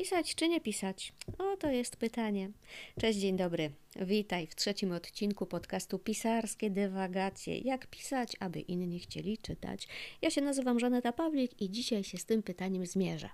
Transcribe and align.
Pisać 0.00 0.34
czy 0.34 0.48
nie 0.48 0.60
pisać? 0.60 1.12
O, 1.38 1.56
to 1.56 1.70
jest 1.70 1.96
pytanie. 1.96 2.50
Cześć, 3.00 3.18
dzień 3.18 3.36
dobry. 3.36 3.70
Witaj 3.96 4.46
w 4.46 4.54
trzecim 4.54 4.92
odcinku 4.92 5.46
podcastu 5.46 5.98
Pisarskie 5.98 6.70
Dywagacje. 6.70 7.58
Jak 7.58 7.86
pisać, 7.86 8.36
aby 8.40 8.60
inni 8.60 9.00
chcieli 9.00 9.38
czytać? 9.38 9.88
Ja 10.22 10.30
się 10.30 10.40
nazywam 10.40 10.80
Żaneta 10.80 11.12
Pawlik 11.12 11.62
i 11.62 11.70
dzisiaj 11.70 12.04
się 12.04 12.18
z 12.18 12.24
tym 12.24 12.42
pytaniem 12.42 12.86
zmierzę. 12.86 13.28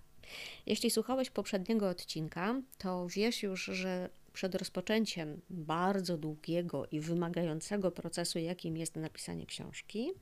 Jeśli 0.66 0.90
słuchałeś 0.90 1.30
poprzedniego 1.30 1.88
odcinka, 1.88 2.62
to 2.78 3.06
wiesz 3.08 3.42
już, 3.42 3.64
że 3.64 4.10
przed 4.32 4.54
rozpoczęciem 4.54 5.40
bardzo 5.50 6.18
długiego 6.18 6.86
i 6.90 7.00
wymagającego 7.00 7.90
procesu, 7.90 8.38
jakim 8.38 8.76
jest 8.76 8.96
napisanie 8.96 9.46
książki, 9.46 10.12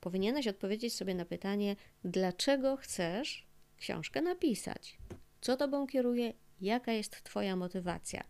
powinieneś 0.00 0.46
odpowiedzieć 0.48 0.94
sobie 0.94 1.14
na 1.14 1.24
pytanie, 1.24 1.76
dlaczego 2.04 2.76
chcesz 2.76 3.46
książkę 3.78 4.22
napisać? 4.22 4.98
Co 5.40 5.56
tobą 5.56 5.86
kieruje? 5.86 6.32
Jaka 6.60 6.92
jest 6.92 7.22
Twoja 7.22 7.56
motywacja? 7.56 8.24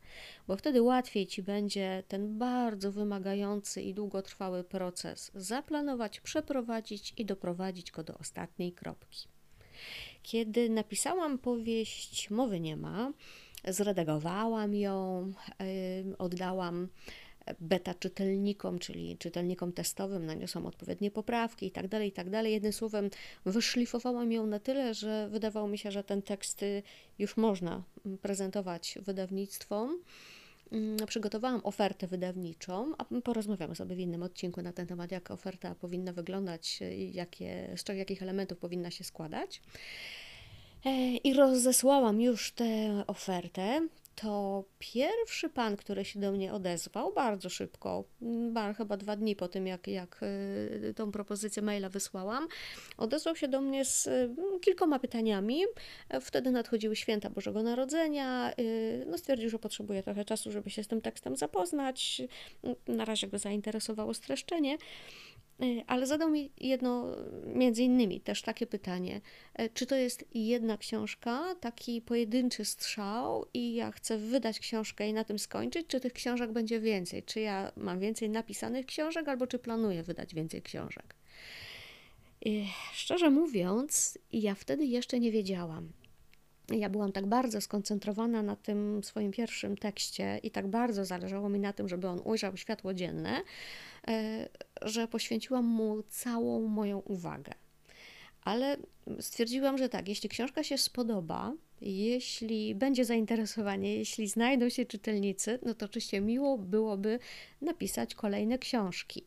Bo 0.47 0.57
wtedy 0.57 0.83
łatwiej 0.83 1.27
Ci 1.27 1.43
będzie 1.43 2.03
ten 2.09 2.39
bardzo 2.39 2.93
wymagający 2.93 3.83
i 3.83 3.95
długotrwały 3.95 4.65
proces 4.65 5.31
zaplanować, 5.35 6.21
przeprowadzić 6.21 7.15
i 7.17 7.25
doprowadzić 7.25 7.91
go 7.91 8.05
do 8.05 8.19
ostatniej 8.19 8.73
kropki. 8.73 9.29
Kiedy 10.23 10.69
napisałam 10.69 11.39
powieść 11.39 12.31
Mowy 12.31 12.61
nie 12.61 12.77
ma, 12.77 13.13
zredagowałam 13.69 14.75
ją, 14.75 15.33
oddałam 16.19 16.89
beta 17.61 17.95
czytelnikom, 17.95 18.79
czyli 18.79 19.17
czytelnikom 19.19 19.73
testowym, 19.73 20.27
naniosłam 20.27 20.67
odpowiednie 20.67 21.11
poprawki 21.11 21.67
i 21.67 21.71
tak 21.71 21.89
dalej, 21.89 22.09
i 22.09 22.13
tak 22.13 22.31
dalej. 22.31 22.53
Jednym 22.53 22.73
słowem, 22.73 23.11
wyszlifowałam 23.47 24.33
ją 24.33 24.47
na 24.47 24.59
tyle, 24.61 24.95
że 24.95 25.29
wydawało 25.29 25.69
mi 25.69 25.79
się, 25.79 25.91
że 25.91 26.05
ten 26.05 26.23
tekst 26.23 26.65
już 27.19 27.37
można 27.37 27.83
prezentować 28.23 28.99
wydawnictwom. 29.03 29.99
Mm, 30.73 31.07
przygotowałam 31.07 31.61
ofertę 31.65 32.07
wydawniczą, 32.07 32.93
a 32.99 33.05
porozmawiamy 33.25 33.75
sobie 33.75 33.97
w 33.97 33.99
innym 33.99 34.23
odcinku 34.23 34.63
na 34.63 34.73
ten 34.73 34.87
temat, 34.87 35.13
jak 35.13 35.31
oferta 35.31 35.75
powinna 35.75 36.13
wyglądać, 36.13 36.81
jakie, 37.13 37.75
z 37.77 37.89
jakich 37.89 38.23
elementów 38.23 38.59
powinna 38.59 38.91
się 38.91 39.05
składać. 39.05 39.63
E, 40.85 41.17
I 41.17 41.35
rozesłałam 41.35 42.21
już 42.21 42.53
tę 42.53 43.05
ofertę 43.07 43.89
to 44.21 44.65
pierwszy 44.79 45.49
pan, 45.49 45.77
który 45.77 46.05
się 46.05 46.21
do 46.21 46.33
mnie 46.33 46.53
odezwał 46.53 47.13
bardzo 47.13 47.49
szybko, 47.49 48.05
chyba 48.77 48.97
dwa 48.97 49.17
dni 49.17 49.37
po 49.37 49.49
tym, 49.49 49.67
jak, 49.67 49.89
jak 49.89 50.21
y, 50.23 50.95
tą 50.97 51.13
propozycję 51.13 51.63
maila 51.63 51.89
wysłałam, 51.89 52.49
odezwał 52.97 53.37
się 53.37 53.49
do 53.49 53.61
mnie 53.61 53.85
z 53.85 54.07
y, 54.07 54.31
kilkoma 54.61 54.99
pytaniami. 54.99 55.63
Wtedy 56.21 56.51
nadchodziły 56.51 56.97
święta 56.97 57.31
Bożego 57.31 57.63
Narodzenia. 57.63 58.53
Y, 58.59 59.05
no, 59.07 59.19
stwierdził, 59.19 59.51
że 59.51 59.59
potrzebuje 59.59 60.03
trochę 60.03 60.25
czasu, 60.25 60.53
żeby 60.53 60.71
się 60.71 60.85
z 60.85 60.89
tym 60.89 61.01
tekstem 61.01 61.37
zapoznać. 61.37 62.23
Na 62.87 63.05
razie 63.05 63.27
go 63.27 63.39
zainteresowało 63.39 64.15
streszczenie. 64.15 64.79
Y, 65.63 65.85
ale 65.87 66.07
zadał 66.07 66.31
mi 66.31 66.51
jedno, 66.61 67.07
między 67.55 67.83
innymi 67.83 68.21
też 68.21 68.43
takie 68.43 68.67
pytanie, 68.67 69.21
y, 69.61 69.71
czy 69.75 69.87
to 69.87 69.97
jest 69.97 70.25
jedna 70.35 70.77
książka, 70.77 71.55
taki 71.61 72.03
pojedynczy 72.03 72.65
strzał 72.65 73.47
i 73.55 73.75
ja 73.75 73.93
chcę 73.93 74.19
wydać 74.19 74.59
książkę 74.59 75.09
i 75.09 75.13
na 75.13 75.25
tym 75.25 75.39
skończyć, 75.39 75.87
czy 75.87 76.01
tych 76.01 76.13
książek 76.13 76.53
będzie 76.53 76.81
więcej? 76.81 77.23
Czy 77.23 77.41
ja 77.41 77.73
mam 77.77 78.01
więcej 78.01 78.31
napisanych 78.31 78.87
książek, 78.87 79.29
albo 79.29 79.47
czy 79.47 79.59
planuję 79.59 80.03
wydać 80.03 80.35
więcej 80.35 80.63
książek? 80.63 81.15
I 82.45 82.67
szczerze 82.93 83.31
mówiąc, 83.31 84.19
ja 84.33 84.55
wtedy 84.55 84.87
jeszcze 84.87 85.21
nie 85.21 85.33
wiedziałam. 85.33 85.93
Ja 86.71 86.89
byłam 86.89 87.13
tak 87.13 87.27
bardzo 87.27 87.61
skoncentrowana 87.61 88.43
na 88.43 88.57
tym 88.57 89.05
swoim 89.05 89.33
pierwszym 89.33 89.77
tekście 89.77 90.41
i 90.43 90.51
tak 90.51 90.67
bardzo 90.67 91.05
zależało 91.05 91.49
mi 91.49 91.61
na 91.61 91.73
tym, 91.73 91.89
żeby 91.89 92.09
on 92.09 92.21
ujrzał 92.25 92.57
światło 92.57 92.95
dzienne, 92.95 93.43
E, 94.09 94.49
że 94.83 95.09
poświęciłam 95.09 95.65
mu 95.65 96.03
całą 96.09 96.69
moją 96.69 96.99
uwagę. 96.99 97.53
Ale 98.45 98.77
stwierdziłam, 99.21 99.79
że 99.79 99.89
tak, 99.89 100.09
jeśli 100.09 100.29
książka 100.29 100.63
się 100.63 100.79
spodoba, 100.79 101.53
jeśli 101.81 102.75
będzie 102.75 103.05
zainteresowanie, 103.05 103.97
jeśli 103.97 104.29
znajdą 104.29 104.69
się 104.69 104.87
czytelnicy, 104.87 105.59
no 105.63 105.75
to 105.75 105.87
oczywiście 105.87 106.21
miło 106.21 106.59
byłoby 106.59 107.19
napisać 107.61 108.15
kolejne 108.15 108.59
książki. 108.59 109.25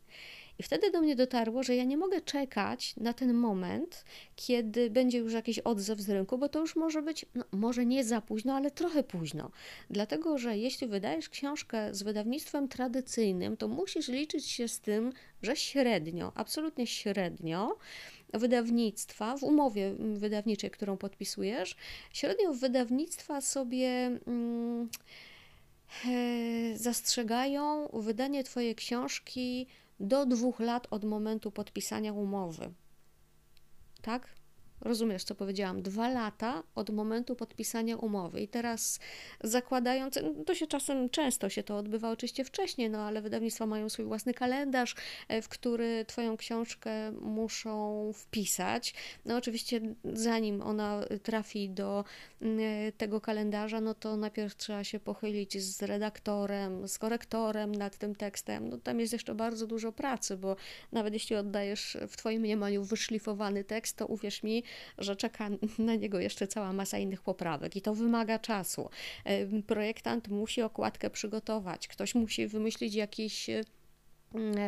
I 0.61 0.63
wtedy 0.63 0.91
do 0.91 1.01
mnie 1.01 1.15
dotarło, 1.15 1.63
że 1.63 1.75
ja 1.75 1.83
nie 1.83 1.97
mogę 1.97 2.21
czekać 2.21 2.95
na 2.97 3.13
ten 3.13 3.33
moment, 3.33 4.05
kiedy 4.35 4.89
będzie 4.89 5.17
już 5.17 5.33
jakiś 5.33 5.59
odzew 5.59 5.99
z 5.99 6.09
rynku, 6.09 6.37
bo 6.37 6.49
to 6.49 6.59
już 6.59 6.75
może 6.75 7.01
być, 7.01 7.25
no, 7.35 7.43
może 7.51 7.85
nie 7.85 8.03
za 8.03 8.21
późno, 8.21 8.53
ale 8.53 8.71
trochę 8.71 9.03
późno. 9.03 9.51
Dlatego, 9.89 10.37
że 10.37 10.57
jeśli 10.57 10.87
wydajesz 10.87 11.29
książkę 11.29 11.93
z 11.93 12.03
wydawnictwem 12.03 12.67
tradycyjnym, 12.67 13.57
to 13.57 13.67
musisz 13.67 14.07
liczyć 14.07 14.45
się 14.47 14.67
z 14.67 14.79
tym, 14.79 15.13
że 15.41 15.55
średnio, 15.55 16.31
absolutnie 16.35 16.87
średnio, 16.87 17.77
wydawnictwa, 18.33 19.37
w 19.37 19.43
umowie 19.43 19.93
wydawniczej, 20.13 20.71
którą 20.71 20.97
podpisujesz, 20.97 21.75
średnio 22.13 22.53
wydawnictwa 22.53 23.41
sobie. 23.41 24.19
Mm, 24.27 24.89
e, 26.05 26.77
zastrzegają 26.77 27.89
wydanie 27.93 28.43
Twojej 28.43 28.75
książki 28.75 29.67
do 30.01 30.25
dwóch 30.25 30.59
lat 30.59 30.87
od 30.91 31.03
momentu 31.03 31.51
podpisania 31.51 32.13
umowy. 32.13 32.73
Tak? 34.01 34.40
Rozumiesz, 34.81 35.23
co 35.23 35.35
powiedziałam? 35.35 35.81
Dwa 35.81 36.09
lata 36.09 36.63
od 36.75 36.89
momentu 36.89 37.35
podpisania 37.35 37.97
umowy. 37.97 38.41
I 38.41 38.47
teraz 38.47 38.99
zakładając, 39.43 40.19
to 40.45 40.55
się 40.55 40.67
czasem 40.67 41.09
często 41.09 41.49
się 41.49 41.63
to 41.63 41.77
odbywa 41.77 42.11
oczywiście 42.11 42.43
wcześniej, 42.43 42.89
no 42.89 42.99
ale 42.99 43.21
wydawnictwa 43.21 43.65
mają 43.65 43.89
swój 43.89 44.05
własny 44.05 44.33
kalendarz, 44.33 44.95
e, 45.27 45.41
w 45.41 45.49
który 45.49 46.05
Twoją 46.05 46.37
książkę 46.37 47.11
muszą 47.11 48.11
wpisać. 48.13 48.93
No 49.25 49.37
oczywiście, 49.37 49.81
zanim 50.13 50.61
ona 50.61 51.03
trafi 51.23 51.69
do 51.69 52.05
mm, 52.41 52.59
e, 52.59 52.91
tego 52.91 53.21
kalendarza, 53.21 53.81
no 53.81 53.93
to 53.93 54.17
najpierw 54.17 54.55
trzeba 54.55 54.83
się 54.83 54.99
pochylić 54.99 55.61
z 55.61 55.83
redaktorem, 55.83 56.87
z 56.87 56.97
korektorem 56.97 57.75
nad 57.75 57.97
tym 57.97 58.15
tekstem. 58.15 58.69
No 58.69 58.77
tam 58.77 58.99
jest 58.99 59.13
jeszcze 59.13 59.35
bardzo 59.35 59.67
dużo 59.67 59.91
pracy, 59.91 60.37
bo 60.37 60.55
nawet 60.91 61.13
jeśli 61.13 61.35
oddajesz 61.35 61.97
w 62.07 62.17
Twoim 62.17 62.41
mniemaniu 62.41 62.83
wyszlifowany 62.83 63.63
tekst, 63.63 63.97
to 63.97 64.07
uwierz 64.07 64.43
mi, 64.43 64.63
że 64.97 65.15
czeka 65.15 65.49
na 65.77 65.95
niego 65.95 66.19
jeszcze 66.19 66.47
cała 66.47 66.73
masa 66.73 66.97
innych 66.97 67.21
poprawek 67.21 67.75
i 67.75 67.81
to 67.81 67.95
wymaga 67.95 68.39
czasu. 68.39 68.89
Projektant 69.67 70.27
musi 70.27 70.61
okładkę 70.61 71.09
przygotować, 71.09 71.87
ktoś 71.87 72.15
musi 72.15 72.47
wymyślić 72.47 72.95
jakiś 72.95 73.49
Mm, 73.49 73.63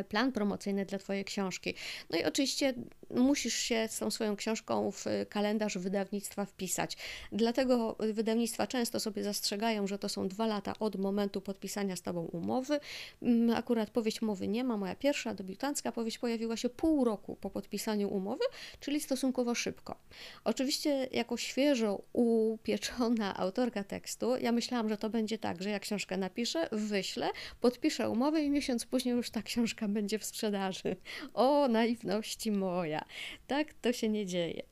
plan 0.10 0.32
promocyjny 0.32 0.86
dla 0.86 1.00
Twojej 1.00 1.26
książki. 1.26 1.74
No 2.10 2.18
i 2.18 2.24
oczywiście 2.24 2.74
musisz 3.10 3.54
się 3.54 3.88
z 3.88 4.00
tą 4.00 4.12
swoją 4.12 4.36
książką 4.36 4.92
w 4.92 5.06
kalendarz 5.30 5.78
wydawnictwa 5.78 6.46
wpisać. 6.46 6.98
Dlatego 7.32 7.96
wydawnictwa 8.00 8.68
często 8.68 9.00
sobie 9.00 9.24
zastrzegają, 9.24 9.88
że 9.88 10.00
to 10.00 10.10
są 10.10 10.28
dwa 10.28 10.48
lata 10.48 10.74
od 10.80 10.96
momentu 10.96 11.42
podpisania 11.42 11.96
z 11.96 12.02
Tobą 12.02 12.22
umowy. 12.22 12.80
Mm, 13.22 13.58
akurat 13.58 13.90
powieść 13.90 14.22
mowy 14.22 14.48
nie 14.48 14.64
ma. 14.64 14.78
Moja 14.78 14.96
pierwsza 14.96 15.34
debiutancka 15.34 15.92
powieść 15.92 16.18
pojawiła 16.18 16.58
się 16.58 16.70
pół 16.70 17.04
roku 17.04 17.36
po 17.36 17.50
podpisaniu 17.50 18.10
umowy, 18.10 18.46
czyli 18.80 19.00
stosunkowo 19.00 19.56
szybko. 19.56 19.96
Oczywiście 20.44 21.08
jako 21.12 21.38
świeżo 21.38 22.02
upieczona 22.14 23.38
autorka 23.38 23.84
tekstu, 23.84 24.38
ja 24.38 24.52
myślałam, 24.52 24.90
że 24.90 24.98
to 24.98 25.10
będzie 25.10 25.38
tak, 25.38 25.64
że 25.64 25.70
jak 25.70 25.82
książkę 25.82 26.18
napiszę, 26.18 26.70
wyślę, 26.72 27.30
podpiszę 27.62 28.10
umowę 28.10 28.42
i 28.42 28.50
miesiąc 28.50 28.86
później 28.86 29.16
już 29.16 29.30
tak 29.30 29.50
książka 29.54 29.88
będzie 29.88 30.20
w 30.20 30.26
sprzedaży. 30.26 30.96
O, 31.34 31.68
naiwności 31.68 32.52
moja. 32.52 33.06
Tak 33.48 33.74
to 33.74 33.94
się 33.94 34.10
nie 34.10 34.26
dzieje. 34.26 34.64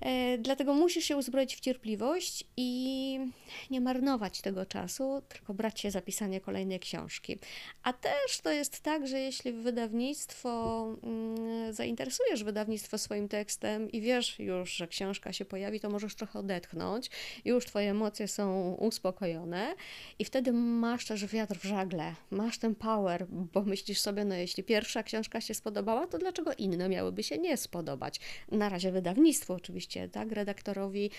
E, 0.00 0.38
dlatego 0.38 0.74
musisz 0.74 1.04
się 1.04 1.16
uzbroić 1.16 1.56
w 1.56 1.60
cierpliwość 1.60 2.44
i 2.56 3.20
nie 3.70 3.80
marnować 3.80 4.40
tego 4.40 4.66
czasu, 4.66 5.22
tylko 5.28 5.54
brać 5.54 5.80
się 5.80 5.90
za 5.90 6.00
pisanie 6.00 6.40
kolejnej 6.40 6.80
książki. 6.80 7.38
A 7.82 7.92
też 7.92 8.40
to 8.42 8.50
jest 8.50 8.80
tak, 8.80 9.06
że 9.06 9.20
jeśli 9.20 9.52
wydawnictwo 9.52 10.84
mm, 11.02 11.72
zainteresujesz 11.72 12.44
wydawnictwo 12.44 12.98
swoim 12.98 13.28
tekstem 13.28 13.90
i 13.92 14.00
wiesz 14.00 14.38
już, 14.38 14.72
że 14.72 14.88
książka 14.88 15.32
się 15.32 15.44
pojawi, 15.44 15.80
to 15.80 15.90
możesz 15.90 16.14
trochę 16.14 16.38
odetchnąć, 16.38 17.10
już 17.44 17.66
twoje 17.66 17.90
emocje 17.90 18.28
są 18.28 18.72
uspokojone 18.72 19.74
i 20.18 20.24
wtedy 20.24 20.52
masz 20.52 21.06
też 21.06 21.26
wiatr 21.26 21.58
w 21.58 21.64
żagle, 21.64 22.14
masz 22.30 22.58
ten 22.58 22.74
power, 22.74 23.26
bo 23.28 23.62
myślisz 23.62 24.00
sobie, 24.00 24.24
no 24.24 24.34
jeśli 24.34 24.64
pierwsza 24.64 25.02
książka 25.02 25.40
się 25.40 25.54
spodobała, 25.54 26.06
to 26.06 26.18
dlaczego 26.18 26.52
inne 26.58 26.88
miałyby 26.88 27.22
się 27.22 27.38
nie 27.38 27.56
spodobać? 27.56 28.20
Na 28.50 28.68
razie 28.68 28.92
wydawnictwo 28.92 29.54
oczywiście 29.54 29.89
oczywiście, 29.90 30.08
tak, 30.08 30.32
redaktorowi 30.32 31.10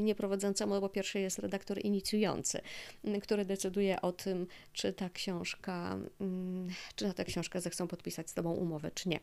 nieprowadzącemu, 0.00 0.80
bo 0.80 0.88
pierwszy 0.88 1.20
jest 1.20 1.38
redaktor 1.38 1.84
inicjujący, 1.84 2.60
który 3.22 3.44
decyduje 3.44 4.00
o 4.00 4.12
tym, 4.12 4.46
czy 4.72 4.92
ta 4.92 5.10
książka, 5.10 5.98
mm, 6.20 6.68
czy 6.94 7.06
na 7.06 7.12
tę 7.14 7.24
książkę 7.24 7.60
zechcą 7.60 7.88
podpisać 7.88 8.30
z 8.30 8.34
Tobą 8.34 8.52
umowę, 8.52 8.90
czy 8.94 9.08
nie. 9.08 9.20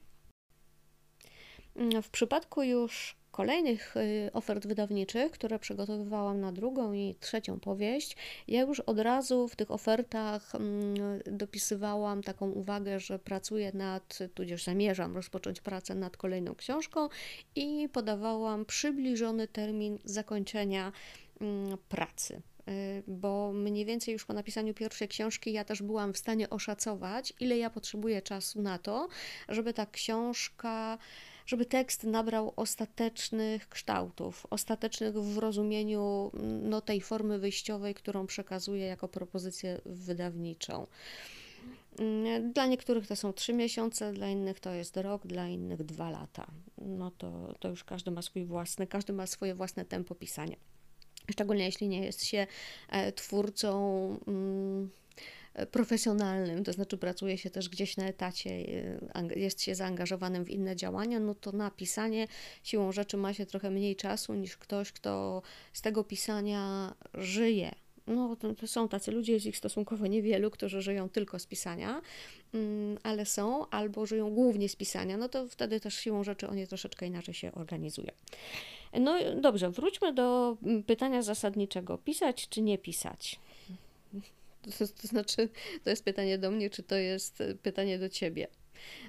W 2.01 2.09
przypadku 2.09 2.63
już 2.63 3.16
kolejnych 3.37 3.97
y, 3.97 4.29
ofert 4.33 4.67
wydawniczych, 4.67 5.31
które 5.31 5.59
przygotowywałam 5.59 6.39
na 6.39 6.51
drugą 6.51 6.93
i 6.93 7.15
trzecią 7.19 7.59
powieść, 7.59 8.17
ja 8.47 8.61
już 8.61 8.79
od 8.79 8.99
razu 8.99 9.47
w 9.47 9.55
tych 9.55 9.71
ofertach 9.71 10.55
mm, 10.55 10.95
dopisywałam 11.25 12.23
taką 12.23 12.51
uwagę, 12.51 12.99
że 12.99 13.19
pracuję 13.19 13.71
nad, 13.73 14.19
tudzież 14.33 14.63
zamierzam 14.63 15.15
rozpocząć 15.15 15.61
pracę 15.61 15.95
nad 15.95 16.17
kolejną 16.17 16.55
książką 16.55 17.09
i 17.55 17.89
podawałam 17.93 18.65
przybliżony 18.65 19.47
termin 19.47 19.99
zakończenia 20.03 20.91
mm, 21.41 21.77
pracy. 21.89 22.41
Y, 22.67 23.03
bo 23.07 23.51
mniej 23.53 23.85
więcej 23.85 24.13
już 24.13 24.25
po 24.25 24.33
napisaniu 24.33 24.73
pierwszej 24.73 25.07
książki 25.07 25.53
ja 25.53 25.63
też 25.63 25.81
byłam 25.81 26.13
w 26.13 26.17
stanie 26.17 26.49
oszacować, 26.49 27.33
ile 27.39 27.57
ja 27.57 27.69
potrzebuję 27.69 28.21
czasu 28.21 28.61
na 28.61 28.77
to, 28.77 29.07
żeby 29.49 29.73
ta 29.73 29.85
książka 29.85 30.97
żeby 31.47 31.65
tekst 31.65 32.03
nabrał 32.03 32.53
ostatecznych 32.55 33.69
kształtów, 33.69 34.47
ostatecznych 34.49 35.13
w 35.15 35.37
rozumieniu 35.37 36.31
mm, 36.33 36.69
no, 36.69 36.81
tej 36.81 37.01
formy 37.01 37.39
wyjściowej, 37.39 37.93
którą 37.93 38.27
przekazuję 38.27 38.85
jako 38.85 39.07
propozycję 39.07 39.81
wydawniczą. 39.85 40.87
Mm, 41.99 42.53
dla 42.53 42.65
niektórych 42.65 43.07
to 43.07 43.15
są 43.15 43.33
trzy 43.33 43.53
miesiące, 43.53 44.13
dla 44.13 44.29
innych 44.29 44.59
to 44.59 44.71
jest 44.71 44.97
rok, 44.97 45.27
dla 45.27 45.47
innych 45.47 45.83
dwa 45.83 46.09
lata. 46.09 46.47
No 46.77 47.11
to, 47.11 47.53
to 47.59 47.69
już 47.69 47.83
każdy 47.83 48.11
ma 48.11 48.21
swój 48.21 48.45
własny, 48.45 48.87
każdy 48.87 49.13
ma 49.13 49.27
swoje 49.27 49.55
własne 49.55 49.85
tempo 49.85 50.15
pisania. 50.15 50.57
Szczególnie 51.31 51.65
jeśli 51.65 51.87
nie 51.87 52.05
jest 52.05 52.25
się 52.25 52.47
e, 52.89 53.11
twórcą 53.11 53.69
mm, 54.27 54.89
profesjonalnym, 55.71 56.63
to 56.63 56.73
znaczy 56.73 56.97
pracuje 56.97 57.37
się 57.37 57.49
też 57.49 57.69
gdzieś 57.69 57.97
na 57.97 58.07
etacie, 58.07 58.49
e, 58.49 59.39
jest 59.39 59.61
się 59.61 59.75
zaangażowanym 59.75 60.45
w 60.45 60.49
inne 60.49 60.75
działania, 60.75 61.19
no 61.19 61.35
to 61.35 61.51
na 61.51 61.71
pisanie 61.71 62.27
siłą 62.63 62.91
rzeczy 62.91 63.17
ma 63.17 63.33
się 63.33 63.45
trochę 63.45 63.71
mniej 63.71 63.95
czasu 63.95 64.33
niż 64.33 64.57
ktoś, 64.57 64.91
kto 64.91 65.41
z 65.73 65.81
tego 65.81 66.03
pisania 66.03 66.93
żyje. 67.13 67.71
No, 68.07 68.35
to, 68.35 68.67
są 68.67 68.89
tacy 68.89 69.11
ludzie, 69.11 69.33
jest 69.33 69.45
ich 69.45 69.57
stosunkowo 69.57 70.07
niewielu, 70.07 70.51
którzy 70.51 70.81
żyją 70.81 71.09
tylko 71.09 71.39
z 71.39 71.45
pisania, 71.45 72.01
mm, 72.53 72.97
ale 73.03 73.25
są 73.25 73.69
albo 73.69 74.05
żyją 74.05 74.29
głównie 74.29 74.69
z 74.69 74.75
pisania, 74.75 75.17
no 75.17 75.29
to 75.29 75.47
wtedy 75.47 75.79
też 75.79 75.95
siłą 75.95 76.23
rzeczy 76.23 76.47
oni 76.47 76.67
troszeczkę 76.67 77.07
inaczej 77.07 77.33
się 77.33 77.51
organizują. 77.51 78.11
No 78.93 79.15
dobrze, 79.41 79.69
wróćmy 79.69 80.13
do 80.13 80.57
mm, 80.63 80.83
pytania 80.83 81.21
zasadniczego: 81.21 81.97
pisać 81.97 82.49
czy 82.49 82.61
nie 82.61 82.77
pisać? 82.77 83.39
To, 84.77 84.87
to 85.01 85.07
znaczy, 85.07 85.49
to 85.83 85.89
jest 85.89 86.03
pytanie 86.03 86.37
do 86.37 86.51
mnie, 86.51 86.69
czy 86.69 86.83
to 86.83 86.95
jest 86.95 87.41
e, 87.41 87.55
pytanie 87.55 87.99
do 87.99 88.09
ciebie? 88.09 88.47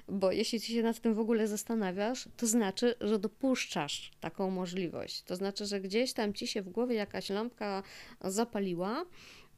Bo 0.07 0.31
jeśli 0.31 0.59
się 0.59 0.83
nad 0.83 0.99
tym 0.99 1.13
w 1.13 1.19
ogóle 1.19 1.47
zastanawiasz, 1.47 2.27
to 2.37 2.47
znaczy, 2.47 2.95
że 3.01 3.19
dopuszczasz 3.19 4.11
taką 4.19 4.49
możliwość. 4.49 5.21
To 5.21 5.35
znaczy, 5.35 5.65
że 5.65 5.81
gdzieś 5.81 6.13
tam 6.13 6.33
ci 6.33 6.47
się 6.47 6.61
w 6.61 6.69
głowie 6.69 6.95
jakaś 6.95 7.29
lampka 7.29 7.83
zapaliła 8.21 9.05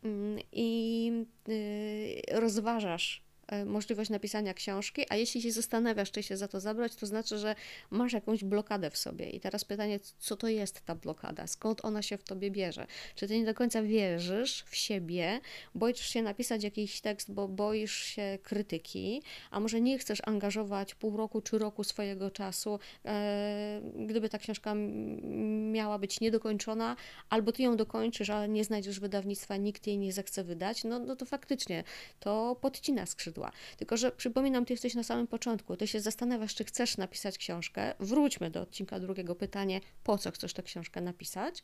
mm, 0.03 0.39
i 0.51 1.11
y, 1.49 2.21
rozważasz 2.31 3.21
możliwość 3.65 4.09
napisania 4.09 4.53
książki, 4.53 5.05
a 5.09 5.15
jeśli 5.15 5.41
się 5.41 5.51
zastanawiasz, 5.51 6.11
czy 6.11 6.23
się 6.23 6.37
za 6.37 6.47
to 6.47 6.59
zabrać, 6.59 6.95
to 6.95 7.05
znaczy, 7.05 7.37
że 7.37 7.55
masz 7.89 8.13
jakąś 8.13 8.43
blokadę 8.43 8.89
w 8.89 8.97
sobie. 8.97 9.29
I 9.29 9.39
teraz 9.39 9.65
pytanie, 9.65 9.99
co 10.19 10.35
to 10.35 10.47
jest 10.47 10.81
ta 10.85 10.95
blokada? 10.95 11.47
Skąd 11.47 11.85
ona 11.85 12.01
się 12.01 12.17
w 12.17 12.23
tobie 12.23 12.51
bierze? 12.51 12.87
Czy 13.15 13.27
ty 13.27 13.39
nie 13.39 13.45
do 13.45 13.53
końca 13.53 13.83
wierzysz 13.83 14.63
w 14.67 14.75
siebie, 14.75 15.39
boisz 15.75 16.09
się 16.09 16.21
napisać 16.21 16.63
jakiś 16.63 17.01
tekst, 17.01 17.31
bo 17.31 17.47
boisz 17.47 17.95
się 17.97 18.39
krytyki, 18.43 19.21
a 19.51 19.59
może 19.59 19.81
nie 19.81 19.97
chcesz 19.97 20.21
angażować 20.25 20.95
pół 20.95 21.17
roku 21.17 21.41
czy 21.41 21.57
roku 21.57 21.83
swojego 21.83 22.31
czasu, 22.31 22.79
e, 23.05 23.81
gdyby 24.07 24.29
ta 24.29 24.37
książka 24.37 24.73
miała 25.71 25.99
być 25.99 26.19
niedokończona, 26.19 26.95
albo 27.29 27.51
ty 27.51 27.63
ją 27.63 27.77
dokończysz, 27.77 28.29
ale 28.29 28.49
nie 28.49 28.63
znajdziesz 28.63 28.99
wydawnictwa, 28.99 29.57
nikt 29.57 29.87
jej 29.87 29.97
nie 29.97 30.13
zechce 30.13 30.43
wydać, 30.43 30.83
no, 30.83 30.99
no 30.99 31.15
to 31.15 31.25
faktycznie 31.25 31.83
to 32.19 32.55
podcina 32.61 33.05
skrzydła 33.41 33.77
tylko, 33.77 33.97
że 33.97 34.11
przypominam, 34.11 34.65
ty 34.65 34.73
jesteś 34.73 34.95
na 34.95 35.03
samym 35.03 35.27
początku, 35.27 35.77
ty 35.77 35.87
się 35.87 35.99
zastanawiasz, 35.99 36.55
czy 36.55 36.63
chcesz 36.63 36.97
napisać 36.97 37.37
książkę. 37.37 37.93
Wróćmy 37.99 38.51
do 38.51 38.61
odcinka 38.61 38.99
drugiego. 38.99 39.35
Pytanie, 39.35 39.81
po 40.03 40.17
co 40.17 40.31
chcesz 40.31 40.53
tę 40.53 40.63
książkę 40.63 41.01
napisać? 41.01 41.63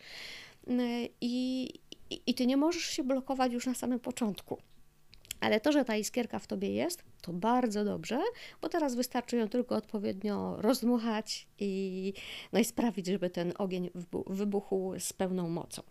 I, 1.22 1.64
i, 2.10 2.22
i 2.28 2.34
ty 2.34 2.48
nie 2.48 2.58
możesz 2.58 2.84
się 2.84 3.04
blokować 3.04 3.54
już 3.54 3.66
na 3.66 3.74
samym 3.74 4.00
początku. 4.00 4.58
Ale 5.40 5.60
to, 5.60 5.72
że 5.72 5.86
ta 5.86 5.96
iskierka 5.96 6.40
w 6.40 6.48
tobie 6.48 6.70
jest, 6.70 7.04
to 7.22 7.34
bardzo 7.34 7.86
dobrze, 7.86 8.20
bo 8.62 8.70
teraz 8.70 8.96
wystarczy 8.96 9.38
ją 9.38 9.48
tylko 9.48 9.76
odpowiednio 9.76 10.56
rozdmuchać 10.62 11.48
i, 11.60 12.14
no 12.54 12.60
i 12.60 12.66
sprawić, 12.66 13.08
żeby 13.08 13.30
ten 13.30 13.54
ogień 13.58 13.90
wybuchł 14.28 15.00
z 15.00 15.14
pełną 15.14 15.50
mocą. 15.50 15.82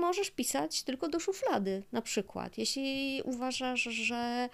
Możesz 0.00 0.30
pisać 0.30 0.82
tylko 0.82 1.08
do 1.08 1.20
szuflady, 1.20 1.82
na 1.92 2.02
przykład. 2.02 2.58
Jeśli 2.58 3.22
uważasz, 3.24 3.82
że 3.82 4.48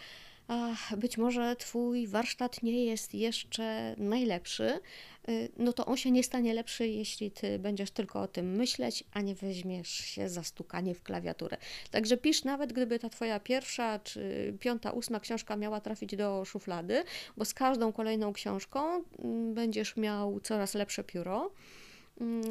być 0.97 1.19
może 1.19 1.57
Twój 1.57 2.07
warsztat 2.07 2.63
nie 2.63 2.85
jest 2.85 3.15
jeszcze 3.15 3.95
najlepszy, 3.99 4.81
y, 5.29 5.49
no 5.57 5.73
to 5.73 5.87
on 5.87 5.97
się 5.97 6.11
nie 6.11 6.23
stanie 6.23 6.55
lepszy, 6.55 6.89
jeśli 6.89 7.31
Ty 7.31 7.59
będziesz 7.59 7.91
tylko 7.91 8.21
o 8.21 8.29
tym 8.29 8.57
myśleć, 8.57 9.05
a 9.13 9.21
nie 9.21 9.35
weźmiesz 9.35 9.89
się 9.89 10.29
za 10.29 10.43
stukanie 10.43 10.95
w 10.95 11.03
klawiaturę. 11.03 11.57
Także 11.91 12.17
pisz 12.17 12.45
nawet, 12.45 12.73
gdyby 12.73 12.99
ta 12.99 13.09
Twoja 13.09 13.41
pierwsza 13.41 13.99
czy 13.99 14.55
piąta, 14.61 14.91
ósma 14.93 15.21
książka 15.21 15.57
miała 15.57 15.81
trafić 15.81 16.17
do 16.17 16.45
szuflady, 16.45 17.05
bo 17.37 17.45
z 17.45 17.55
każdą 17.55 17.93
kolejną 17.93 18.33
książką 18.33 19.05
mm, 19.19 19.55
będziesz 19.55 19.97
miał 19.97 20.41
coraz 20.41 20.75
lepsze 20.75 21.05
pióro. 21.05 21.51
Mm, 22.21 22.45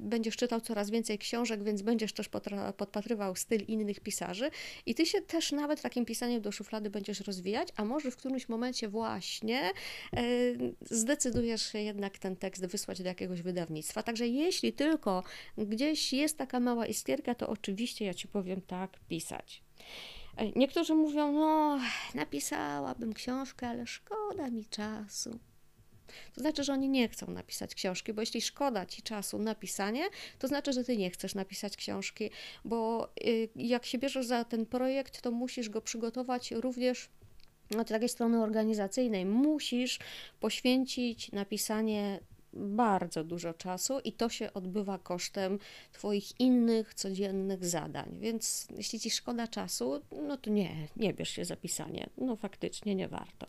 będziesz 0.00 0.36
czytał 0.36 0.60
coraz 0.60 0.90
więcej 0.90 1.18
książek, 1.18 1.64
więc 1.64 1.82
będziesz 1.82 2.12
też 2.12 2.28
podpatrywał 2.76 3.36
styl 3.36 3.60
innych 3.68 4.00
pisarzy 4.00 4.50
i 4.86 4.94
ty 4.94 5.06
się 5.06 5.22
też 5.22 5.52
nawet 5.52 5.82
takim 5.82 6.04
pisaniem 6.04 6.42
do 6.42 6.52
szuflady 6.52 6.90
będziesz 6.90 7.20
rozwijać, 7.20 7.68
a 7.76 7.84
może 7.84 8.10
w 8.10 8.16
którymś 8.16 8.48
momencie 8.48 8.88
właśnie 8.88 9.60
e, 9.60 10.22
zdecydujesz 10.80 11.72
się 11.72 11.78
jednak 11.78 12.18
ten 12.18 12.36
tekst 12.36 12.66
wysłać 12.66 13.02
do 13.02 13.08
jakiegoś 13.08 13.42
wydawnictwa. 13.42 14.02
Także 14.02 14.28
jeśli 14.28 14.72
tylko 14.72 15.22
gdzieś 15.58 16.12
jest 16.12 16.38
taka 16.38 16.60
mała 16.60 16.86
iskierka, 16.86 17.34
to 17.34 17.48
oczywiście 17.48 18.04
ja 18.04 18.14
ci 18.14 18.28
powiem 18.28 18.60
tak, 18.60 19.00
pisać. 19.08 19.62
E, 20.36 20.50
niektórzy 20.50 20.94
mówią, 20.94 21.32
no, 21.32 21.78
napisałabym 22.14 23.12
książkę, 23.12 23.68
ale 23.68 23.86
szkoda 23.86 24.50
mi 24.50 24.64
czasu. 24.64 25.38
To 26.34 26.40
znaczy, 26.40 26.64
że 26.64 26.72
oni 26.72 26.88
nie 26.88 27.08
chcą 27.08 27.30
napisać 27.30 27.74
książki, 27.74 28.12
bo 28.12 28.22
jeśli 28.22 28.42
szkoda 28.42 28.86
ci 28.86 29.02
czasu 29.02 29.38
na 29.38 29.54
pisanie, 29.54 30.04
to 30.38 30.48
znaczy, 30.48 30.72
że 30.72 30.84
ty 30.84 30.96
nie 30.96 31.10
chcesz 31.10 31.34
napisać 31.34 31.76
książki, 31.76 32.30
bo 32.64 33.08
y, 33.26 33.48
jak 33.56 33.86
się 33.86 33.98
bierzesz 33.98 34.26
za 34.26 34.44
ten 34.44 34.66
projekt, 34.66 35.20
to 35.20 35.30
musisz 35.30 35.68
go 35.68 35.80
przygotować 35.80 36.50
również 36.50 37.08
od 37.78 37.88
takiej 37.88 38.08
strony 38.08 38.42
organizacyjnej. 38.42 39.26
Musisz 39.26 39.98
poświęcić 40.40 41.32
napisanie 41.32 42.20
bardzo 42.52 43.24
dużo 43.24 43.54
czasu 43.54 44.00
i 44.04 44.12
to 44.12 44.28
się 44.28 44.52
odbywa 44.52 44.98
kosztem 44.98 45.58
Twoich 45.92 46.40
innych 46.40 46.94
codziennych 46.94 47.64
zadań. 47.64 48.16
Więc 48.20 48.68
jeśli 48.76 49.00
Ci 49.00 49.10
szkoda 49.10 49.48
czasu, 49.48 50.02
no 50.22 50.36
to 50.36 50.50
nie, 50.50 50.88
nie 50.96 51.14
bierz 51.14 51.30
się 51.30 51.44
za 51.44 51.56
pisanie. 51.56 52.10
No 52.18 52.36
faktycznie 52.36 52.94
nie 52.94 53.08
warto. 53.08 53.46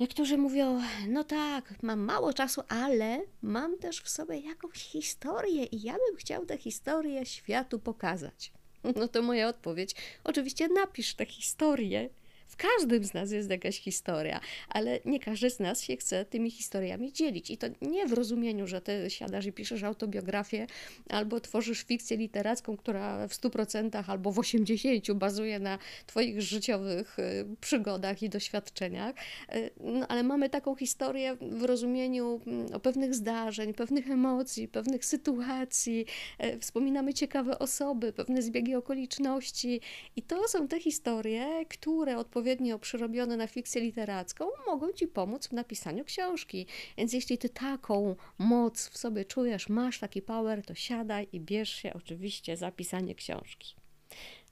Niektórzy 0.00 0.38
mówią, 0.38 0.80
no 1.08 1.24
tak, 1.24 1.82
mam 1.82 2.00
mało 2.00 2.32
czasu, 2.32 2.62
ale 2.68 3.20
mam 3.42 3.78
też 3.78 4.00
w 4.00 4.08
sobie 4.08 4.40
jakąś 4.40 4.78
historię 4.78 5.64
i 5.64 5.82
ja 5.82 5.92
bym 5.92 6.16
chciał 6.16 6.46
tę 6.46 6.58
historię 6.58 7.26
światu 7.26 7.78
pokazać. 7.78 8.52
No 8.96 9.08
to 9.08 9.22
moja 9.22 9.48
odpowiedź. 9.48 9.94
Oczywiście 10.24 10.68
napisz 10.68 11.14
tę 11.14 11.26
historię 11.26 12.10
w 12.54 12.56
każdym 12.56 13.04
z 13.04 13.14
nas 13.14 13.32
jest 13.32 13.50
jakaś 13.50 13.80
historia, 13.80 14.40
ale 14.68 15.00
nie 15.04 15.20
każdy 15.20 15.50
z 15.50 15.60
nas 15.60 15.82
się 15.82 15.96
chce 15.96 16.24
tymi 16.24 16.50
historiami 16.50 17.12
dzielić. 17.12 17.50
I 17.50 17.58
to 17.58 17.66
nie 17.82 18.06
w 18.06 18.12
rozumieniu, 18.12 18.66
że 18.66 18.80
ty 18.80 19.10
siadasz 19.10 19.46
i 19.46 19.52
piszesz 19.52 19.82
autobiografię 19.82 20.66
albo 21.08 21.40
tworzysz 21.40 21.82
fikcję 21.82 22.16
literacką, 22.16 22.76
która 22.76 23.28
w 23.28 23.32
100% 23.32 24.04
albo 24.06 24.32
w 24.32 24.36
80% 24.36 25.14
bazuje 25.14 25.58
na 25.58 25.78
Twoich 26.06 26.42
życiowych 26.42 27.18
y, 27.18 27.46
przygodach 27.60 28.22
i 28.22 28.28
doświadczeniach. 28.28 29.14
Y, 29.54 29.70
no, 29.80 30.06
ale 30.08 30.22
mamy 30.22 30.50
taką 30.50 30.74
historię 30.74 31.36
w 31.40 31.62
rozumieniu 31.62 32.40
mm, 32.46 32.74
o 32.74 32.80
pewnych 32.80 33.14
zdarzeń, 33.14 33.74
pewnych 33.74 34.10
emocji, 34.10 34.68
pewnych 34.68 35.04
sytuacji. 35.04 36.06
Y, 36.44 36.58
wspominamy 36.60 37.14
ciekawe 37.14 37.58
osoby, 37.58 38.12
pewne 38.12 38.42
zbiegi 38.42 38.74
okoliczności, 38.74 39.80
i 40.16 40.22
to 40.22 40.48
są 40.48 40.68
te 40.68 40.80
historie, 40.80 41.64
które 41.68 42.18
odpowiadają 42.18 42.43
odpowiednio 42.44 42.78
przyrobione 42.78 43.36
na 43.36 43.46
fikcję 43.46 43.80
literacką, 43.80 44.44
mogą 44.66 44.92
Ci 44.92 45.08
pomóc 45.08 45.48
w 45.48 45.52
napisaniu 45.52 46.04
książki. 46.04 46.66
Więc 46.96 47.12
jeśli 47.12 47.38
Ty 47.38 47.48
taką 47.48 48.16
moc 48.38 48.88
w 48.88 48.98
sobie 48.98 49.24
czujesz, 49.24 49.68
masz 49.68 49.98
taki 49.98 50.22
power, 50.22 50.62
to 50.62 50.74
siadaj 50.74 51.28
i 51.32 51.40
bierz 51.40 51.74
się 51.74 51.92
oczywiście 51.94 52.56
za 52.56 52.70
pisanie 52.70 53.14
książki. 53.14 53.74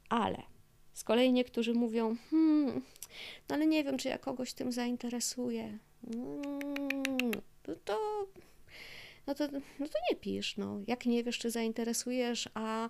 Ale 0.08 0.42
z 0.92 1.04
kolei 1.04 1.32
niektórzy 1.32 1.74
mówią, 1.74 2.16
hmm, 2.30 2.82
no 3.48 3.54
ale 3.54 3.66
nie 3.66 3.84
wiem, 3.84 3.98
czy 3.98 4.08
ja 4.08 4.18
kogoś 4.18 4.52
tym 4.52 4.72
zainteresuję. 4.72 5.78
Hmm, 6.04 7.32
to, 7.62 7.76
to 7.84 8.26
no 9.26 9.34
to, 9.34 9.48
no 9.78 9.88
to 9.88 9.98
nie 10.10 10.16
pisz. 10.16 10.56
No. 10.56 10.80
Jak 10.86 11.06
nie 11.06 11.24
wiesz, 11.24 11.38
czy 11.38 11.50
zainteresujesz, 11.50 12.48
a 12.54 12.88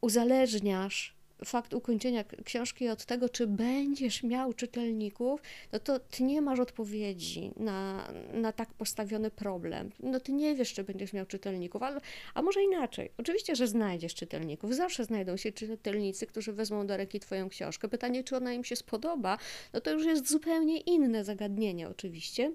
uzależniasz 0.00 1.19
fakt 1.44 1.74
ukończenia 1.74 2.24
książki 2.44 2.88
od 2.88 3.04
tego, 3.04 3.28
czy 3.28 3.46
będziesz 3.46 4.22
miał 4.22 4.52
czytelników, 4.52 5.40
no 5.72 5.78
to 5.78 5.98
ty 5.98 6.22
nie 6.22 6.42
masz 6.42 6.60
odpowiedzi 6.60 7.52
na, 7.56 8.08
na 8.32 8.52
tak 8.52 8.74
postawiony 8.74 9.30
problem. 9.30 9.90
No 10.00 10.20
ty 10.20 10.32
nie 10.32 10.54
wiesz, 10.54 10.72
czy 10.72 10.84
będziesz 10.84 11.12
miał 11.12 11.26
czytelników, 11.26 11.82
ale, 11.82 12.00
a 12.34 12.42
może 12.42 12.62
inaczej. 12.62 13.10
Oczywiście, 13.18 13.56
że 13.56 13.66
znajdziesz 13.66 14.14
czytelników. 14.14 14.74
Zawsze 14.74 15.04
znajdą 15.04 15.36
się 15.36 15.52
czytelnicy, 15.52 16.26
którzy 16.26 16.52
wezmą 16.52 16.86
do 16.86 16.96
ręki 16.96 17.20
twoją 17.20 17.48
książkę. 17.48 17.88
Pytanie, 17.88 18.24
czy 18.24 18.36
ona 18.36 18.52
im 18.52 18.64
się 18.64 18.76
spodoba, 18.76 19.38
no 19.72 19.80
to 19.80 19.90
już 19.90 20.04
jest 20.04 20.28
zupełnie 20.28 20.80
inne 20.80 21.24
zagadnienie 21.24 21.88
oczywiście 21.88 22.52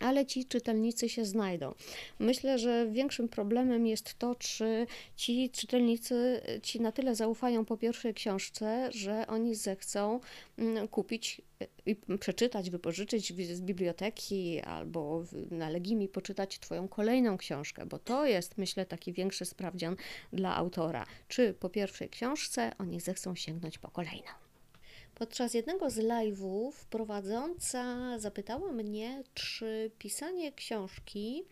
ale 0.00 0.26
ci 0.26 0.44
czytelnicy 0.44 1.08
się 1.08 1.24
znajdą. 1.24 1.74
Myślę, 2.18 2.58
że 2.58 2.86
większym 2.90 3.28
problemem 3.28 3.86
jest 3.86 4.18
to, 4.18 4.34
czy 4.34 4.86
ci 5.16 5.50
czytelnicy 5.50 6.40
ci 6.62 6.80
na 6.80 6.92
tyle 6.92 7.14
zaufają 7.14 7.64
po 7.64 7.76
pierwszej 7.76 8.14
książce, 8.14 8.90
że 8.92 9.26
oni 9.26 9.54
zechcą 9.54 10.20
mm, 10.58 10.88
kupić 10.88 11.42
i 11.86 11.96
przeczytać, 12.20 12.70
wypożyczyć 12.70 13.32
z 13.56 13.60
biblioteki 13.60 14.60
albo 14.60 15.24
na 15.50 15.68
Legimi 15.68 16.08
poczytać 16.08 16.58
Twoją 16.58 16.88
kolejną 16.88 17.36
książkę, 17.36 17.86
bo 17.86 17.98
to 17.98 18.26
jest, 18.26 18.58
myślę, 18.58 18.86
taki 18.86 19.12
większy 19.12 19.44
sprawdzian 19.44 19.96
dla 20.32 20.56
autora. 20.56 21.06
Czy 21.28 21.54
po 21.54 21.68
pierwszej 21.68 22.08
książce 22.08 22.72
oni 22.78 23.00
zechcą 23.00 23.34
sięgnąć 23.34 23.78
po 23.78 23.90
kolejną. 23.90 24.45
Podczas 25.18 25.54
jednego 25.54 25.90
z 25.90 25.98
live'ów 25.98 26.72
prowadząca 26.90 28.18
zapytała 28.18 28.72
mnie, 28.72 29.24
czy 29.34 29.90
pisanie 29.98 30.52
książki 30.52 31.44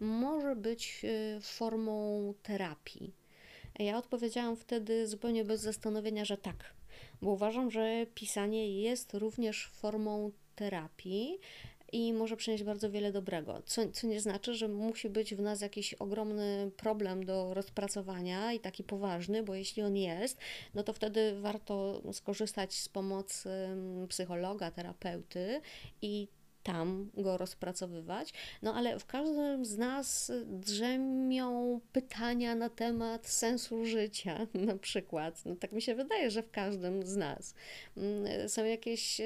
może 0.00 0.56
być 0.56 1.02
e, 1.04 1.40
formą 1.40 2.34
terapii. 2.42 3.14
Ja 3.78 3.98
odpowiedziałam 3.98 4.56
wtedy 4.56 5.06
zupełnie 5.06 5.44
bez 5.44 5.60
zastanowienia, 5.60 6.24
że 6.24 6.36
tak, 6.36 6.74
bo 7.22 7.30
uważam, 7.30 7.70
że 7.70 8.06
pisanie 8.14 8.82
jest 8.82 9.14
również 9.14 9.70
formą 9.72 10.32
terapii, 10.54 11.38
i 11.92 12.12
może 12.12 12.36
przynieść 12.36 12.64
bardzo 12.64 12.90
wiele 12.90 13.12
dobrego. 13.12 13.62
Co, 13.66 13.88
co 13.92 14.06
nie 14.06 14.20
znaczy, 14.20 14.54
że 14.54 14.68
musi 14.68 15.10
być 15.10 15.34
w 15.34 15.40
nas 15.40 15.60
jakiś 15.60 15.94
ogromny 15.94 16.70
problem 16.76 17.24
do 17.24 17.54
rozpracowania 17.54 18.52
i 18.52 18.60
taki 18.60 18.84
poważny, 18.84 19.42
bo 19.42 19.54
jeśli 19.54 19.82
on 19.82 19.96
jest, 19.96 20.38
no 20.74 20.82
to 20.82 20.92
wtedy 20.92 21.40
warto 21.40 22.02
skorzystać 22.12 22.74
z 22.74 22.88
pomocy 22.88 23.50
mm, 23.50 24.08
psychologa, 24.08 24.70
terapeuty 24.70 25.60
i 26.02 26.28
tam 26.68 27.10
go 27.16 27.36
rozpracowywać. 27.36 28.32
No 28.62 28.74
ale 28.74 28.98
w 28.98 29.06
każdym 29.06 29.64
z 29.64 29.78
nas 29.78 30.32
drzemią 30.46 31.80
pytania 31.92 32.54
na 32.54 32.68
temat 32.68 33.26
sensu 33.26 33.84
życia, 33.84 34.46
na 34.68 34.76
przykład. 34.76 35.44
No 35.44 35.56
tak 35.56 35.72
mi 35.72 35.82
się 35.82 35.94
wydaje, 35.94 36.30
że 36.30 36.42
w 36.42 36.50
każdym 36.50 37.06
z 37.06 37.16
nas. 37.16 37.54
Mm, 37.96 38.48
są 38.48 38.64
jakieś 38.64 39.20
e, 39.20 39.24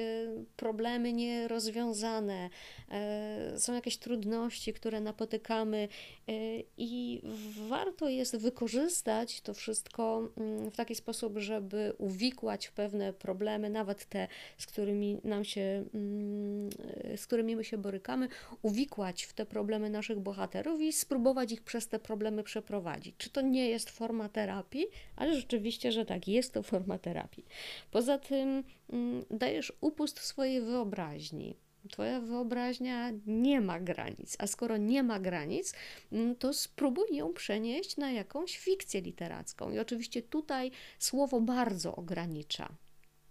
problemy 0.55 1.13
nierozwiązane, 1.13 2.49
e, 2.91 3.59
są 3.59 3.73
jakieś 3.73 3.97
trudności, 3.97 4.73
które 4.73 5.01
napotykamy 5.01 5.87
e, 6.27 6.33
i 6.77 7.21
warto 7.69 8.09
jest 8.09 8.37
wykorzystać 8.37 9.41
to 9.41 9.53
wszystko 9.53 10.29
mm, 10.37 10.71
w 10.71 10.75
taki 10.75 10.95
sposób, 10.95 11.37
żeby 11.37 11.93
uwikłać 11.97 12.69
pewne 12.69 13.13
problemy, 13.13 13.69
nawet 13.69 14.05
te, 14.05 14.27
z 14.57 14.65
którymi 14.65 15.17
nam 15.23 15.45
się, 15.45 15.85
mm, 15.93 16.69
z 17.17 17.27
którymi 17.33 17.55
my 17.55 17.63
się 17.63 17.77
borykamy, 17.77 18.27
uwikłać 18.61 19.23
w 19.23 19.33
te 19.33 19.45
problemy 19.45 19.89
naszych 19.89 20.19
bohaterów 20.19 20.81
i 20.81 20.93
spróbować 20.93 21.51
ich 21.51 21.61
przez 21.61 21.87
te 21.87 21.99
problemy 21.99 22.43
przeprowadzić. 22.43 23.15
Czy 23.17 23.29
to 23.29 23.41
nie 23.41 23.69
jest 23.69 23.89
forma 23.89 24.29
terapii? 24.29 24.85
Ale 25.15 25.35
rzeczywiście, 25.35 25.91
że 25.91 26.05
tak, 26.05 26.27
jest 26.27 26.53
to 26.53 26.63
forma 26.63 26.97
terapii. 26.97 27.45
Poza 27.91 28.17
tym 28.17 28.63
mm, 28.89 29.25
dajesz 29.31 29.73
upust 29.81 30.19
swojej 30.19 30.61
wyobraźni. 30.61 31.55
Twoja 31.91 32.21
wyobraźnia 32.21 33.11
nie 33.25 33.61
ma 33.61 33.79
granic, 33.79 34.35
a 34.39 34.47
skoro 34.47 34.77
nie 34.77 35.03
ma 35.03 35.19
granic, 35.19 35.73
mm, 36.11 36.35
to 36.35 36.53
spróbuj 36.53 37.15
ją 37.15 37.33
przenieść 37.33 37.97
na 37.97 38.11
jakąś 38.11 38.57
fikcję 38.57 39.01
literacką. 39.01 39.71
I 39.71 39.79
oczywiście 39.79 40.21
tutaj 40.21 40.71
słowo 40.99 41.41
bardzo 41.41 41.95
ogranicza. 41.95 42.75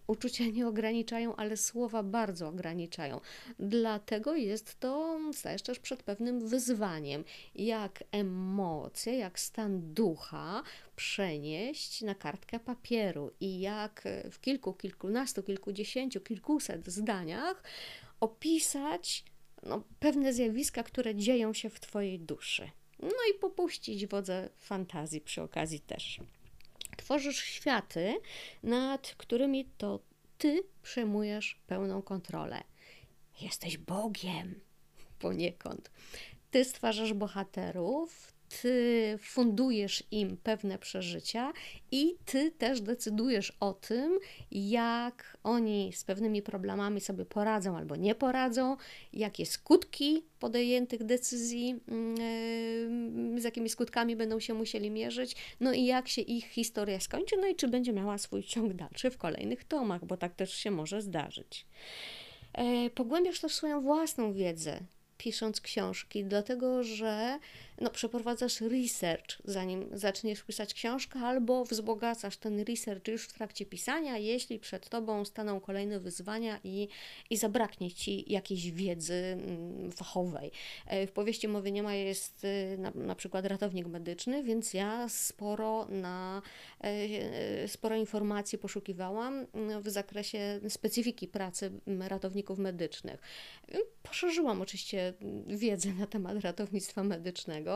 Uczucia 0.07 0.45
nie 0.45 0.67
ograniczają, 0.67 1.37
ale 1.37 1.57
słowa 1.57 2.03
bardzo 2.03 2.49
ograniczają. 2.49 3.21
Dlatego 3.59 4.37
jest 4.37 4.81
to, 4.81 5.21
stajesz 5.33 5.63
też 5.63 5.79
przed 5.79 6.03
pewnym 6.03 6.49
wyzwaniem, 6.49 7.25
jak 7.55 8.05
emocje, 8.13 9.19
jak 9.19 9.41
stan 9.41 9.95
ducha 9.95 10.63
przenieść 10.97 12.03
na 12.03 12.15
kartkę 12.15 12.61
papieru 12.61 13.31
i 13.41 13.61
jak 13.61 14.09
w 14.31 14.41
kilku, 14.41 14.73
kilkunastu, 14.73 15.43
kilkudziesięciu, 15.43 16.21
kilkuset 16.21 16.89
zdaniach 16.89 17.63
opisać 18.21 19.25
no, 19.63 19.83
pewne 20.01 20.33
zjawiska, 20.33 20.83
które 20.83 21.15
dzieją 21.15 21.53
się 21.53 21.71
w 21.71 21.81
Twojej 21.81 22.21
duszy. 22.21 22.71
No 23.03 23.09
i 23.31 23.39
popuścić 23.39 24.07
wodze 24.07 24.49
fantazji 24.59 25.21
przy 25.21 25.43
okazji 25.43 25.81
też. 25.81 26.21
Tworzysz 26.97 27.45
światy, 27.45 28.21
nad 28.63 29.15
którymi 29.17 29.65
to 29.65 30.01
ty 30.39 30.63
przejmujesz 30.83 31.61
pełną 31.67 32.03
kontrolę. 32.03 32.63
Jesteś 33.41 33.79
Bogiem 33.79 34.61
poniekąd. 35.19 35.91
Ty 36.51 36.65
stwarzasz 36.65 37.13
bohaterów, 37.13 38.32
ty 38.61 39.19
fundujesz 39.23 40.03
im 40.11 40.37
pewne 40.37 40.79
przeżycia 40.79 41.53
i 41.91 42.17
ty 42.25 42.51
też 42.51 42.81
decydujesz 42.81 43.57
o 43.61 43.73
tym, 43.73 44.19
jak 44.51 45.39
oni 45.45 45.93
z 45.93 46.05
pewnymi 46.05 46.43
problemami 46.43 47.01
sobie 47.01 47.25
poradzą 47.25 47.77
albo 47.77 47.97
nie 47.97 48.15
poradzą, 48.15 48.77
jakie 49.13 49.47
skutki 49.47 50.25
podjętych 50.39 51.05
decyzji, 51.05 51.81
mm, 51.89 53.41
z 53.41 53.45
jakimi 53.45 53.69
skutkami 53.69 54.17
będą 54.17 54.41
się 54.41 54.55
musieli 54.55 54.91
mierzyć, 54.91 55.37
no 55.61 55.73
i 55.73 55.85
jak 55.85 56.09
się 56.09 56.23
ich 56.23 56.47
historia 56.47 57.01
skończy, 57.01 57.37
no 57.37 57.47
i 57.47 57.55
czy 57.55 57.69
będzie 57.69 57.93
miała 57.93 58.19
swój 58.19 58.43
ciąg 58.43 58.73
dalszy 58.73 59.11
w 59.11 59.19
kolejnych 59.19 59.65
tomach, 59.65 60.05
bo 60.05 60.17
tak 60.17 60.35
też 60.35 60.55
się 60.55 60.71
może 60.71 61.03
zdarzyć. 61.03 61.67
E, 62.53 62.91
pogłębiasz 62.91 63.41
też 63.41 63.55
swoją 63.55 63.81
własną 63.81 64.33
wiedzę 64.33 64.81
pisząc 65.23 65.61
książki, 65.61 66.25
dlatego 66.25 66.83
że 66.83 67.39
no, 67.83 67.91
przeprowadzasz 67.91 68.61
research, 68.61 69.39
zanim 69.45 69.89
zaczniesz 69.93 70.43
pisać 70.43 70.75
książkę, 70.75 71.21
albo 71.21 71.65
wzbogacasz 71.65 72.37
ten 72.37 72.61
research 72.61 73.09
już 73.09 73.25
w 73.29 73.33
trakcie 73.33 73.67
pisania, 73.67 74.19
jeśli 74.19 74.59
przed 74.59 74.89
tobą 74.89 75.25
staną 75.25 75.61
kolejne 75.61 76.01
wyzwania 76.01 76.61
i, 76.65 76.89
i 77.31 77.37
zabraknie 77.37 77.93
ci 77.93 78.33
jakiejś 78.33 78.71
wiedzy 78.71 79.15
mm, 79.15 79.93
fachowej. 79.93 80.51
E, 80.87 81.07
w 81.07 81.13
powieści 81.13 81.49
mowy 81.49 81.73
nie 81.73 81.83
ma 81.83 81.95
jest 81.95 82.45
y, 82.45 82.79
na, 82.79 82.91
na 82.95 83.15
przykład 83.15 83.47
ratownik 83.47 83.87
medyczny, 83.87 84.43
więc 84.43 84.75
ja 84.75 85.09
sporo 85.09 85.87
na 85.91 86.43
e, 86.81 86.87
e, 86.87 87.69
sporo 87.69 87.97
informacji 87.97 88.59
poszukiwałam 88.59 89.47
mm, 89.53 89.83
w 89.83 89.89
zakresie 89.89 90.61
specyfiki 90.69 91.29
pracy 91.29 91.71
ratowników 92.09 92.59
medycznych. 92.59 93.21
Poszerzyłam 94.03 94.63
oczywiście 94.63 95.15
wiedzę 95.47 95.89
na 95.93 96.07
temat 96.07 96.45
ratownictwa 96.45 97.05
medycznego. 97.05 97.72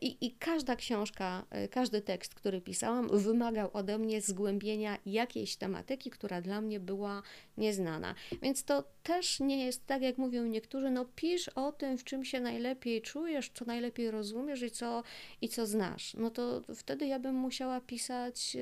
I, 0.00 0.26
I, 0.26 0.32
każda 0.32 0.76
książka, 0.76 1.46
każdy 1.70 2.00
tekst, 2.00 2.34
który 2.34 2.60
pisałam, 2.60 3.18
wymagał 3.18 3.70
ode 3.72 3.98
mnie 3.98 4.20
zgłębienia 4.20 4.98
jakiejś 5.06 5.56
tematyki, 5.56 6.10
która 6.10 6.40
dla 6.40 6.60
mnie 6.60 6.80
była 6.80 7.22
nieznana. 7.56 8.14
Więc 8.42 8.64
to 8.64 8.84
też 9.02 9.40
nie 9.40 9.64
jest 9.64 9.86
tak, 9.86 10.02
jak 10.02 10.18
mówią 10.18 10.44
niektórzy, 10.44 10.90
no 10.90 11.04
pisz 11.16 11.48
o 11.48 11.72
tym, 11.72 11.98
w 11.98 12.04
czym 12.04 12.24
się 12.24 12.40
najlepiej 12.40 13.02
czujesz, 13.02 13.50
co 13.54 13.64
najlepiej 13.64 14.10
rozumiesz 14.10 14.62
i 14.62 14.70
co, 14.70 15.02
i 15.40 15.48
co 15.48 15.66
znasz. 15.66 16.14
No 16.14 16.30
to 16.30 16.62
wtedy 16.74 17.06
ja 17.06 17.18
bym 17.18 17.34
musiała 17.34 17.80
pisać 17.80 18.56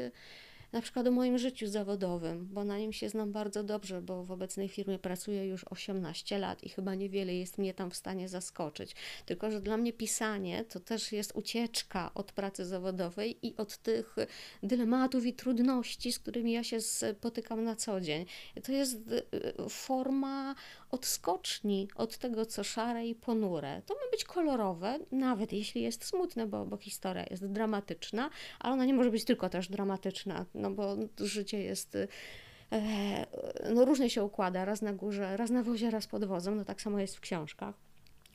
na 0.75 0.81
przykład 0.81 1.07
o 1.07 1.11
moim 1.11 1.39
życiu 1.39 1.67
zawodowym, 1.67 2.49
bo 2.53 2.65
na 2.65 2.79
nim 2.79 2.93
się 2.93 3.09
znam 3.09 3.33
bardzo 3.33 3.65
dobrze, 3.65 4.03
bo 4.03 4.25
w 4.25 4.31
obecnej 4.31 4.69
firmie 4.69 4.99
pracuję 4.99 5.47
już 5.47 5.65
18 5.65 6.39
lat 6.39 6.65
i 6.65 6.69
chyba 6.69 6.95
niewiele 6.95 7.35
jest 7.35 7.59
mnie 7.59 7.75
tam 7.75 7.91
w 7.91 7.97
stanie 7.97 8.29
zaskoczyć. 8.29 8.95
Tylko, 9.27 9.51
że 9.51 9.61
dla 9.61 9.77
mnie 9.77 9.93
pisanie 9.93 10.65
to 10.65 10.81
też 10.81 11.13
jest 11.13 11.33
ucieczka 11.35 12.11
od 12.15 12.33
pracy 12.33 12.65
zawodowej 12.65 13.47
i 13.47 13.57
od 13.57 13.77
tych 13.77 14.17
dylematów 14.63 15.27
i 15.27 15.33
trudności, 15.33 16.13
z 16.13 16.19
którymi 16.19 16.53
ja 16.53 16.65
się 16.65 16.81
spotykam 16.81 17.65
na 17.65 17.77
co 17.77 18.01
dzień. 18.01 18.27
To 18.65 18.73
jest 18.73 18.95
y, 18.95 19.23
forma 19.69 20.55
odskoczni 20.91 21.89
od 21.95 22.19
tego, 22.19 22.47
co 22.47 22.65
szare 22.65 23.07
i 23.07 23.15
ponure. 23.15 23.83
To 23.87 23.95
ma 23.95 24.11
być 24.11 24.25
kolorowe, 24.25 24.99
nawet 25.13 25.53
jeśli 25.53 25.83
jest 25.83 26.05
smutne, 26.05 26.47
bo, 26.47 26.67
bo 26.67 26.77
historia 26.77 27.25
jest 27.31 27.47
dramatyczna, 27.47 28.31
ale 28.59 28.73
ona 28.75 28.85
nie 28.85 28.95
może 28.95 29.11
być 29.11 29.25
tylko 29.25 29.49
też 29.49 29.69
dramatyczna, 29.69 30.47
no 30.65 30.71
bo 30.71 30.97
życie 31.19 31.63
jest 31.63 31.97
e, 31.97 33.27
no 33.75 33.85
różnie 33.85 34.11
się 34.11 34.25
układa, 34.25 34.65
raz 34.65 34.83
na 34.83 34.93
górze, 34.93 35.37
raz 35.37 35.51
na 35.51 35.63
wozie, 35.63 35.91
raz 35.91 36.07
pod 36.07 36.25
wozem, 36.25 36.57
no 36.57 36.65
tak 36.65 36.83
samo 36.83 37.01
jest 37.01 37.17
w 37.17 37.21
książkach. 37.21 37.75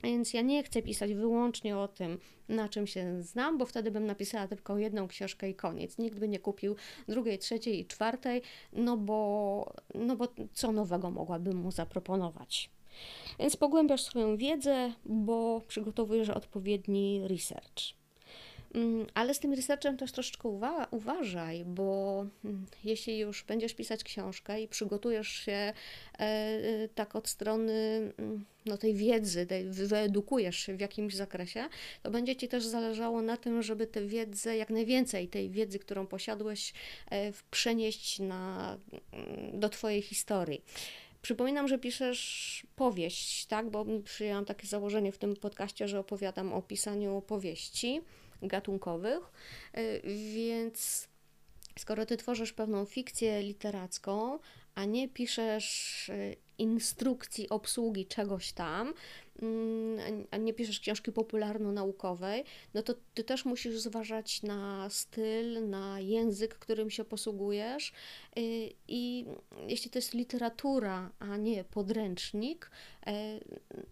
Więc 0.03 0.33
ja 0.33 0.41
nie 0.41 0.63
chcę 0.63 0.81
pisać 0.81 1.13
wyłącznie 1.13 1.77
o 1.77 1.87
tym, 1.87 2.19
na 2.49 2.69
czym 2.69 2.87
się 2.87 3.21
znam, 3.21 3.57
bo 3.57 3.65
wtedy 3.65 3.91
bym 3.91 4.05
napisała 4.05 4.47
tylko 4.47 4.77
jedną 4.77 5.07
książkę 5.07 5.49
i 5.49 5.55
koniec. 5.55 5.97
Nikt 5.97 6.19
by 6.19 6.27
nie 6.27 6.39
kupił 6.39 6.75
drugiej, 7.07 7.39
trzeciej 7.39 7.79
i 7.79 7.85
czwartej, 7.85 8.41
no 8.73 8.97
bo, 8.97 9.73
no 9.95 10.15
bo 10.15 10.27
co 10.53 10.71
nowego 10.71 11.11
mogłabym 11.11 11.57
mu 11.57 11.71
zaproponować. 11.71 12.69
Więc 13.39 13.55
pogłębiasz 13.55 14.03
swoją 14.03 14.37
wiedzę, 14.37 14.93
bo 15.05 15.61
przygotowujesz 15.67 16.29
odpowiedni 16.29 17.27
research. 17.27 17.98
Mm, 18.75 19.07
ale 19.13 19.33
z 19.33 19.39
tym 19.39 19.53
researchem 19.53 19.97
też 19.97 20.11
troszeczkę 20.11 20.49
uwa 20.49 20.87
uważaj, 20.91 21.65
bo 21.65 22.25
mm, 22.45 22.65
jeśli 22.83 23.19
już 23.19 23.43
będziesz 23.43 23.73
pisać 23.73 24.03
książkę 24.03 24.61
i 24.61 24.67
przygotujesz 24.67 25.27
się 25.27 25.51
e, 25.51 25.73
e, 26.19 26.87
tak 26.95 27.15
od 27.15 27.27
strony 27.27 27.73
mm, 28.17 28.45
no, 28.65 28.77
tej 28.77 28.93
wiedzy, 28.93 29.45
tej, 29.45 29.65
wyedukujesz 29.69 30.57
się 30.57 30.77
w 30.77 30.79
jakimś 30.79 31.15
zakresie, 31.15 31.65
to 32.03 32.11
będzie 32.11 32.35
Ci 32.35 32.47
też 32.47 32.65
zależało 32.65 33.21
na 33.21 33.37
tym, 33.37 33.63
żeby 33.63 33.87
tę 33.87 34.05
wiedzę, 34.05 34.57
jak 34.57 34.69
najwięcej 34.69 35.27
tej 35.27 35.49
wiedzy, 35.49 35.79
którą 35.79 36.07
posiadłeś, 36.07 36.73
e, 37.11 37.31
przenieść 37.51 38.19
na, 38.19 38.77
do 39.53 39.69
Twojej 39.69 40.01
historii. 40.01 40.61
Przypominam, 41.21 41.67
że 41.67 41.79
piszesz 41.79 42.63
powieść, 42.75 43.45
tak? 43.45 43.69
Bo 43.69 43.85
przyjęłam 44.03 44.45
takie 44.45 44.67
założenie 44.67 45.11
w 45.11 45.17
tym 45.17 45.35
podcaście, 45.35 45.87
że 45.87 45.99
opowiadam 45.99 46.53
o 46.53 46.61
pisaniu 46.61 47.21
powieści 47.21 48.01
gatunkowych, 48.41 49.31
y, 49.77 50.01
więc 50.33 51.07
skoro 51.79 52.05
ty 52.05 52.17
tworzysz 52.17 52.53
pewną 52.53 52.85
fikcję 52.85 53.41
literacką, 53.41 54.39
a 54.75 54.85
nie 54.85 55.09
piszesz 55.09 56.09
y, 56.09 56.35
instrukcji 56.57 57.49
obsługi 57.49 58.05
czegoś 58.05 58.51
tam, 58.51 58.93
mm, 59.41 60.27
a 60.31 60.37
nie 60.37 60.53
piszesz 60.53 60.79
książki 60.79 61.11
popularno-naukowej, 61.11 62.43
no 62.73 62.83
to 62.83 62.93
ty 63.13 63.23
też 63.23 63.45
musisz 63.45 63.79
zważać 63.79 64.43
na 64.43 64.89
styl, 64.89 65.69
na 65.69 65.99
język, 65.99 66.55
którym 66.55 66.89
się 66.89 67.03
posługujesz. 67.05 67.91
Y, 68.37 68.69
I 68.87 69.25
jeśli 69.67 69.91
to 69.91 69.97
jest 69.97 70.13
literatura, 70.13 71.11
a 71.19 71.37
nie 71.37 71.63
podręcznik, 71.63 72.71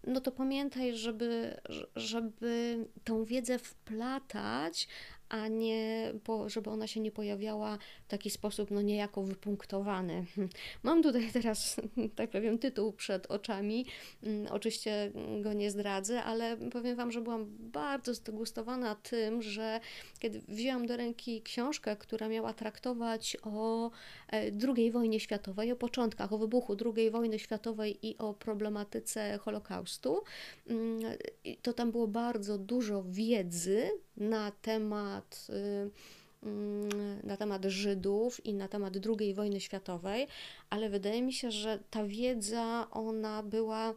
no 0.06 0.20
to 0.20 0.32
pamiętaj, 0.32 0.96
żeby, 0.96 1.60
żeby 1.96 2.86
tą 3.04 3.24
wiedzę 3.24 3.58
wplatać, 3.58 4.88
a 5.28 5.48
nie, 5.48 6.12
żeby 6.46 6.70
ona 6.70 6.86
się 6.86 7.00
nie 7.00 7.12
pojawiała 7.12 7.78
w 8.04 8.08
taki 8.08 8.30
sposób, 8.30 8.70
no 8.70 8.82
niejako 8.82 9.22
wypunktowany. 9.22 10.24
Mam 10.82 11.02
tutaj 11.02 11.30
teraz, 11.32 11.76
tak 12.16 12.30
powiem, 12.30 12.58
tytuł 12.58 12.92
przed 12.92 13.26
oczami. 13.26 13.86
Mm, 14.22 14.46
oczywiście 14.52 15.12
go 15.42 15.52
nie 15.52 15.70
zdradzę, 15.70 16.22
ale 16.24 16.56
powiem 16.56 16.96
Wam, 16.96 17.12
że 17.12 17.20
byłam 17.20 17.46
bardzo 17.58 18.14
zdegustowana 18.14 18.94
tym, 18.94 19.42
że 19.42 19.80
kiedy 20.18 20.40
wzięłam 20.48 20.86
do 20.86 20.96
ręki 20.96 21.42
książkę, 21.42 21.96
która 21.96 22.28
miała 22.28 22.52
traktować 22.52 23.36
o 23.42 23.90
e, 24.32 24.50
II 24.76 24.90
wojnie 24.90 25.20
światowej, 25.20 25.72
o 25.72 25.76
początkach, 25.76 26.32
o 26.32 26.38
wybuchu 26.38 26.76
II 26.96 27.10
wojny 27.10 27.38
światowej 27.38 28.06
i 28.06 28.18
o 28.18 28.34
problematyce 28.34 29.38
Holokaustu, 29.38 30.22
mm, 30.66 31.00
to 31.62 31.72
tam 31.72 31.90
było 31.90 32.08
bardzo 32.08 32.58
dużo 32.58 33.04
wiedzy 33.08 33.90
na 34.20 34.50
temat 34.50 35.46
y, 35.50 35.90
mm, 36.46 37.20
na 37.24 37.36
temat 37.36 37.64
Żydów 37.64 38.46
i 38.46 38.54
na 38.54 38.68
temat 38.68 38.94
II 39.20 39.34
wojny 39.34 39.60
światowej, 39.60 40.26
ale 40.70 40.88
wydaje 40.88 41.22
mi 41.22 41.32
się, 41.32 41.50
że 41.50 41.78
ta 41.90 42.04
wiedza 42.04 42.86
ona 42.90 43.42
była 43.42 43.94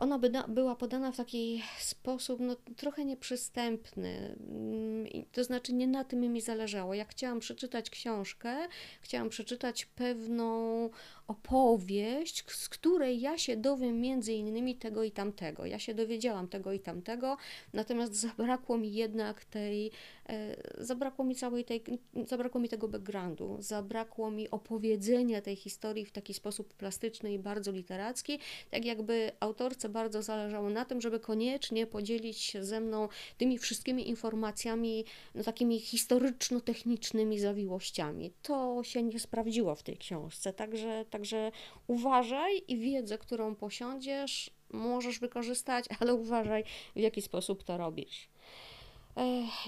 ona 0.00 0.18
by 0.18 0.30
była 0.48 0.76
podana 0.76 1.12
w 1.12 1.16
taki 1.16 1.62
sposób 1.78 2.40
no, 2.40 2.56
trochę 2.76 3.04
nieprzystępny. 3.04 4.36
Mm, 4.50 5.06
to 5.32 5.44
znaczy, 5.44 5.72
nie 5.72 5.86
na 5.86 6.04
tym 6.04 6.20
mi 6.20 6.40
zależało. 6.40 6.94
Ja 6.94 7.04
chciałam 7.04 7.40
przeczytać 7.40 7.90
książkę, 7.90 8.56
chciałam 9.00 9.28
przeczytać 9.28 9.84
pewną 9.84 10.90
opowieść, 11.28 12.44
z 12.48 12.68
której 12.68 13.20
ja 13.20 13.38
się 13.38 13.56
dowiem 13.56 14.00
między 14.00 14.32
innymi 14.32 14.76
tego 14.76 15.04
i 15.04 15.10
tamtego. 15.10 15.66
Ja 15.66 15.78
się 15.78 15.94
dowiedziałam 15.94 16.48
tego 16.48 16.72
i 16.72 16.80
tamtego, 16.80 17.36
natomiast 17.72 18.14
zabrakło 18.14 18.78
mi 18.78 18.94
jednak 18.94 19.44
tej, 19.44 19.90
e, 20.28 20.56
zabrakło 20.84 21.24
mi 21.24 21.34
całej 21.34 21.64
tej, 21.64 21.84
zabrakło 22.26 22.60
mi 22.60 22.68
tego 22.68 22.88
backgroundu, 22.88 23.56
zabrakło 23.60 24.30
mi 24.30 24.50
opowiedzenia 24.50 25.40
tej 25.40 25.56
historii 25.56 26.04
w 26.04 26.12
taki 26.12 26.34
sposób 26.34 26.74
plastyczny 26.74 27.32
i 27.32 27.38
bardzo 27.38 27.72
literacki, 27.72 28.38
tak 28.70 28.84
jakby 28.84 29.32
autorce 29.56 29.88
bardzo 29.88 30.22
zależało 30.22 30.70
na 30.70 30.84
tym, 30.84 31.00
żeby 31.00 31.20
koniecznie 31.20 31.86
podzielić 31.86 32.38
się 32.38 32.64
ze 32.64 32.80
mną 32.80 33.08
tymi 33.38 33.58
wszystkimi 33.58 34.08
informacjami, 34.08 35.04
no 35.34 35.42
takimi 35.42 35.80
historyczno-technicznymi 35.80 37.38
zawiłościami. 37.38 38.32
To 38.42 38.82
się 38.82 39.02
nie 39.02 39.20
sprawdziło 39.20 39.74
w 39.74 39.82
tej 39.82 39.96
książce, 39.96 40.52
także 40.52 41.04
Także 41.10 41.52
uważaj 41.86 42.62
i 42.68 42.78
wiedzę, 42.78 43.18
którą 43.18 43.54
posiądziesz, 43.54 44.50
możesz 44.70 45.18
wykorzystać, 45.18 45.84
ale 46.00 46.14
uważaj, 46.14 46.64
w 46.96 47.00
jaki 47.00 47.22
sposób 47.22 47.64
to 47.64 47.78
robisz. 47.78 48.28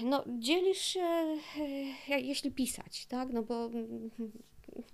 No, 0.03 0.23
dzielisz 0.39 0.81
się, 0.81 1.37
jeśli 2.07 2.51
pisać, 2.51 3.05
tak? 3.05 3.29
No 3.33 3.43
bo, 3.43 3.69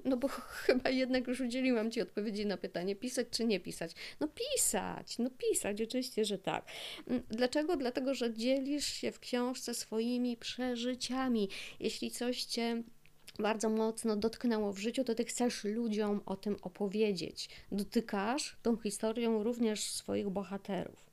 no 0.06 0.18
bo 0.18 0.28
chyba 0.66 0.90
jednak 0.90 1.28
już 1.28 1.42
udzieliłam 1.42 1.92
Ci 1.92 2.02
odpowiedzi 2.02 2.46
na 2.46 2.58
pytanie, 2.58 2.96
pisać 2.96 3.28
czy 3.32 3.46
nie 3.46 3.60
pisać. 3.60 3.92
No 4.20 4.28
pisać, 4.28 5.18
no 5.18 5.30
pisać, 5.30 5.82
oczywiście, 5.82 6.26
że 6.26 6.38
tak. 6.38 6.66
Dlaczego? 7.30 7.78
Dlatego, 7.78 8.14
że 8.14 8.34
dzielisz 8.34 8.86
się 8.86 9.12
w 9.12 9.20
książce 9.20 9.74
swoimi 9.74 10.38
przeżyciami. 10.38 11.50
Jeśli 11.80 12.12
coś 12.12 12.44
Cię 12.44 12.84
bardzo 13.40 13.70
mocno 13.70 14.16
dotknęło 14.16 14.74
w 14.74 14.78
życiu, 14.78 15.04
to 15.04 15.16
ty 15.16 15.26
chcesz 15.26 15.64
ludziom 15.64 16.22
o 16.26 16.36
tym 16.36 16.58
opowiedzieć. 16.62 17.50
Dotykasz 17.72 18.58
tą 18.62 18.78
historią 18.78 19.44
również 19.44 19.84
swoich 19.84 20.30
bohaterów. 20.30 21.06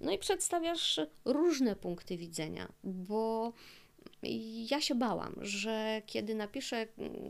No 0.00 0.12
i 0.12 0.18
przedstawiasz 0.18 1.00
różne 1.24 1.76
punkty 1.76 2.16
widzenia, 2.16 2.72
bo 2.84 3.52
ja 4.70 4.80
się 4.80 4.94
bałam, 4.94 5.34
że 5.40 6.02
kiedy 6.06 6.34
napiszę 6.34 6.86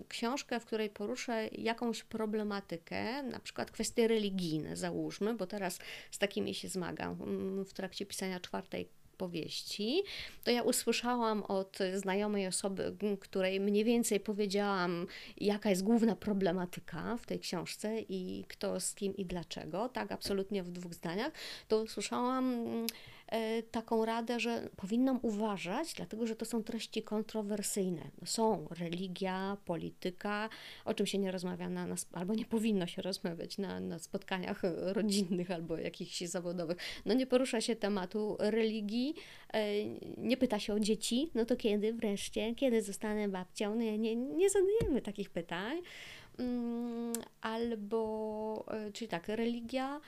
książkę, 0.08 0.60
w 0.60 0.64
której 0.64 0.90
poruszę 0.90 1.48
jakąś 1.52 2.04
problematykę, 2.04 3.22
na 3.22 3.40
przykład 3.40 3.70
kwestie 3.70 4.08
religijne, 4.08 4.76
załóżmy, 4.76 5.34
bo 5.34 5.46
teraz 5.46 5.78
z 6.10 6.18
takimi 6.18 6.54
się 6.54 6.68
zmagam 6.68 7.16
w 7.64 7.72
trakcie 7.72 8.06
pisania 8.06 8.40
czwartej 8.40 8.88
powieści, 9.16 10.02
to 10.44 10.50
ja 10.50 10.62
usłyszałam 10.62 11.42
od 11.42 11.78
znajomej 11.94 12.46
osoby, 12.46 12.96
której 13.20 13.60
mniej 13.60 13.84
więcej 13.84 14.20
powiedziałam, 14.20 15.06
jaka 15.36 15.70
jest 15.70 15.82
główna 15.82 16.16
problematyka 16.16 17.16
w 17.16 17.26
tej 17.26 17.40
książce 17.40 18.00
i 18.08 18.44
kto 18.48 18.80
z 18.80 18.94
kim 18.94 19.16
i 19.16 19.24
dlaczego, 19.24 19.88
tak 19.88 20.12
absolutnie 20.12 20.62
w 20.62 20.70
dwóch 20.70 20.94
zdaniach, 20.94 21.32
to 21.68 21.82
usłyszałam 21.82 22.66
taką 23.70 24.04
radę, 24.04 24.40
że 24.40 24.68
powinnam 24.76 25.18
uważać, 25.22 25.94
dlatego 25.94 26.26
że 26.26 26.36
to 26.36 26.44
są 26.44 26.62
treści 26.62 27.02
kontrowersyjne. 27.02 28.02
No 28.20 28.26
są 28.26 28.66
religia, 28.70 29.56
polityka, 29.64 30.48
o 30.84 30.94
czym 30.94 31.06
się 31.06 31.18
nie 31.18 31.30
rozmawia 31.30 31.68
na, 31.68 31.86
na 31.86 31.94
albo 32.12 32.34
nie 32.34 32.44
powinno 32.44 32.86
się 32.86 33.02
rozmawiać 33.02 33.58
na, 33.58 33.80
na 33.80 33.98
spotkaniach 33.98 34.62
rodzinnych 34.82 35.50
albo 35.50 35.76
jakichś 35.76 36.20
zawodowych. 36.20 36.76
No 37.06 37.14
nie 37.14 37.26
porusza 37.26 37.60
się 37.60 37.76
tematu 37.76 38.36
religii, 38.38 39.14
e, 39.52 39.84
nie 40.16 40.36
pyta 40.36 40.58
się 40.58 40.74
o 40.74 40.80
dzieci, 40.80 41.30
no 41.34 41.44
to 41.44 41.56
kiedy 41.56 41.92
wreszcie, 41.92 42.54
kiedy 42.54 42.82
zostanę 42.82 43.28
babcią? 43.28 43.74
No 43.74 43.82
nie, 43.82 44.16
nie 44.16 44.50
zadajemy 44.50 45.02
takich 45.02 45.30
pytań. 45.30 45.78
Mm, 46.38 47.12
albo, 47.40 48.64
e, 48.68 48.92
czyli 48.92 49.08
tak, 49.08 49.28
religia, 49.28 50.00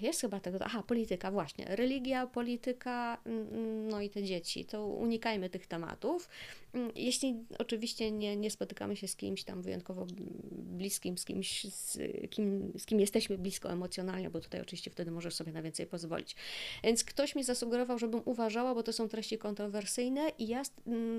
jest 0.00 0.20
chyba 0.20 0.40
tego, 0.40 0.58
aha, 0.64 0.82
polityka, 0.82 1.30
właśnie. 1.30 1.64
Religia, 1.68 2.26
polityka, 2.26 3.18
mm, 3.26 3.48
mm, 3.48 3.88
no 3.88 4.00
i 4.00 4.10
te 4.10 4.22
dzieci. 4.22 4.64
To 4.64 4.86
unikajmy 4.86 5.50
tych 5.50 5.66
tematów. 5.66 6.28
Mm, 6.72 6.90
jeśli 6.94 7.44
oczywiście 7.58 8.10
nie, 8.10 8.36
nie 8.36 8.50
spotykamy 8.50 8.96
się 8.96 9.08
z 9.08 9.16
kimś 9.16 9.44
tam 9.44 9.62
wyjątkowo 9.62 10.06
bliskim, 10.50 11.18
z 11.18 11.24
kimś, 11.24 11.64
z 11.64 11.98
kim, 12.30 12.72
z 12.78 12.86
kim 12.86 13.00
jesteśmy 13.00 13.38
blisko 13.38 13.72
emocjonalnie, 13.72 14.30
bo 14.30 14.40
tutaj 14.40 14.60
oczywiście 14.60 14.90
wtedy 14.90 15.10
możesz 15.10 15.34
sobie 15.34 15.52
na 15.52 15.62
więcej 15.62 15.86
pozwolić. 15.86 16.36
Więc 16.84 17.04
ktoś 17.04 17.34
mi 17.34 17.44
zasugerował, 17.44 17.98
żebym 17.98 18.22
uważała, 18.24 18.74
bo 18.74 18.82
to 18.82 18.92
są 18.92 19.08
treści 19.08 19.38
kontrowersyjne 19.38 20.28
i 20.38 20.46
ja 20.46 20.62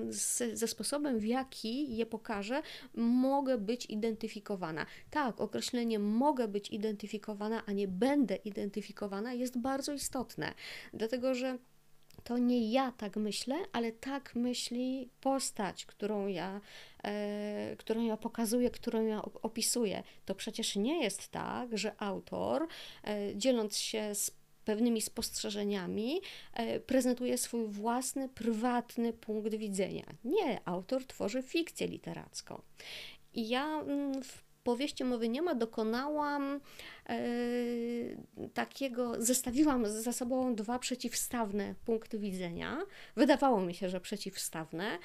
z, 0.10 0.44
ze 0.54 0.68
sposobem, 0.68 1.20
w 1.20 1.26
jaki 1.26 1.96
je 1.98 2.06
pokażę, 2.06 2.62
mogę 2.96 3.58
być 3.58 3.86
identyfikowana. 3.86 4.86
Tak, 5.10 5.42
określenie 5.42 6.00
mogę 6.00 6.48
być 6.48 6.70
identyfikowana, 6.70 7.66
a 7.66 7.72
nie 7.72 7.88
będę 7.88 8.36
identyfikowana 8.36 9.34
jest 9.34 9.58
bardzo 9.58 9.94
istotne, 9.94 10.54
dlatego 10.94 11.36
że 11.36 11.58
to 12.24 12.38
nie 12.38 12.72
ja 12.72 12.92
tak 12.92 13.16
myślę, 13.16 13.56
ale 13.72 13.92
tak 13.92 14.36
myśli 14.36 15.10
postać, 15.22 15.86
którą 15.86 16.28
ja, 16.28 16.62
e, 17.04 17.76
którą 17.78 18.04
ja 18.04 18.18
pokazuję, 18.18 18.70
którą 18.70 19.06
ja 19.06 19.22
opisuję. 19.22 20.04
To 20.26 20.36
przecież 20.36 20.76
nie 20.76 21.04
jest 21.04 21.28
tak, 21.28 21.78
że 21.78 22.02
autor, 22.02 22.68
e, 23.04 23.36
dzieląc 23.36 23.78
się 23.78 24.16
z 24.16 24.32
pewnymi 24.66 25.02
spostrzeżeniami 25.02 26.22
e, 26.54 26.80
prezentuje 26.80 27.38
swój 27.38 27.68
własny, 27.68 28.30
prywatny 28.30 29.14
punkt 29.14 29.56
widzenia. 29.56 30.06
Nie, 30.24 30.62
autor 30.66 31.06
tworzy 31.06 31.42
fikcję 31.42 31.88
literacką. 31.88 32.62
I 33.34 33.50
ja 33.50 33.66
mm, 33.66 34.24
w 34.24 34.44
powieści 34.64 35.04
mowy 35.04 35.30
nie 35.30 35.42
ma 35.42 35.56
dokonałam 35.56 36.60
takiego, 38.54 39.14
zestawiłam 39.18 39.88
ze 39.88 40.14
sobą 40.14 40.56
dwa 40.56 40.80
przeciwstawne 40.80 41.76
punkty 41.86 42.20
widzenia. 42.20 42.78
Wydawało 43.16 43.62
mi 43.62 43.74
się, 43.74 43.90
że 43.90 44.00
przeciwstawne. 44.00 44.98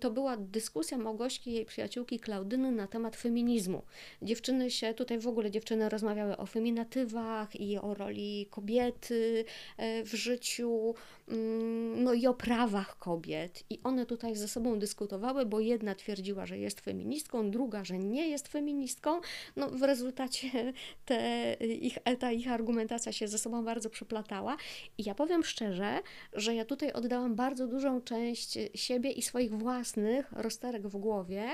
To 0.00 0.10
była 0.10 0.36
dyskusja 0.36 0.98
Małgośki 0.98 1.50
i 1.50 1.54
jej 1.54 1.64
przyjaciółki 1.64 2.20
Klaudyny 2.20 2.72
na 2.72 2.86
temat 2.86 3.16
feminizmu. 3.16 3.82
Dziewczyny 4.22 4.70
się, 4.70 4.94
tutaj 4.94 5.18
w 5.18 5.26
ogóle 5.26 5.50
dziewczyny 5.50 5.88
rozmawiały 5.88 6.36
o 6.36 6.46
feminatywach 6.46 7.60
i 7.60 7.78
o 7.78 7.94
roli 7.94 8.46
kobiety 8.50 9.44
e, 9.76 10.04
w 10.04 10.14
życiu, 10.14 10.94
mm, 11.28 12.04
no 12.04 12.14
i 12.14 12.26
o 12.26 12.34
prawach 12.34 12.98
kobiet. 12.98 13.64
I 13.70 13.80
one 13.84 14.06
tutaj 14.06 14.36
ze 14.36 14.48
sobą 14.48 14.78
dyskutowały, 14.78 15.46
bo 15.46 15.60
jedna 15.60 15.94
twierdziła, 15.94 16.46
że 16.46 16.58
jest 16.58 16.80
feministką, 16.80 17.50
druga, 17.50 17.84
że 17.84 17.98
nie 17.98 18.28
jest 18.28 18.48
feministką 18.48 19.20
no 19.56 19.70
w 19.70 19.82
rezultacie 19.82 20.72
te 21.04 21.37
ich, 21.60 21.98
ta 22.18 22.32
ich 22.32 22.48
argumentacja 22.48 23.12
się 23.12 23.28
ze 23.28 23.38
sobą 23.38 23.64
bardzo 23.64 23.90
przeplatała. 23.90 24.56
I 24.98 25.04
ja 25.04 25.14
powiem 25.14 25.44
szczerze, 25.44 26.00
że 26.32 26.54
ja 26.54 26.64
tutaj 26.64 26.92
oddałam 26.92 27.34
bardzo 27.34 27.66
dużą 27.66 28.00
część 28.00 28.58
siebie 28.74 29.10
i 29.10 29.22
swoich 29.22 29.54
własnych 29.54 30.32
rozterek 30.32 30.88
w 30.88 30.96
głowie. 30.96 31.48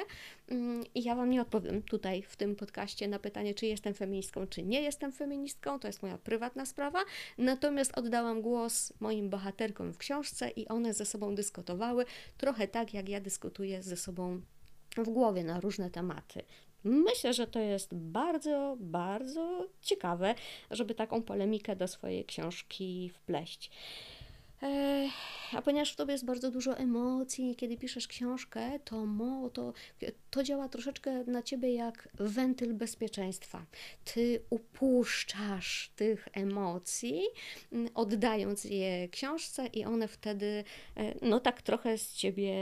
Mm, 0.48 0.84
I 0.94 1.02
ja 1.02 1.14
Wam 1.14 1.30
nie 1.30 1.42
odpowiem 1.42 1.82
tutaj 1.82 2.22
w 2.22 2.36
tym 2.36 2.56
podcaście 2.56 3.08
na 3.08 3.18
pytanie, 3.18 3.54
czy 3.54 3.66
jestem 3.66 3.94
feministką, 3.94 4.46
czy 4.46 4.62
nie 4.62 4.82
jestem 4.82 5.12
feministką. 5.12 5.78
To 5.78 5.88
jest 5.88 6.02
moja 6.02 6.18
prywatna 6.18 6.66
sprawa. 6.66 6.98
Natomiast 7.38 7.98
oddałam 7.98 8.42
głos 8.42 8.92
moim 9.00 9.30
bohaterkom 9.30 9.92
w 9.92 9.98
książce 9.98 10.50
i 10.50 10.68
one 10.68 10.94
ze 10.94 11.06
sobą 11.06 11.34
dyskutowały 11.34 12.04
trochę 12.36 12.68
tak, 12.68 12.94
jak 12.94 13.08
ja 13.08 13.20
dyskutuję 13.20 13.82
ze 13.82 13.96
sobą 13.96 14.40
w 14.96 15.08
głowie 15.08 15.44
na 15.44 15.60
różne 15.60 15.90
tematy. 15.90 16.42
Myślę, 16.84 17.34
że 17.34 17.46
to 17.46 17.58
jest 17.58 17.94
bardzo, 17.94 18.76
bardzo 18.80 19.66
ciekawe, 19.82 20.34
żeby 20.70 20.94
taką 20.94 21.22
polemikę 21.22 21.76
do 21.76 21.88
swojej 21.88 22.24
książki 22.24 23.10
wpleść. 23.14 23.70
A 25.52 25.62
ponieważ 25.62 25.92
w 25.92 25.96
tobie 25.96 26.12
jest 26.12 26.24
bardzo 26.24 26.50
dużo 26.50 26.76
emocji, 26.76 27.56
kiedy 27.56 27.76
piszesz 27.76 28.08
książkę, 28.08 28.78
to, 28.84 29.06
mo, 29.06 29.50
to, 29.50 29.72
to 30.30 30.42
działa 30.42 30.68
troszeczkę 30.68 31.24
na 31.24 31.42
ciebie 31.42 31.74
jak 31.74 32.08
wentyl 32.14 32.74
bezpieczeństwa. 32.74 33.66
Ty 34.04 34.42
upuszczasz 34.50 35.92
tych 35.96 36.28
emocji, 36.32 37.22
oddając 37.94 38.64
je 38.64 39.08
książce, 39.08 39.66
i 39.66 39.84
one 39.84 40.08
wtedy, 40.08 40.64
e, 40.96 41.14
no 41.28 41.40
tak 41.40 41.62
trochę 41.62 41.98
z 41.98 42.12
ciebie 42.12 42.54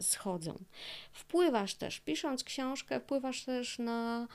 schodzą. 0.00 0.58
Wpływasz 1.12 1.74
też, 1.74 2.00
pisząc 2.00 2.44
książkę, 2.44 3.00
wpływasz 3.00 3.44
też 3.44 3.78
na 3.78 4.28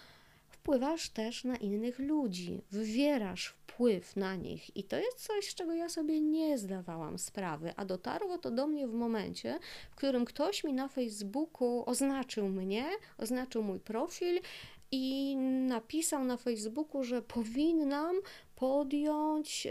wpływasz 0.63 1.09
też 1.09 1.43
na 1.43 1.55
innych 1.55 1.99
ludzi, 1.99 2.61
wywierasz 2.71 3.47
wpływ 3.47 4.15
na 4.15 4.35
nich. 4.35 4.77
I 4.77 4.83
to 4.83 4.97
jest 4.97 5.27
coś, 5.27 5.49
z 5.49 5.55
czego 5.55 5.73
ja 5.73 5.89
sobie 5.89 6.21
nie 6.21 6.57
zdawałam 6.57 7.17
sprawy, 7.19 7.73
a 7.75 7.85
dotarło 7.85 8.37
to 8.37 8.51
do 8.51 8.67
mnie 8.67 8.87
w 8.87 8.93
momencie, 8.93 9.59
w 9.91 9.95
którym 9.95 10.25
ktoś 10.25 10.63
mi 10.63 10.73
na 10.73 10.87
Facebooku 10.87 11.83
oznaczył 11.85 12.49
mnie, 12.49 12.85
oznaczył 13.17 13.63
mój 13.63 13.79
profil 13.79 14.39
i 14.91 15.35
napisał 15.67 16.23
na 16.23 16.37
Facebooku, 16.37 17.03
że 17.03 17.21
powinnam 17.21 18.15
podjąć 18.55 19.67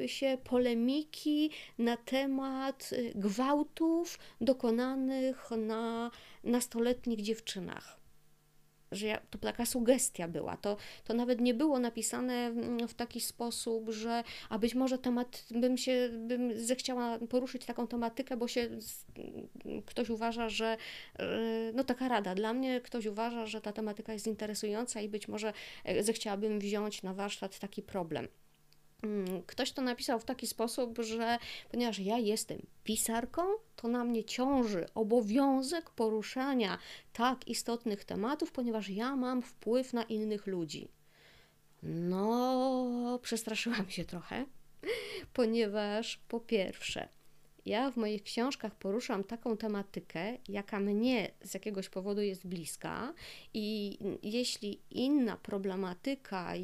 y, 0.00 0.08
się 0.08 0.38
polemiki 0.44 1.50
na 1.78 1.96
temat 1.96 2.90
y, 2.92 3.12
gwałtów 3.14 4.18
dokonanych 4.40 5.50
na 5.50 6.10
nastoletnich 6.44 7.22
dziewczynach 7.22 7.97
że 8.92 9.06
ja, 9.06 9.20
to 9.30 9.38
taka 9.38 9.66
sugestia 9.66 10.28
była. 10.28 10.56
To, 10.56 10.76
to 11.04 11.14
nawet 11.14 11.40
nie 11.40 11.54
było 11.54 11.78
napisane 11.78 12.52
w 12.88 12.94
taki 12.94 13.20
sposób, 13.20 13.90
że 13.90 14.24
a 14.48 14.58
być 14.58 14.74
może 14.74 14.98
temat 14.98 15.44
bym 15.50 15.76
się 15.78 16.08
bym 16.12 16.64
zechciała 16.64 17.18
poruszyć 17.18 17.64
taką 17.64 17.86
tematykę, 17.86 18.36
bo 18.36 18.48
się 18.48 18.68
ktoś 19.86 20.10
uważa, 20.10 20.48
że 20.48 20.76
no 21.74 21.84
taka 21.84 22.08
rada 22.08 22.34
dla 22.34 22.52
mnie, 22.52 22.80
ktoś 22.80 23.06
uważa, 23.06 23.46
że 23.46 23.60
ta 23.60 23.72
tematyka 23.72 24.12
jest 24.12 24.26
interesująca 24.26 25.00
i 25.00 25.08
być 25.08 25.28
może 25.28 25.52
e, 25.84 26.02
zechciałabym 26.02 26.58
wziąć 26.58 27.02
na 27.02 27.14
warsztat 27.14 27.58
taki 27.58 27.82
problem. 27.82 28.28
Mm, 29.02 29.42
ktoś 29.42 29.72
to 29.72 29.82
napisał 29.82 30.20
w 30.20 30.24
taki 30.24 30.46
sposób, 30.46 30.98
że 30.98 31.38
ponieważ 31.70 31.98
ja 31.98 32.18
jestem 32.18 32.66
pisarką, 32.84 33.42
to 33.76 33.88
na 33.88 34.04
mnie 34.04 34.24
ciąży 34.24 34.86
obowiązek 34.94 35.90
poruszania 35.90 36.78
tak 37.12 37.48
istotnych 37.48 38.04
tematów, 38.04 38.52
ponieważ 38.52 38.88
ja 38.88 39.16
mam 39.16 39.42
wpływ 39.42 39.92
na 39.92 40.02
innych 40.02 40.46
ludzi. 40.46 40.88
No, 41.82 43.18
przestraszyłam 43.22 43.90
się 43.90 44.04
trochę, 44.04 44.46
ponieważ 45.32 46.16
po 46.28 46.40
pierwsze, 46.40 47.08
ja 47.68 47.90
w 47.90 47.96
moich 47.96 48.22
książkach 48.22 48.74
poruszam 48.74 49.24
taką 49.24 49.56
tematykę, 49.56 50.38
jaka 50.48 50.80
mnie 50.80 51.30
z 51.44 51.54
jakiegoś 51.54 51.88
powodu 51.88 52.20
jest 52.20 52.46
bliska, 52.46 53.14
i 53.54 53.98
jeśli 54.22 54.80
inna 54.90 55.36
problematyka 55.36 56.56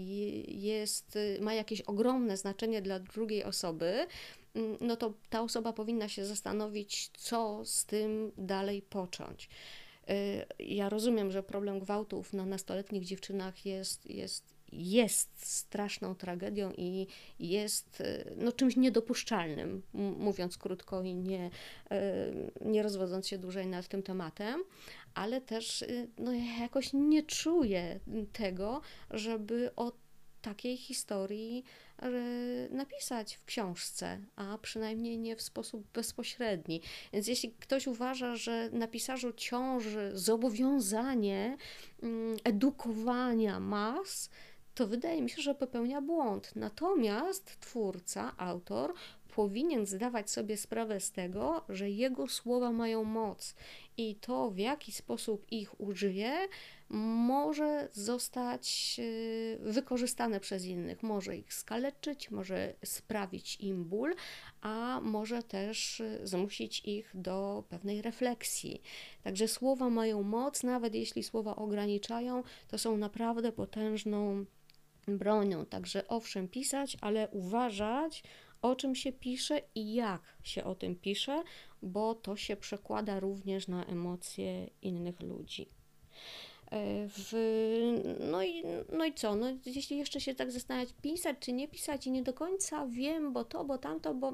jest, 0.48 1.18
ma 1.40 1.54
jakieś 1.54 1.80
ogromne 1.80 2.36
znaczenie 2.36 2.82
dla 2.82 2.98
drugiej 2.98 3.44
osoby, 3.44 4.06
mm, 4.54 4.76
no 4.80 4.96
to 4.96 5.14
ta 5.30 5.42
osoba 5.42 5.72
powinna 5.72 6.08
się 6.08 6.24
zastanowić, 6.24 7.08
co 7.08 7.64
z 7.64 7.84
tym 7.84 8.32
dalej 8.38 8.82
począć. 8.82 9.48
Y, 10.10 10.64
ja 10.64 10.88
rozumiem, 10.88 11.30
że 11.30 11.42
problem 11.42 11.78
gwałtów 11.78 12.32
na 12.32 12.46
nastoletnich 12.46 13.04
dziewczynach 13.04 13.66
jest, 13.66 14.10
jest 14.10 14.53
jest 14.74 15.46
straszną 15.46 16.14
tragedią 16.14 16.72
i 16.76 17.06
jest 17.38 18.00
e, 18.00 18.24
no, 18.36 18.52
czymś 18.52 18.76
niedopuszczalnym, 18.76 19.82
mówiąc 20.18 20.58
krótko 20.58 21.02
i 21.02 21.14
nie, 21.14 21.50
e, 21.90 22.00
nie 22.60 22.82
rozwodząc 22.82 23.28
się 23.28 23.38
dłużej 23.38 23.66
nad 23.66 23.88
tym 23.88 24.02
tematem, 24.02 24.64
ale 25.14 25.40
też 25.40 25.82
e, 25.82 25.86
no, 26.18 26.32
ja 26.32 26.58
jakoś 26.60 26.92
nie 26.92 27.22
czuję 27.22 28.00
tego, 28.32 28.80
żeby 29.10 29.70
o 29.76 29.92
takiej 30.42 30.76
historii 30.76 31.64
napisać 32.70 33.34
w 33.34 33.44
książce, 33.44 34.20
a 34.36 34.58
przynajmniej 34.58 35.18
nie 35.18 35.36
w 35.36 35.42
sposób 35.42 35.86
bezpośredni. 35.94 36.80
Więc 37.12 37.26
jeśli 37.28 37.52
ktoś 37.52 37.86
uważa, 37.86 38.36
że 38.36 38.70
na 38.72 38.88
pisarzu 38.88 39.32
ciąży 39.32 40.10
zobowiązanie 40.14 41.56
mm, 42.02 42.36
edukowania 42.44 43.60
mas, 43.60 44.30
to 44.74 44.86
wydaje 44.86 45.22
mi 45.22 45.30
się, 45.30 45.42
że 45.42 45.54
popełnia 45.54 46.00
błąd. 46.00 46.52
Natomiast 46.56 47.60
twórca, 47.60 48.34
autor 48.36 48.94
powinien 49.34 49.86
zdawać 49.86 50.30
sobie 50.30 50.56
sprawę 50.56 51.00
z 51.00 51.10
tego, 51.10 51.64
że 51.68 51.90
jego 51.90 52.28
słowa 52.28 52.72
mają 52.72 53.04
moc 53.04 53.54
i 53.96 54.14
to, 54.14 54.50
w 54.50 54.58
jaki 54.58 54.92
sposób 54.92 55.46
ich 55.50 55.80
użyje, 55.80 56.48
może 56.88 57.88
zostać 57.92 58.96
y, 58.98 59.58
wykorzystane 59.60 60.40
przez 60.40 60.64
innych. 60.64 61.02
Może 61.02 61.36
ich 61.36 61.54
skaleczyć, 61.54 62.30
może 62.30 62.74
sprawić 62.84 63.60
im 63.60 63.84
ból, 63.84 64.14
a 64.60 65.00
może 65.02 65.42
też 65.42 66.00
y, 66.00 66.20
zmusić 66.22 66.80
ich 66.84 67.10
do 67.14 67.64
pewnej 67.68 68.02
refleksji. 68.02 68.82
Także 69.22 69.48
słowa 69.48 69.90
mają 69.90 70.22
moc, 70.22 70.62
nawet 70.62 70.94
jeśli 70.94 71.22
słowa 71.22 71.56
ograniczają, 71.56 72.42
to 72.68 72.78
są 72.78 72.96
naprawdę 72.96 73.52
potężną 73.52 74.44
bronią. 75.08 75.66
Także 75.66 76.08
owszem, 76.08 76.48
pisać, 76.48 76.96
ale 77.00 77.28
uważać, 77.28 78.22
o 78.62 78.76
czym 78.76 78.94
się 78.94 79.12
pisze 79.12 79.60
i 79.74 79.94
jak 79.94 80.22
się 80.42 80.64
o 80.64 80.74
tym 80.74 80.96
pisze, 80.96 81.42
bo 81.82 82.14
to 82.14 82.36
się 82.36 82.56
przekłada 82.56 83.20
również 83.20 83.68
na 83.68 83.84
emocje 83.84 84.70
innych 84.82 85.20
ludzi. 85.20 85.68
E, 86.74 87.08
w, 87.08 87.32
no, 88.30 88.42
i, 88.42 88.64
no 88.92 89.04
i 89.04 89.14
co? 89.14 89.36
No, 89.36 89.46
jeśli 89.66 89.98
jeszcze 89.98 90.20
się 90.20 90.34
tak 90.34 90.50
zastanawiać, 90.50 90.94
pisać 91.02 91.36
czy 91.40 91.52
nie 91.52 91.68
pisać, 91.68 92.06
i 92.06 92.10
nie 92.10 92.22
do 92.22 92.32
końca 92.32 92.86
wiem, 92.86 93.32
bo 93.32 93.44
to, 93.44 93.64
bo 93.64 93.78
tamto, 93.78 94.14
bo 94.14 94.32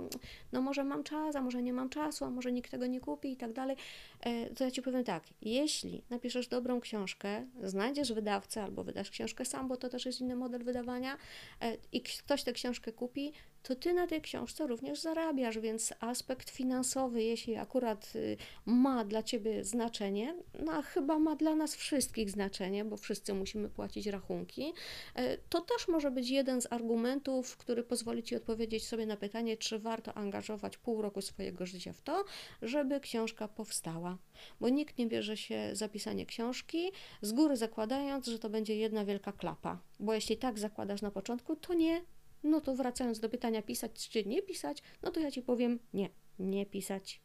no 0.53 0.62
może 0.62 0.85
mam 0.85 1.05
czas, 1.05 1.37
a 1.37 1.42
może 1.42 1.62
nie 1.62 1.72
mam 1.72 1.88
czasu, 1.88 2.24
a 2.24 2.31
może 2.31 2.53
nikt 2.53 2.70
tego 2.70 2.87
nie 2.87 3.00
kupi 3.00 3.33
i 3.33 3.37
tak 3.37 3.53
dalej, 3.53 3.76
e, 4.20 4.50
to 4.50 4.64
ja 4.64 4.70
ci 4.70 4.83
powiem 4.83 5.05
tak: 5.05 5.24
jeśli 5.42 6.03
napiszesz 6.11 6.48
dobrą 6.48 6.81
książkę, 6.81 7.46
znajdziesz 7.62 8.12
wydawcę 8.12 8.62
albo 8.62 8.85
wydasz 8.85 9.11
książkę 9.11 9.44
sam, 9.44 9.68
bo 9.68 9.76
to 9.76 9.88
też 9.88 10.07
jest 10.07 10.20
inny 10.20 10.37
model 10.37 10.64
wydawania, 10.64 11.16
e, 11.61 11.76
i 11.92 12.03
ktoś 12.03 12.42
tę 12.42 12.53
książkę 12.53 12.92
kupi, 12.92 13.33
to 13.62 13.76
ty 13.76 13.92
na 13.92 14.06
tej 14.06 14.20
książce 14.20 14.66
również 14.66 15.00
zarabiasz, 15.00 15.58
więc 15.58 15.94
aspekt 16.00 16.50
finansowy, 16.50 17.22
jeśli 17.22 17.56
akurat 17.56 18.12
y, 18.16 18.36
ma 18.66 19.04
dla 19.04 19.22
ciebie 19.22 19.64
znaczenie, 19.64 20.34
no 20.64 20.72
a 20.72 20.82
chyba 20.82 21.18
ma 21.18 21.36
dla 21.36 21.54
nas 21.56 21.74
wszystkich 21.76 22.30
znaczenie, 22.30 22.84
bo 22.84 22.96
wszyscy 22.96 23.34
musimy 23.34 23.68
płacić 23.68 24.06
rachunki, 24.06 24.72
e, 25.14 25.36
to 25.38 25.60
też 25.60 25.88
może 25.88 26.10
być 26.10 26.30
jeden 26.30 26.60
z 26.62 26.72
argumentów, 26.72 27.56
który 27.56 27.82
pozwoli 27.82 28.22
ci 28.22 28.36
odpowiedzieć 28.36 28.86
sobie 28.86 29.06
na 29.06 29.16
pytanie, 29.16 29.56
czy 29.56 29.78
warto 29.78 30.14
angażować 30.14 30.76
pół 30.78 31.02
roku 31.02 31.22
swojego 31.22 31.66
życia 31.66 31.92
w 31.92 32.02
to, 32.02 32.24
żeby 32.62 33.00
książka 33.00 33.48
powstała. 33.48 34.18
Bo 34.60 34.68
nikt 34.68 34.98
nie 34.98 35.06
bierze 35.06 35.36
się 35.36 35.70
za 35.72 35.88
pisanie 35.88 36.26
książki 36.26 36.92
z 37.22 37.32
góry 37.32 37.56
zakładając, 37.56 38.26
że 38.26 38.38
to 38.38 38.50
będzie 38.50 38.76
jedna 38.76 39.04
wielka 39.04 39.32
klapa. 39.32 39.78
Bo 40.00 40.14
jeśli 40.14 40.36
tak 40.36 40.58
zakładasz 40.58 41.02
na 41.02 41.10
początku, 41.10 41.56
to 41.56 41.74
nie, 41.74 42.02
no 42.42 42.61
to 42.61 42.74
wracając 42.74 43.20
do 43.20 43.29
pytania 43.29 43.62
pisać 43.62 44.09
czy 44.09 44.24
nie 44.24 44.42
pisać, 44.42 44.83
no 45.03 45.11
to 45.11 45.20
ja 45.20 45.31
Ci 45.31 45.42
powiem 45.42 45.79
nie, 45.94 46.09
nie 46.38 46.66
pisać. 46.66 47.20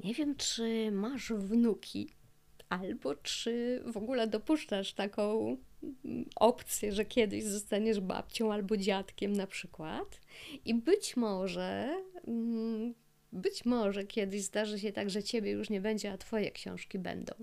Nie 0.00 0.14
wiem, 0.14 0.36
czy 0.36 0.90
masz 0.92 1.32
wnuki, 1.32 2.10
albo 2.68 3.14
czy 3.14 3.82
w 3.86 3.96
ogóle 3.96 4.26
dopuszczasz 4.26 4.92
taką 4.92 5.56
mm, 6.04 6.24
opcję, 6.36 6.92
że 6.92 7.04
kiedyś 7.04 7.44
zostaniesz 7.44 8.00
babcią 8.00 8.52
albo 8.52 8.76
dziadkiem 8.76 9.32
na 9.32 9.46
przykład. 9.46 10.20
I 10.64 10.74
być 10.74 11.16
może 11.16 12.02
mm, 12.26 12.94
być 13.32 13.64
może 13.64 14.04
kiedyś 14.04 14.42
zdarzy 14.42 14.78
się 14.78 14.92
tak, 14.92 15.10
że 15.10 15.22
ciebie 15.22 15.50
już 15.50 15.70
nie 15.70 15.80
będzie, 15.80 16.12
a 16.12 16.18
twoje 16.18 16.50
książki 16.50 16.98
będą. 16.98 17.34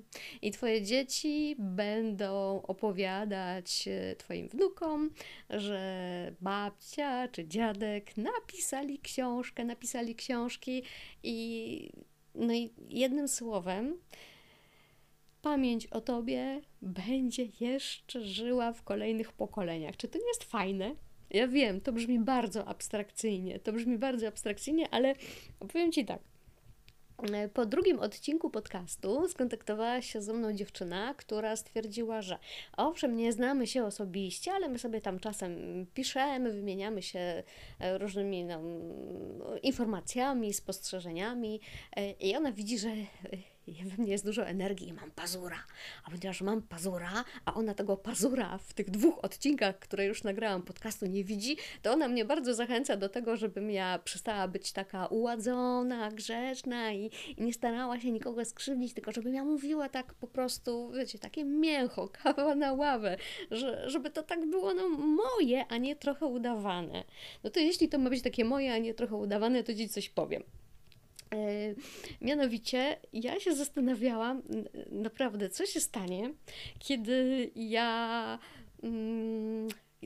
I 0.42 0.52
twoje 0.52 0.82
dzieci 0.82 1.56
będą 1.60 2.62
opowiadać 2.62 3.88
e, 3.88 4.16
twoim 4.16 4.48
wnukom, 4.48 5.10
że 5.50 6.36
babcia 6.42 7.28
czy 7.28 7.48
dziadek 7.48 8.18
napisali 8.18 9.00
książkę, 9.00 9.66
napisali 9.66 10.16
książki 10.16 10.84
i 11.24 11.90
no 12.36 12.54
i 12.54 12.74
jednym 12.90 13.28
słowem 13.28 13.98
pamięć 15.42 15.88
o 15.88 16.02
tobie 16.02 16.62
będzie 16.82 17.48
jeszcze 17.60 18.22
żyła 18.22 18.74
w 18.74 18.84
kolejnych 18.84 19.32
pokoleniach. 19.32 19.98
Czy 19.98 20.08
to 20.08 20.20
nie 20.20 20.28
jest 20.28 20.44
fajne? 20.44 20.96
Ja 21.30 21.48
wiem, 21.48 21.82
to 21.82 21.92
brzmi 21.92 22.20
bardzo 22.20 22.68
abstrakcyjnie, 22.68 23.60
to 23.60 23.74
brzmi 23.74 23.98
bardzo 23.98 24.28
abstrakcyjnie, 24.28 24.90
ale 24.92 25.16
powiem 25.60 25.92
Ci 25.92 26.06
tak. 26.06 26.20
Po 27.54 27.66
drugim 27.66 28.00
odcinku 28.00 28.50
podcastu 28.50 29.28
skontaktowała 29.28 30.02
się 30.02 30.22
ze 30.22 30.34
mną 30.34 30.54
dziewczyna, 30.54 31.14
która 31.14 31.56
stwierdziła, 31.56 32.22
że 32.22 32.38
owszem, 32.78 33.16
nie 33.16 33.32
znamy 33.34 33.68
się 33.68 33.86
osobiście, 33.86 34.52
ale 34.54 34.70
my 34.70 34.80
sobie 34.80 35.02
tam 35.02 35.20
czasem 35.20 35.86
piszemy, 35.94 36.52
wymieniamy 36.52 37.02
się 37.02 37.44
e, 37.80 37.98
różnymi 37.98 38.46
no, 38.46 38.62
informacjami, 39.64 40.54
spostrzeżeniami 40.54 41.62
e, 41.96 42.12
i 42.12 42.36
ona 42.36 42.52
widzi, 42.52 42.80
że 42.80 42.90
we 43.74 44.04
mnie 44.04 44.12
jest 44.12 44.26
dużo 44.26 44.48
energii 44.48 44.88
i 44.88 44.94
mam 44.94 45.12
pazura. 45.12 45.58
A 46.04 46.12
ponieważ 46.12 46.42
mam 46.42 46.62
pazura, 46.62 47.24
a 47.46 47.54
ona 47.54 47.74
tego 47.74 47.98
pazura 47.98 48.58
w 48.58 48.74
tych 48.74 48.90
dwóch 48.90 49.20
odcinkach, 49.26 49.80
które 49.80 50.06
już 50.06 50.24
nagrałam 50.24 50.62
podcastu 50.62 51.06
nie 51.06 51.24
widzi, 51.24 51.58
to 51.82 51.92
ona 51.92 52.08
mnie 52.08 52.26
bardzo 52.26 52.54
zachęca 52.54 52.98
do 52.98 53.10
tego, 53.10 53.36
żebym 53.36 53.72
ja 53.72 54.00
przestała 54.04 54.48
być 54.48 54.72
taka 54.72 55.08
uładzona, 55.08 56.12
grzeczna 56.12 56.94
i, 56.94 57.12
i 57.38 57.44
nie 57.44 57.54
starała 57.54 58.00
się 58.00 58.12
nikogo 58.12 58.46
skrzywdzić, 58.46 58.94
tylko 58.94 59.12
żebym 59.12 59.36
ja 59.36 59.44
mówiła 59.44 59.90
tak 59.90 60.14
po 60.14 60.28
prostu, 60.28 60.92
wiecie, 60.92 61.20
takie 61.20 61.44
mięcho, 61.46 62.10
kawa 62.24 62.56
na 62.56 62.74
ławę, 62.74 63.18
że, 63.52 63.90
żeby 63.90 64.10
to 64.10 64.24
tak 64.24 64.46
było 64.50 64.74
no, 64.74 64.90
moje, 64.90 65.68
a 65.68 65.78
nie 65.78 65.96
trochę 65.96 66.26
udawane. 66.26 67.04
No 67.44 67.50
to 67.50 67.60
jeśli 67.60 67.90
to 67.90 67.98
ma 67.98 68.10
być 68.10 68.22
takie 68.22 68.46
moje, 68.46 68.74
a 68.74 68.78
nie 68.78 68.94
trochę 68.94 69.16
udawane, 69.16 69.64
to 69.64 69.74
Ci 69.74 69.90
coś 69.90 70.10
powiem. 70.10 70.44
E, 71.34 71.76
mianowicie, 72.22 73.00
ja 73.14 73.40
się 73.40 73.56
zastanawiałam 73.56 74.42
naprawdę, 74.92 75.50
co 75.50 75.66
się 75.66 75.80
stanie, 75.80 76.34
kiedy 76.80 77.52
ja. 77.56 78.40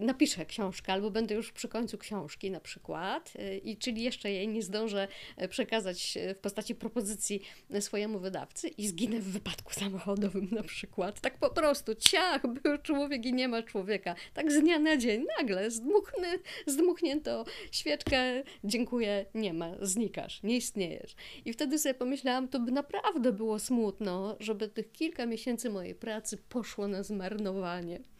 Napiszę 0.02 0.46
książkę, 0.46 0.94
albo 0.94 1.12
będę 1.12 1.36
już 1.36 1.52
przy 1.52 1.68
końcu 1.68 1.98
książki 1.98 2.52
na 2.52 2.60
przykład, 2.60 3.34
y, 3.36 3.58
i 3.58 3.78
czyli 3.78 4.04
jeszcze 4.04 4.32
jej 4.32 4.48
nie 4.48 4.62
zdążę 4.62 5.08
e, 5.38 5.48
przekazać 5.48 6.18
e, 6.18 6.36
w 6.36 6.38
postaci 6.38 6.76
propozycji 6.76 7.42
swojemu 7.80 8.20
wydawcy 8.20 8.68
i 8.68 8.88
zginę 8.88 9.20
w 9.20 9.32
wypadku 9.32 9.74
samochodowym 9.74 10.48
na 10.52 10.64
przykład. 10.64 11.22
Tak 11.22 11.38
po 11.38 11.50
prostu, 11.50 11.96
ciach, 11.96 12.48
był 12.48 12.78
człowiek 12.78 13.26
i 13.26 13.34
nie 13.34 13.48
ma 13.48 13.64
człowieka. 13.64 14.16
Tak 14.34 14.52
z 14.52 14.60
dnia 14.60 14.80
na 14.80 14.98
dzień, 14.98 15.26
nagle 15.40 15.72
zdmuchny, 15.72 16.28
zdmuchnięto 16.68 17.46
świeczkę, 17.72 18.44
dziękuję, 18.64 19.26
nie 19.36 19.54
ma, 19.54 19.72
znikasz, 19.82 20.44
nie 20.44 20.58
istniejesz. 20.58 21.16
I 21.46 21.54
wtedy 21.54 21.80
sobie 21.80 21.94
pomyślałam, 21.94 22.48
to 22.48 22.60
by 22.60 22.72
naprawdę 22.72 23.32
było 23.32 23.60
smutno, 23.60 24.38
żeby 24.40 24.68
tych 24.68 24.92
kilka 24.92 25.26
miesięcy 25.26 25.70
mojej 25.70 25.96
pracy 25.96 26.38
poszło 26.50 26.88
na 26.88 27.04
zmarnowanie. 27.04 28.11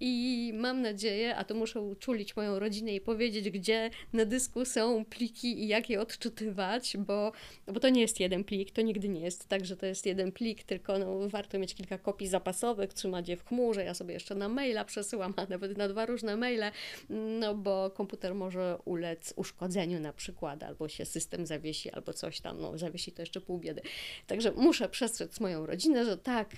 I 0.00 0.52
mam 0.54 0.82
nadzieję, 0.82 1.36
a 1.36 1.44
to 1.44 1.54
muszę 1.54 1.80
uczulić 1.80 2.36
moją 2.36 2.58
rodzinę 2.58 2.94
i 2.94 3.00
powiedzieć, 3.00 3.50
gdzie 3.50 3.90
na 4.12 4.24
dysku 4.24 4.64
są 4.64 5.04
pliki 5.04 5.62
i 5.64 5.68
jak 5.68 5.90
je 5.90 6.00
odczytywać, 6.00 6.96
bo, 6.98 7.32
bo 7.66 7.80
to 7.80 7.88
nie 7.88 8.00
jest 8.00 8.20
jeden 8.20 8.44
plik, 8.44 8.70
to 8.70 8.82
nigdy 8.82 9.08
nie 9.08 9.20
jest 9.20 9.48
tak, 9.48 9.64
że 9.64 9.76
to 9.76 9.86
jest 9.86 10.06
jeden 10.06 10.32
plik, 10.32 10.64
tylko 10.64 10.98
no, 10.98 11.28
warto 11.28 11.58
mieć 11.58 11.74
kilka 11.74 11.98
kopii 11.98 12.28
zapasowych, 12.28 12.92
trzymać 12.92 13.28
je 13.28 13.36
w 13.36 13.44
chmurze. 13.44 13.84
Ja 13.84 13.94
sobie 13.94 14.14
jeszcze 14.14 14.34
na 14.34 14.48
maila 14.48 14.84
przesyłam, 14.84 15.34
a 15.36 15.46
nawet 15.46 15.78
na 15.78 15.88
dwa 15.88 16.06
różne 16.06 16.36
maile, 16.36 16.70
no 17.10 17.54
bo 17.54 17.90
komputer 17.90 18.34
może 18.34 18.78
ulec 18.84 19.32
uszkodzeniu 19.36 20.00
na 20.00 20.12
przykład, 20.12 20.62
albo 20.62 20.88
się 20.88 21.04
system 21.04 21.46
zawiesi, 21.46 21.90
albo 21.90 22.12
coś 22.12 22.40
tam, 22.40 22.60
no 22.60 22.78
zawiesi 22.78 23.12
to 23.12 23.22
jeszcze 23.22 23.40
pół 23.40 23.58
biedy. 23.58 23.82
Także 24.26 24.52
muszę 24.52 24.88
przestrzec 24.88 25.40
moją 25.40 25.66
rodzinę, 25.66 26.04
że 26.04 26.16
tak, 26.18 26.56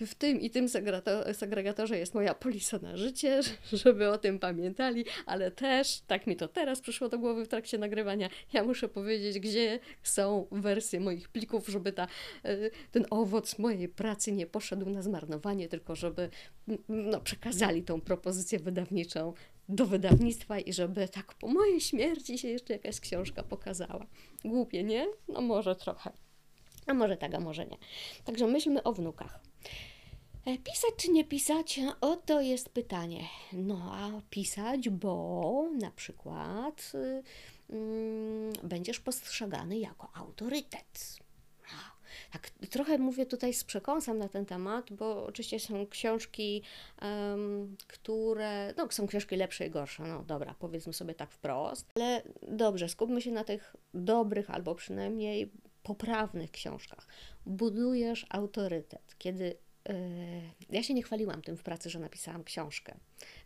w 0.00 0.14
tym 0.14 0.40
i 0.40 0.50
tym 0.50 0.68
segregatorze 1.32 1.98
jest 1.98 2.14
moja 2.14 2.34
polisa 2.40 2.78
na 2.78 2.96
życie, 2.96 3.40
żeby 3.84 4.08
o 4.08 4.18
tym 4.18 4.38
pamiętali, 4.38 5.04
ale 5.26 5.50
też, 5.50 6.00
tak 6.06 6.26
mi 6.26 6.36
to 6.36 6.48
teraz 6.48 6.80
przyszło 6.80 7.08
do 7.08 7.18
głowy 7.18 7.44
w 7.44 7.48
trakcie 7.48 7.78
nagrywania, 7.78 8.28
ja 8.52 8.64
muszę 8.64 8.88
powiedzieć, 8.88 9.38
gdzie 9.40 9.78
są 10.02 10.46
wersje 10.50 11.00
moich 11.00 11.28
plików, 11.28 11.68
żeby 11.68 11.92
ta, 11.92 12.06
e, 12.44 12.70
ten 12.90 13.06
owoc 13.10 13.58
mojej 13.58 13.88
pracy 13.88 14.32
nie 14.32 14.46
poszedł 14.46 14.90
na 14.90 15.02
zmarnowanie, 15.02 15.68
tylko 15.68 15.96
żeby 15.96 16.30
no, 16.88 17.20
przekazali 17.20 17.82
tą 17.82 18.00
propozycję 18.00 18.58
wydawniczą 18.58 19.32
do 19.68 19.86
wydawnictwa 19.86 20.58
i 20.58 20.72
żeby 20.72 21.08
tak 21.08 21.34
po 21.34 21.48
mojej 21.48 21.80
śmierci 21.80 22.38
się 22.38 22.48
jeszcze 22.48 22.72
jakaś 22.72 23.00
książka 23.00 23.42
pokazała. 23.42 24.06
Głupie, 24.44 24.82
nie? 24.82 25.06
No 25.28 25.40
może 25.40 25.76
trochę. 25.76 26.12
A 26.86 26.94
może 26.94 27.16
tak, 27.16 27.34
a 27.34 27.40
może 27.40 27.66
nie. 27.66 27.76
Także 28.24 28.46
myślmy 28.46 28.82
o 28.82 28.92
wnukach. 28.92 29.40
E, 30.46 30.58
pisać 30.58 30.90
czy 30.96 31.10
nie 31.10 31.24
pisać? 31.24 31.80
Oto 32.00 32.40
jest 32.40 32.68
pytanie. 32.68 33.24
No 33.52 33.92
a 33.94 34.20
pisać, 34.30 34.88
bo 34.88 35.68
na 35.80 35.90
przykład 35.90 36.92
yy, 37.68 38.52
będziesz 38.62 39.00
postrzegany 39.00 39.78
jako 39.78 40.08
autorytet. 40.14 41.20
Tak, 42.32 42.50
trochę 42.70 42.98
mówię 42.98 43.26
tutaj 43.26 43.54
z 43.54 43.64
przekąsem 43.64 44.18
na 44.18 44.28
ten 44.28 44.46
temat, 44.46 44.92
bo 44.92 45.26
oczywiście 45.26 45.60
są 45.60 45.86
książki, 45.86 46.62
um, 47.02 47.76
które, 47.86 48.74
no 48.76 48.90
są 48.90 49.06
książki 49.06 49.36
lepsze 49.36 49.66
i 49.66 49.70
gorsze, 49.70 50.02
no 50.02 50.22
dobra, 50.22 50.54
powiedzmy 50.58 50.92
sobie 50.92 51.14
tak 51.14 51.30
wprost, 51.30 51.86
ale 51.94 52.22
dobrze, 52.48 52.88
skupmy 52.88 53.22
się 53.22 53.30
na 53.30 53.44
tych 53.44 53.76
dobrych 53.94 54.50
albo 54.50 54.74
przynajmniej 54.74 55.50
poprawnych 55.82 56.50
książkach. 56.50 57.06
Budujesz 57.46 58.26
autorytet, 58.30 59.14
kiedy 59.18 59.56
ja 60.70 60.82
się 60.82 60.94
nie 60.94 61.02
chwaliłam 61.02 61.42
tym 61.42 61.56
w 61.56 61.62
pracy, 61.62 61.90
że 61.90 61.98
napisałam 61.98 62.44
książkę. 62.44 62.94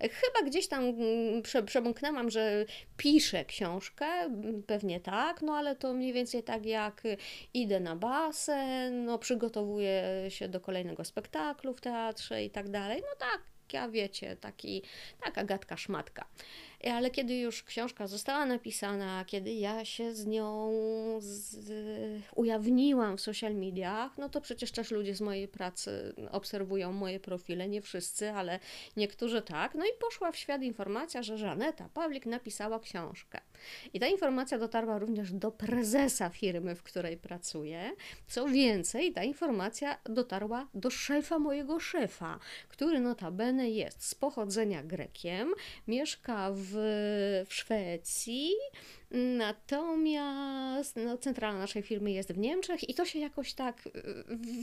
Chyba 0.01 0.51
gdzieś 0.51 0.68
tam 0.68 0.85
mm, 0.85 1.42
prze, 1.42 1.62
przemknęłam, 1.62 2.31
że 2.31 2.64
piszę 2.97 3.44
książkę, 3.44 4.07
mm, 4.07 4.62
pewnie 4.62 5.01
tak, 5.01 5.42
no 5.42 5.53
ale 5.53 5.77
to 5.77 5.94
mniej 5.94 6.12
więcej 6.12 6.42
tak 6.42 6.66
jak 6.66 7.03
idę 7.55 7.81
na 7.81 7.97
basen, 7.97 9.05
no 9.05 9.18
przygotowuję 9.18 10.05
się 10.29 10.49
do 10.49 10.61
kolejnego 10.61 11.05
spektaklu 11.05 11.75
w 11.75 11.81
teatrze 11.81 12.44
i 12.44 12.51
tak 12.51 12.68
dalej. 12.68 13.01
No 13.01 13.16
tak, 13.18 13.40
ja 13.73 13.88
wiecie, 13.88 14.37
taki, 14.37 14.83
taka 15.25 15.44
gadka 15.44 15.77
szmatka. 15.77 16.27
Ale 16.92 17.11
kiedy 17.11 17.35
już 17.35 17.62
książka 17.62 18.07
została 18.07 18.47
napisana, 18.47 19.25
kiedy 19.25 19.53
ja 19.53 19.85
się 19.85 20.14
z 20.14 20.27
nią 20.27 20.70
z, 21.18 21.57
ujawniłam 22.35 23.16
w 23.16 23.20
social 23.20 23.55
mediach, 23.55 24.18
no 24.18 24.29
to 24.29 24.40
przecież 24.40 24.73
też 24.73 24.90
ludzie 24.90 25.14
z 25.14 25.20
mojej 25.20 25.49
pracy 25.49 26.14
obserwują 26.31 26.92
moje 26.92 27.20
profile, 27.20 27.68
nie 27.68 27.83
wszyscy, 27.83 28.31
ale 28.31 28.61
niektórzy 28.97 29.42
tak. 29.42 29.75
No 29.75 29.85
i 29.85 29.88
poszła 30.01 30.33
w 30.33 30.37
świat 30.37 30.62
informacja, 30.62 31.23
że 31.23 31.38
Żaneta 31.38 31.88
Pawlik 31.94 32.27
napisała 32.27 32.81
książkę. 32.81 33.40
I 33.94 34.01
ta 34.01 34.07
informacja 34.07 34.59
dotarła 34.59 34.99
również 34.99 35.33
do 35.33 35.51
prezesa 35.51 36.29
firmy, 36.31 36.75
w 36.75 36.83
której 36.83 37.16
pracuję. 37.16 37.92
Co 38.27 38.49
więcej, 38.49 39.12
ta 39.12 39.25
informacja 39.25 39.99
dotarła 40.05 40.68
do 40.75 40.90
szefa 40.90 41.38
mojego 41.38 41.81
szefa, 41.81 42.38
który 42.68 43.01
notabene 43.01 43.70
jest 43.70 44.05
z 44.05 44.14
pochodzenia 44.14 44.83
Grekiem, 44.83 45.55
mieszka 45.88 46.51
w 46.53 46.74
w 46.77 47.55
Szwecji, 47.55 48.51
natomiast 49.39 50.97
no, 50.97 51.19
centrala 51.19 51.59
naszej 51.59 51.83
firmy 51.83 52.11
jest 52.11 52.33
w 52.33 52.39
Niemczech 52.39 52.89
i 52.89 52.95
to 52.95 53.05
się 53.05 53.19
jakoś 53.19 53.55
tak, 53.55 53.89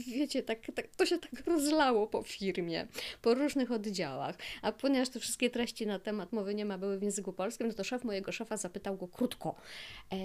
wiecie, 0.06 0.42
tak, 0.42 0.58
tak, 0.74 0.86
to 0.96 1.06
się 1.06 1.18
tak 1.18 1.46
rozlało 1.46 2.06
po 2.06 2.22
firmie, 2.22 2.86
po 3.22 3.34
różnych 3.34 3.72
oddziałach. 3.72 4.36
A 4.62 4.72
ponieważ 4.72 5.08
te 5.08 5.20
wszystkie 5.20 5.50
treści 5.50 5.86
na 5.86 5.98
temat 5.98 6.32
mowy 6.32 6.54
nie 6.54 6.64
ma 6.64 6.78
były 6.78 6.98
w 6.98 7.02
języku 7.02 7.32
polskim, 7.32 7.68
no 7.68 7.74
to 7.74 7.84
szef 7.84 8.04
mojego 8.04 8.32
szefa 8.32 8.56
zapytał 8.56 8.96
go 8.96 9.08
krótko, 9.08 9.54
e, 10.12 10.16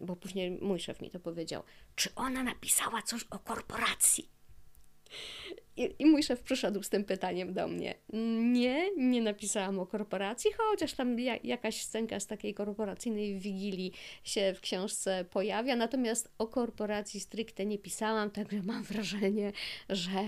bo 0.00 0.16
później 0.16 0.50
mój 0.50 0.80
szef 0.80 1.00
mi 1.00 1.10
to 1.10 1.20
powiedział, 1.20 1.62
czy 1.94 2.14
ona 2.14 2.42
napisała 2.42 3.02
coś 3.02 3.24
o 3.30 3.38
korporacji? 3.38 4.28
I, 5.78 5.94
I, 5.98 6.06
mój 6.06 6.22
szef 6.22 6.42
przyszedł 6.42 6.82
z 6.82 6.88
tym 6.88 7.04
pytaniem 7.04 7.52
do 7.52 7.68
mnie. 7.68 7.94
Nie, 8.52 8.90
nie 8.96 9.22
napisałam 9.22 9.78
o 9.78 9.86
korporacji, 9.86 10.50
chociaż 10.56 10.92
tam 10.92 11.20
ja, 11.20 11.36
jakaś 11.44 11.82
scenka 11.82 12.20
z 12.20 12.26
takiej 12.26 12.54
korporacyjnej 12.54 13.38
wigilii 13.38 13.92
się 14.24 14.54
w 14.54 14.60
książce 14.60 15.24
pojawia, 15.30 15.76
natomiast 15.76 16.32
o 16.38 16.46
korporacji 16.46 17.20
stricte 17.20 17.66
nie 17.66 17.78
pisałam, 17.78 18.30
także 18.30 18.62
mam 18.62 18.82
wrażenie, 18.82 19.52
że 19.88 20.24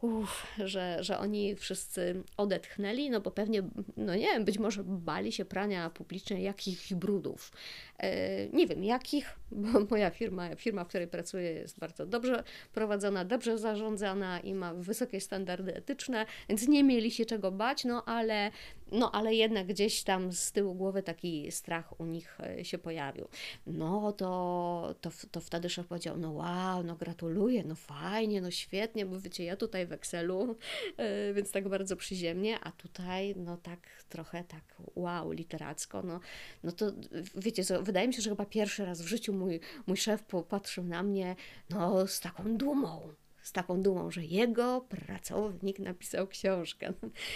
Uf, 0.00 0.46
że, 0.64 0.96
że 1.00 1.18
oni 1.18 1.56
wszyscy 1.56 2.22
odetchnęli, 2.36 3.10
no 3.10 3.20
bo 3.20 3.30
pewnie, 3.30 3.62
no 3.96 4.14
nie 4.14 4.26
wiem, 4.26 4.44
być 4.44 4.58
może 4.58 4.84
bali 4.84 5.32
się 5.32 5.44
prania 5.44 5.90
publicznej 5.90 6.42
jakichś 6.42 6.94
brudów. 6.94 7.52
E, 7.98 8.48
nie 8.48 8.66
wiem 8.66 8.84
jakich, 8.84 9.38
bo 9.50 9.80
moja 9.90 10.10
firma, 10.10 10.56
firma, 10.56 10.84
w 10.84 10.88
której 10.88 11.08
pracuję, 11.08 11.52
jest 11.52 11.78
bardzo 11.78 12.06
dobrze 12.06 12.44
prowadzona, 12.72 13.24
dobrze 13.24 13.58
zarządzana 13.58 14.40
i 14.40 14.54
ma 14.54 14.74
wysokie 14.74 15.20
standardy 15.20 15.74
etyczne, 15.74 16.26
więc 16.48 16.68
nie 16.68 16.84
mieli 16.84 17.10
się 17.10 17.24
czego 17.26 17.52
bać, 17.52 17.84
no 17.84 18.04
ale 18.04 18.50
no 18.92 19.12
ale 19.12 19.34
jednak 19.34 19.66
gdzieś 19.66 20.02
tam 20.02 20.32
z 20.32 20.52
tyłu 20.52 20.74
głowy 20.74 21.02
taki 21.02 21.52
strach 21.52 22.00
u 22.00 22.06
nich 22.06 22.38
e, 22.40 22.64
się 22.64 22.78
pojawił. 22.78 23.28
No 23.66 24.12
to, 24.12 24.94
to, 25.00 25.10
to 25.30 25.40
wtedy 25.40 25.70
szef 25.70 25.86
powiedział, 25.86 26.16
no 26.16 26.32
wow, 26.32 26.82
no 26.84 26.96
gratuluję, 26.96 27.64
no 27.64 27.74
fajnie, 27.74 28.40
no 28.40 28.50
świetnie, 28.50 29.06
bo 29.06 29.20
wiecie, 29.20 29.44
ja 29.44 29.56
tutaj 29.56 29.86
w 29.86 29.92
Excelu, 29.92 30.56
yy, 30.98 31.34
więc 31.34 31.50
tak 31.50 31.68
bardzo 31.68 31.96
przyziemnie, 31.96 32.60
a 32.60 32.72
tutaj 32.72 33.34
no 33.36 33.56
tak 33.56 34.04
trochę 34.08 34.44
tak 34.44 34.76
wow, 34.94 35.32
literacko, 35.32 36.02
no, 36.02 36.20
no 36.62 36.72
to 36.72 36.92
wiecie 37.34 37.64
co, 37.64 37.82
wydaje 37.82 38.08
mi 38.08 38.14
się, 38.14 38.22
że 38.22 38.30
chyba 38.30 38.46
pierwszy 38.46 38.84
raz 38.84 39.02
w 39.02 39.06
życiu 39.06 39.32
mój, 39.32 39.60
mój 39.86 39.96
szef 39.96 40.22
popatrzył 40.22 40.84
na 40.84 41.02
mnie 41.02 41.36
no 41.70 42.06
z 42.06 42.20
taką 42.20 42.56
dumą, 42.56 43.14
z 43.44 43.52
taką 43.52 43.82
dumą, 43.82 44.10
że 44.10 44.24
jego 44.24 44.86
pracownik 44.88 45.78
napisał 45.78 46.26
książkę. 46.26 46.92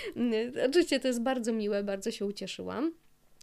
Oczywiście 0.68 1.00
to 1.00 1.08
jest 1.08 1.22
bardzo 1.22 1.52
miłe, 1.52 1.84
bardzo 1.84 2.10
się 2.10 2.26
ucieszyłam. 2.26 2.92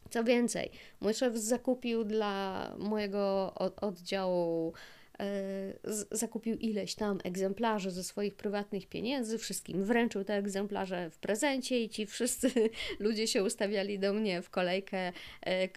Co 0.09 0.23
więcej, 0.23 0.71
mój 1.01 1.13
szef 1.13 1.35
zakupił 1.35 2.03
dla 2.03 2.71
mojego 2.79 3.53
oddziału 3.81 4.73
zakupił 6.11 6.55
ileś 6.55 6.95
tam 6.95 7.17
egzemplarzy 7.23 7.91
ze 7.91 8.03
swoich 8.03 8.35
prywatnych 8.35 8.87
pieniędzy, 8.87 9.37
wszystkim 9.37 9.83
wręczył 9.83 10.23
te 10.23 10.33
egzemplarze 10.35 11.09
w 11.09 11.17
prezencie 11.17 11.83
i 11.83 11.89
ci 11.89 12.05
wszyscy 12.05 12.51
ludzie 12.99 13.27
się 13.27 13.43
ustawiali 13.43 13.99
do 13.99 14.13
mnie 14.13 14.41
w 14.41 14.49
kolejkę, 14.49 14.97
e, 14.97 15.13
e, 15.45 15.69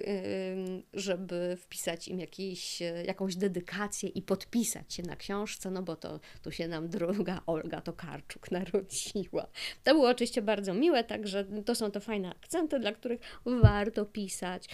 żeby 0.93 1.57
wpisać 1.61 2.09
im 2.09 2.21
jakiś, 2.21 2.83
jakąś 3.07 3.37
dedykację 3.37 4.09
i 4.09 4.23
podpisać 4.23 4.95
się 4.95 5.03
na 5.03 5.17
książce, 5.17 5.71
no 5.71 5.83
bo 5.83 5.97
to 5.97 6.21
tu 6.43 6.51
się 6.51 6.69
nam 6.69 6.89
druga 6.89 7.41
Olga 7.47 7.81
Tokarczuk 7.81 8.51
narodziła. 8.59 9.47
To 9.85 9.95
było 9.95 10.09
oczywiście 10.09 10.43
bardzo 10.43 10.75
miłe, 10.75 11.05
także 11.05 11.45
to 11.65 11.75
są 11.75 11.91
te 11.91 12.01
fajne 12.01 12.31
akcenty, 12.31 12.79
dla 12.79 12.93
których 12.93 13.21
warto 13.47 14.05
pisać. 14.05 14.69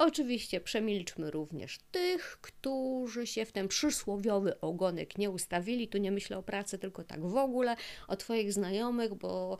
Oczywiście 0.00 0.60
przemilczmy 0.60 1.30
również 1.30 1.78
tych, 1.90 2.38
którzy 2.40 3.26
się 3.26 3.44
w 3.44 3.52
ten 3.52 3.68
przysłowiowy 3.68 4.60
ogonek 4.60 5.18
nie 5.18 5.30
ustawili. 5.30 5.88
Tu 5.88 5.98
nie 5.98 6.10
myślę 6.10 6.38
o 6.38 6.42
pracy, 6.42 6.78
tylko 6.78 7.04
tak 7.04 7.26
w 7.26 7.36
ogóle, 7.36 7.76
o 8.08 8.16
Twoich 8.16 8.52
znajomych, 8.52 9.14
bo 9.14 9.58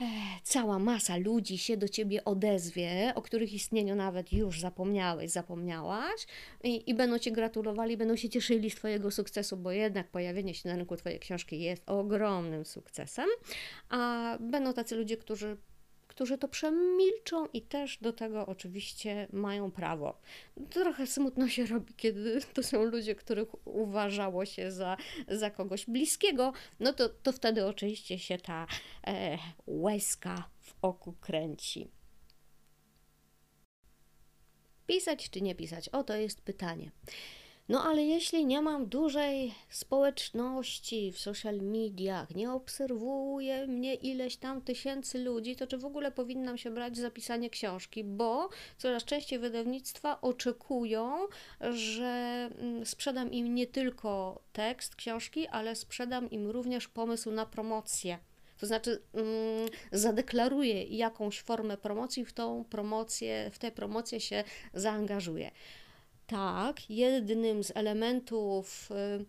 e, 0.00 0.04
cała 0.42 0.78
masa 0.78 1.16
ludzi 1.16 1.58
się 1.58 1.76
do 1.76 1.88
Ciebie 1.88 2.24
odezwie, 2.24 3.12
o 3.14 3.22
których 3.22 3.52
istnieniu 3.52 3.94
nawet 3.94 4.32
już 4.32 4.60
zapomniałeś, 4.60 5.30
zapomniałaś 5.30 6.26
i, 6.64 6.90
i 6.90 6.94
będą 6.94 7.18
Cię 7.18 7.32
gratulowali, 7.32 7.96
będą 7.96 8.16
się 8.16 8.28
cieszyli 8.28 8.70
z 8.70 8.74
Twojego 8.74 9.10
sukcesu, 9.10 9.56
bo 9.56 9.70
jednak 9.70 10.08
pojawienie 10.08 10.54
się 10.54 10.68
na 10.68 10.76
rynku 10.76 10.96
Twojej 10.96 11.18
książki 11.18 11.60
jest 11.60 11.82
ogromnym 11.86 12.64
sukcesem, 12.64 13.28
a 13.88 14.36
będą 14.40 14.72
tacy 14.72 14.96
ludzie, 14.96 15.16
którzy 15.16 15.56
którzy 16.20 16.38
to 16.38 16.48
przemilczą 16.48 17.46
i 17.46 17.62
też 17.62 17.98
do 17.98 18.12
tego 18.12 18.46
oczywiście 18.46 19.28
mają 19.32 19.70
prawo. 19.70 20.20
Trochę 20.70 21.06
smutno 21.06 21.48
się 21.48 21.66
robi, 21.66 21.94
kiedy 21.94 22.40
to 22.54 22.62
są 22.62 22.84
ludzie, 22.84 23.14
których 23.14 23.66
uważało 23.66 24.44
się 24.44 24.70
za, 24.70 24.96
za 25.28 25.50
kogoś 25.50 25.86
bliskiego, 25.86 26.52
no 26.80 26.92
to, 26.92 27.08
to 27.08 27.32
wtedy 27.32 27.66
oczywiście 27.66 28.18
się 28.18 28.38
ta 28.38 28.66
e, 29.06 29.38
łezka 29.66 30.50
w 30.60 30.74
oku 30.82 31.12
kręci. 31.12 31.90
Pisać 34.86 35.30
czy 35.30 35.40
nie 35.40 35.54
pisać? 35.54 35.88
Oto 35.88 36.16
jest 36.16 36.40
pytanie. 36.40 36.90
No 37.70 37.84
ale 37.84 38.02
jeśli 38.04 38.46
nie 38.46 38.62
mam 38.62 38.86
dużej 38.86 39.54
społeczności 39.68 41.12
w 41.12 41.18
social 41.18 41.56
mediach, 41.56 42.34
nie 42.34 42.52
obserwuje 42.52 43.66
mnie 43.66 43.94
ileś 43.94 44.36
tam 44.36 44.62
tysięcy 44.62 45.18
ludzi, 45.18 45.56
to 45.56 45.66
czy 45.66 45.78
w 45.78 45.84
ogóle 45.84 46.12
powinnam 46.12 46.58
się 46.58 46.70
brać 46.70 46.96
za 46.96 47.10
pisanie 47.10 47.50
książki? 47.50 48.04
Bo 48.04 48.48
coraz 48.78 49.04
częściej 49.04 49.38
wydawnictwa 49.38 50.20
oczekują, 50.20 51.26
że 51.60 52.50
mm, 52.58 52.86
sprzedam 52.86 53.32
im 53.32 53.54
nie 53.54 53.66
tylko 53.66 54.42
tekst 54.52 54.96
książki, 54.96 55.48
ale 55.48 55.76
sprzedam 55.76 56.30
im 56.30 56.50
również 56.50 56.88
pomysł 56.88 57.30
na 57.30 57.46
promocję. 57.46 58.18
To 58.58 58.66
znaczy, 58.66 59.02
mm, 59.14 59.68
zadeklaruję 59.92 60.84
jakąś 60.84 61.40
formę 61.40 61.76
promocji, 61.76 62.24
w 62.24 62.32
tą 62.32 62.64
promocję, 62.70 63.50
w 63.52 63.58
tę 63.58 63.70
promocję 63.72 64.20
się 64.20 64.44
zaangażuję. 64.74 65.50
Tak, 66.30 66.90
jednym 66.90 67.64
z 67.64 67.72
elementów 67.74 68.88
y, 68.90 69.24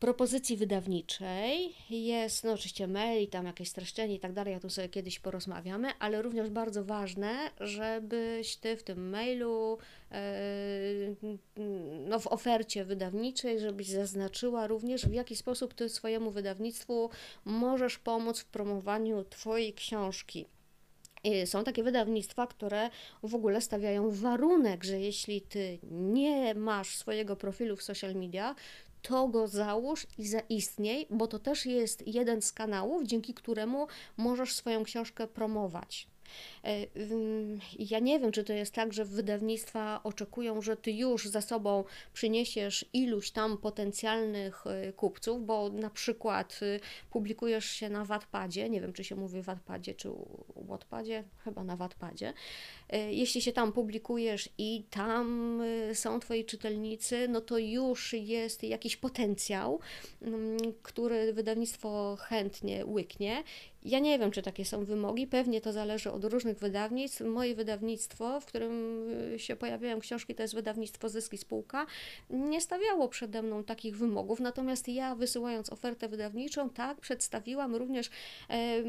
propozycji 0.00 0.56
wydawniczej 0.56 1.74
jest, 1.90 2.44
no 2.44 2.52
oczywiście 2.52 2.88
mail, 2.88 3.28
tam 3.28 3.46
jakieś 3.46 3.68
streszczenie 3.68 4.14
i 4.14 4.20
tak 4.20 4.32
dalej, 4.32 4.52
ja 4.52 4.60
tu 4.60 4.70
sobie 4.70 4.88
kiedyś 4.88 5.18
porozmawiamy, 5.18 5.88
ale 5.98 6.22
również 6.22 6.50
bardzo 6.50 6.84
ważne, 6.84 7.50
żebyś 7.60 8.56
Ty 8.56 8.76
w 8.76 8.82
tym 8.82 9.10
mailu, 9.10 9.78
y, 10.12 11.16
no 12.08 12.18
w 12.18 12.26
ofercie 12.26 12.84
wydawniczej, 12.84 13.60
żebyś 13.60 13.88
zaznaczyła 13.88 14.66
również 14.66 15.06
w 15.06 15.12
jaki 15.12 15.36
sposób 15.36 15.74
Ty 15.74 15.88
swojemu 15.88 16.30
wydawnictwu 16.30 17.10
możesz 17.44 17.98
pomóc 17.98 18.40
w 18.40 18.46
promowaniu 18.46 19.24
Twojej 19.24 19.74
książki. 19.74 20.46
Są 21.44 21.64
takie 21.64 21.82
wydawnictwa, 21.82 22.46
które 22.46 22.90
w 23.22 23.34
ogóle 23.34 23.60
stawiają 23.60 24.10
warunek, 24.10 24.84
że 24.84 25.00
jeśli 25.00 25.40
ty 25.40 25.78
nie 25.90 26.54
masz 26.54 26.96
swojego 26.96 27.36
profilu 27.36 27.76
w 27.76 27.82
social 27.82 28.14
media, 28.14 28.54
to 29.02 29.28
go 29.28 29.48
załóż 29.48 30.06
i 30.18 30.28
zaistniej, 30.28 31.06
bo 31.10 31.26
to 31.26 31.38
też 31.38 31.66
jest 31.66 32.06
jeden 32.06 32.42
z 32.42 32.52
kanałów, 32.52 33.04
dzięki 33.04 33.34
któremu 33.34 33.86
możesz 34.16 34.54
swoją 34.54 34.84
książkę 34.84 35.26
promować. 35.26 36.06
E, 36.64 36.86
ja 37.78 37.98
nie 37.98 38.20
wiem, 38.20 38.32
czy 38.32 38.44
to 38.44 38.52
jest 38.52 38.74
tak, 38.74 38.92
że 38.92 39.04
wydawnictwa 39.04 40.00
oczekują, 40.04 40.62
że 40.62 40.76
ty 40.76 40.92
już 40.92 41.26
za 41.26 41.40
sobą 41.40 41.84
przyniesiesz 42.12 42.84
iluś 42.92 43.30
tam 43.30 43.58
potencjalnych 43.58 44.66
e, 44.66 44.92
kupców, 44.92 45.46
bo 45.46 45.70
na 45.70 45.90
przykład 45.90 46.60
e, 46.62 46.80
publikujesz 47.10 47.64
się 47.64 47.88
na 47.88 48.04
Wattpadzie, 48.04 48.70
nie 48.70 48.80
wiem, 48.80 48.92
czy 48.92 49.04
się 49.04 49.16
mówi 49.16 49.42
Wattpadzie, 49.42 49.94
czy 49.94 50.10
Wattpadzie, 50.56 51.24
chyba 51.44 51.64
na 51.64 51.76
Wattpadzie. 51.76 52.32
Jeśli 53.10 53.42
się 53.42 53.52
tam 53.52 53.72
publikujesz 53.72 54.48
i 54.58 54.84
tam 54.90 55.60
są 55.94 56.20
twoi 56.20 56.44
czytelnicy, 56.44 57.28
no 57.28 57.40
to 57.40 57.58
już 57.58 58.12
jest 58.12 58.62
jakiś 58.62 58.96
potencjał, 58.96 59.80
który 60.82 61.32
wydawnictwo 61.32 62.16
chętnie 62.20 62.86
łyknie 62.86 63.42
ja 63.82 63.98
nie 63.98 64.18
wiem, 64.18 64.30
czy 64.30 64.42
takie 64.42 64.64
są 64.64 64.84
wymogi, 64.84 65.26
pewnie 65.26 65.60
to 65.60 65.72
zależy 65.72 66.12
od 66.12 66.24
różnych 66.24 66.58
wydawnictw. 66.58 67.20
Moje 67.20 67.54
wydawnictwo, 67.54 68.40
w 68.40 68.46
którym 68.46 69.04
y, 69.34 69.38
się 69.38 69.56
pojawiają 69.56 70.00
książki, 70.00 70.34
to 70.34 70.42
jest 70.42 70.54
wydawnictwo 70.54 71.08
Zyski 71.08 71.38
Spółka, 71.38 71.86
nie 72.30 72.60
stawiało 72.60 73.08
przede 73.08 73.42
mną 73.42 73.64
takich 73.64 73.96
wymogów, 73.96 74.40
natomiast 74.40 74.88
ja 74.88 75.14
wysyłając 75.14 75.72
ofertę 75.72 76.08
wydawniczą, 76.08 76.70
tak, 76.70 77.00
przedstawiłam 77.00 77.76
również 77.76 78.10
e, 78.50 78.82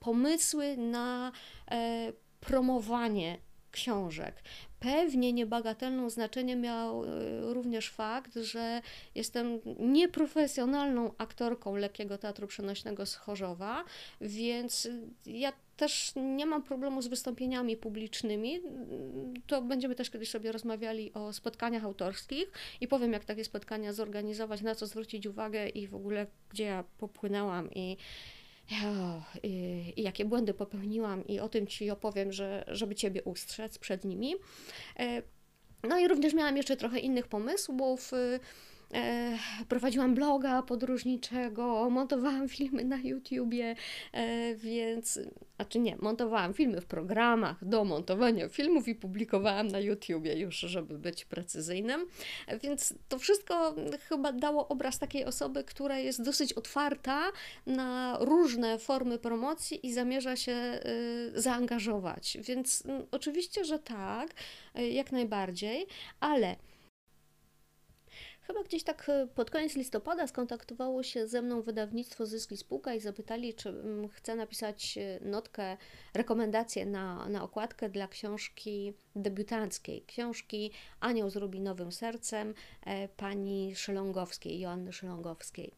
pomysły 0.00 0.76
na 0.76 1.32
e, 1.70 2.12
promowanie 2.40 3.38
książek. 3.72 4.42
Pewnie 4.80 5.32
niebagatelną 5.32 6.10
znaczenie 6.10 6.56
miał 6.56 7.04
y, 7.04 7.08
również 7.54 7.90
fakt, 7.90 8.34
że 8.34 8.82
jestem 9.14 9.60
nieprofesjonalną 9.78 11.14
aktorką 11.18 11.76
lekkiego 11.76 12.18
teatru 12.18 12.46
przenośnego 12.46 13.06
z 13.06 13.14
Chorzowa, 13.14 13.84
więc 14.20 14.88
ja 15.26 15.52
też 15.76 16.12
nie 16.16 16.46
mam 16.46 16.62
problemu 16.62 17.02
z 17.02 17.06
wystąpieniami 17.06 17.76
publicznymi. 17.76 18.60
To 19.46 19.62
będziemy 19.62 19.94
też 19.94 20.10
kiedyś 20.10 20.30
sobie 20.30 20.52
rozmawiali 20.52 21.12
o 21.12 21.32
spotkaniach 21.32 21.84
autorskich 21.84 22.52
i 22.80 22.88
powiem, 22.88 23.12
jak 23.12 23.24
takie 23.24 23.44
spotkania 23.44 23.92
zorganizować, 23.92 24.60
na 24.60 24.74
co 24.74 24.86
zwrócić 24.86 25.26
uwagę 25.26 25.68
i 25.68 25.86
w 25.86 25.94
ogóle 25.94 26.26
gdzie 26.50 26.64
ja 26.64 26.84
popłynęłam 26.98 27.70
i, 27.74 27.96
i, 29.42 30.02
jakie 30.02 30.24
błędy 30.24 30.54
popełniłam, 30.54 31.26
i 31.26 31.40
o 31.40 31.48
tym 31.48 31.66
Ci 31.66 31.90
opowiem, 31.90 32.32
że, 32.32 32.64
żeby 32.68 32.94
Ciebie 32.94 33.22
ustrzec 33.22 33.78
przed 33.78 34.04
nimi. 34.04 34.34
E, 34.98 35.22
no 35.82 35.98
i 35.98 36.08
również 36.08 36.34
miałam 36.34 36.56
jeszcze 36.56 36.76
trochę 36.76 36.98
innych 36.98 37.28
pomysłów. 37.28 38.10
E, 38.94 39.38
prowadziłam 39.68 40.14
bloga 40.14 40.62
podróżniczego, 40.62 41.90
montowałam 41.90 42.48
filmy 42.48 42.84
na 42.84 42.96
YouTubie, 42.96 43.76
e, 44.12 44.54
więc, 44.54 45.20
a 45.58 45.64
czy 45.64 45.78
nie, 45.78 45.96
montowałam 45.96 46.54
filmy 46.54 46.80
w 46.80 46.86
programach 46.86 47.64
do 47.64 47.84
montowania 47.84 48.48
filmów 48.48 48.88
i 48.88 48.94
publikowałam 48.94 49.68
na 49.68 49.78
YouTubie 49.78 50.38
już, 50.38 50.56
żeby 50.56 50.98
być 50.98 51.24
precyzyjnym. 51.24 52.06
Więc 52.62 52.94
to 53.08 53.18
wszystko 53.18 53.74
chyba 54.08 54.32
dało 54.32 54.68
obraz 54.68 54.98
takiej 54.98 55.24
osoby, 55.24 55.64
która 55.64 55.98
jest 55.98 56.22
dosyć 56.22 56.52
otwarta 56.52 57.22
na 57.66 58.18
różne 58.20 58.78
formy 58.78 59.18
promocji 59.18 59.86
i 59.86 59.92
zamierza 59.92 60.36
się 60.36 60.80
zaangażować. 61.34 62.38
Więc 62.40 62.86
mm, 62.86 63.06
oczywiście, 63.10 63.64
że 63.64 63.78
tak, 63.78 64.34
jak 64.74 65.12
najbardziej, 65.12 65.86
ale 66.20 66.56
Chyba 68.46 68.62
gdzieś 68.62 68.82
tak 68.82 69.08
e, 69.08 69.26
pod 69.26 69.50
koniec 69.50 69.76
listopada 69.76 70.26
skontaktowało 70.26 71.02
się 71.02 71.26
ze 71.26 71.42
mną 71.42 71.62
wydawnictwo 71.62 72.26
Zyski 72.26 72.56
Spółka 72.56 72.94
i 72.94 73.00
zapytali, 73.00 73.54
czy 73.54 73.68
mm, 73.68 74.08
chcę 74.08 74.36
napisać 74.36 74.98
e, 74.98 75.20
notkę, 75.24 75.76
rekomendację 76.14 76.86
na, 76.86 77.28
na 77.28 77.42
okładkę 77.42 77.88
dla 77.88 78.08
książki 78.08 78.92
debiutanckiej, 79.16 80.04
książki 80.06 80.70
Anioł 81.00 81.30
z 81.30 81.36
Rubinowym 81.36 81.92
Sercem 81.92 82.54
e, 82.86 83.08
pani 83.08 83.76
Szelongowskiej, 83.76 84.60
Joanny 84.60 84.92
Szelongowskiej. 84.92 85.72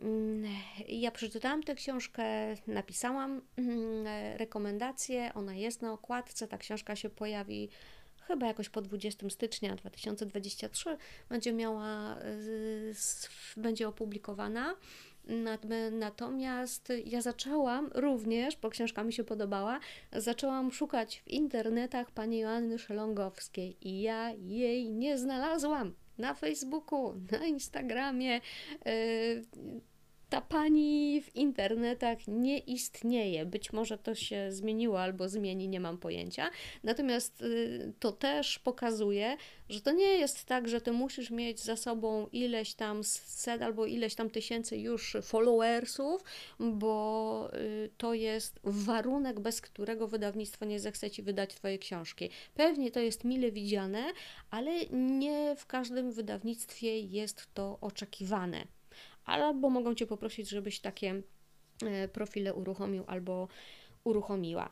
Mm, 0.00 0.44
ja 0.88 1.10
przeczytałam 1.10 1.62
tę 1.62 1.74
książkę, 1.74 2.24
napisałam 2.66 3.40
mm, 3.56 4.06
rekomendację, 4.36 5.34
ona 5.34 5.54
jest 5.54 5.82
na 5.82 5.92
okładce, 5.92 6.48
ta 6.48 6.58
książka 6.58 6.96
się 6.96 7.10
pojawi 7.10 7.68
chyba 8.28 8.46
jakoś 8.46 8.68
po 8.68 8.82
20 8.82 9.30
stycznia 9.30 9.76
2023 9.76 10.96
będzie 11.28 11.52
miała, 11.52 12.18
będzie 13.56 13.88
opublikowana. 13.88 14.76
Natomiast 15.92 16.92
ja 17.04 17.22
zaczęłam 17.22 17.90
również, 17.94 18.56
bo 18.56 18.70
książka 18.70 19.04
mi 19.04 19.12
się 19.12 19.24
podobała, 19.24 19.80
zaczęłam 20.12 20.72
szukać 20.72 21.20
w 21.20 21.28
internetach 21.28 22.10
pani 22.10 22.38
Joanny 22.38 22.78
Szelongowskiej 22.78 23.88
i 23.88 24.00
ja 24.00 24.30
jej 24.32 24.90
nie 24.90 25.18
znalazłam 25.18 25.94
na 26.18 26.34
Facebooku, 26.34 27.14
na 27.32 27.46
Instagramie. 27.46 28.40
Ta 30.28 30.40
pani 30.40 31.22
w 31.22 31.36
internetach 31.36 32.18
nie 32.26 32.58
istnieje. 32.58 33.46
Być 33.46 33.72
może 33.72 33.98
to 33.98 34.14
się 34.14 34.52
zmieniło 34.52 35.02
albo 35.02 35.28
zmieni, 35.28 35.68
nie 35.68 35.80
mam 35.80 35.98
pojęcia. 35.98 36.50
Natomiast 36.84 37.42
y, 37.42 37.92
to 37.98 38.12
też 38.12 38.58
pokazuje, 38.58 39.36
że 39.68 39.80
to 39.80 39.92
nie 39.92 40.18
jest 40.18 40.44
tak, 40.44 40.68
że 40.68 40.80
ty 40.80 40.92
musisz 40.92 41.30
mieć 41.30 41.60
za 41.60 41.76
sobą 41.76 42.26
ileś 42.32 42.74
tam 42.74 43.04
set 43.04 43.62
albo 43.62 43.86
ileś 43.86 44.14
tam 44.14 44.30
tysięcy 44.30 44.76
już 44.76 45.16
followersów, 45.22 46.24
bo 46.60 47.50
y, 47.54 47.90
to 47.96 48.14
jest 48.14 48.60
warunek, 48.64 49.40
bez 49.40 49.60
którego 49.60 50.08
wydawnictwo 50.08 50.64
nie 50.64 50.80
zechce 50.80 51.10
ci 51.10 51.22
wydać 51.22 51.54
twojej 51.54 51.78
książki. 51.78 52.30
Pewnie 52.54 52.90
to 52.90 53.00
jest 53.00 53.24
mile 53.24 53.52
widziane, 53.52 54.12
ale 54.50 54.86
nie 54.90 55.56
w 55.58 55.66
każdym 55.66 56.12
wydawnictwie 56.12 57.00
jest 57.00 57.54
to 57.54 57.78
oczekiwane 57.80 58.77
albo 59.28 59.70
mogą 59.70 59.94
Cię 59.94 60.06
poprosić, 60.06 60.48
żebyś 60.48 60.80
takie 60.80 61.22
e, 61.82 62.08
profile 62.08 62.54
uruchomił 62.54 63.04
albo 63.06 63.48
uruchomiła. 64.04 64.70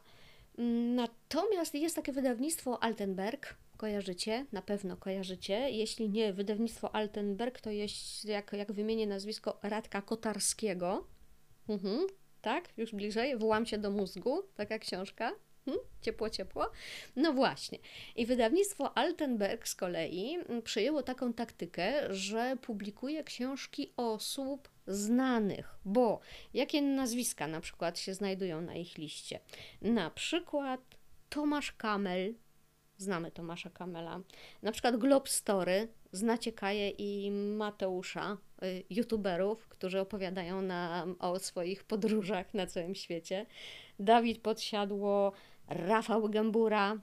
Natomiast 0.95 1.75
jest 1.75 1.97
takie 1.97 2.13
wydawnictwo 2.13 2.83
Altenberg, 2.83 3.57
kojarzycie, 3.77 4.47
na 4.53 4.63
pewno 4.63 4.97
kojarzycie. 4.97 5.71
Jeśli 5.71 6.11
nie 6.11 6.33
wydawnictwo 6.33 6.95
Altenberg, 6.95 7.61
to 7.61 7.71
jest, 7.71 8.25
jak, 8.25 8.53
jak 8.53 8.73
wymienię 8.73 9.07
nazwisko, 9.07 9.59
Radka 9.63 10.03
Kotarskiego. 10.03 11.07
Mhm, 11.69 12.07
tak, 12.43 12.69
już 12.77 12.95
bliżej, 12.95 13.39
wołam 13.39 13.67
się 13.67 13.79
do 13.79 13.91
mózgu, 13.91 14.43
taka 14.55 14.79
książka. 14.79 15.33
Hmm? 15.67 15.81
Ciepło, 16.03 16.31
ciepło. 16.31 16.71
No 17.17 17.33
właśnie. 17.33 17.79
I 18.17 18.27
wydawnictwo 18.27 18.99
Altenberg 18.99 19.69
z 19.69 19.75
kolei 19.75 20.39
przyjęło 20.64 21.03
taką 21.03 21.33
taktykę, 21.33 22.14
że 22.14 22.57
publikuje 22.62 23.25
książki 23.25 23.93
osób 23.97 24.69
znanych, 24.87 25.79
bo 25.85 26.21
jakie 26.55 26.83
nazwiska 26.83 27.47
na 27.47 27.61
przykład 27.61 27.99
się 27.99 28.14
znajdują 28.14 28.61
na 28.61 28.75
ich 28.75 28.99
liście? 28.99 29.41
Na 29.83 30.11
przykład 30.11 30.81
Tomasz 31.29 31.73
Kamel, 31.73 32.35
znamy 32.99 33.31
Tomasza 33.31 33.71
Kamela, 33.71 34.21
na 34.62 34.73
przykład 34.73 34.97
Globe 34.97 35.31
Story, 35.31 35.89
znacie 36.12 36.53
Kaję 36.53 36.91
i 36.91 37.31
Mateusza, 37.31 38.37
y, 38.62 38.85
youtuberów, 38.91 39.69
którzy 39.69 40.01
opowiadają 40.01 40.62
nam 40.62 41.17
o 41.19 41.39
swoich 41.39 41.85
podróżach 41.85 42.55
na 42.55 42.67
całym 42.67 42.95
świecie. 42.95 43.47
Dawid 43.99 44.43
Podsiadło, 44.43 45.33
Rafał 45.69 46.29
Gębura, 46.29 46.97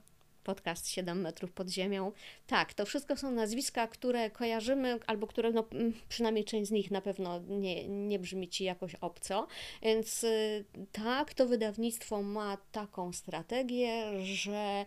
podcast 0.43 0.89
7 0.89 1.22
metrów 1.22 1.51
pod 1.51 1.70
ziemią. 1.70 2.11
Tak, 2.47 2.74
to 2.74 2.86
wszystko 2.86 3.18
są 3.18 3.32
nazwiska, 3.32 3.88
które 3.88 4.32
kojarzymy, 4.32 4.99
albo 5.07 5.28
które, 5.28 5.51
no, 5.51 5.66
przynajmniej 6.09 6.45
część 6.45 6.70
z 6.70 6.72
nich 6.72 6.91
na 6.91 7.01
pewno 7.01 7.39
nie, 7.39 7.88
nie 7.88 8.20
brzmi 8.20 8.47
Ci 8.49 8.64
jakoś 8.64 8.95
obco. 8.95 9.47
Więc 9.82 10.24
y, 10.24 10.66
tak, 10.91 11.34
to 11.34 11.47
wydawnictwo 11.47 12.22
ma 12.22 12.57
taką 12.72 13.14
strategię, 13.14 14.24
że 14.24 14.86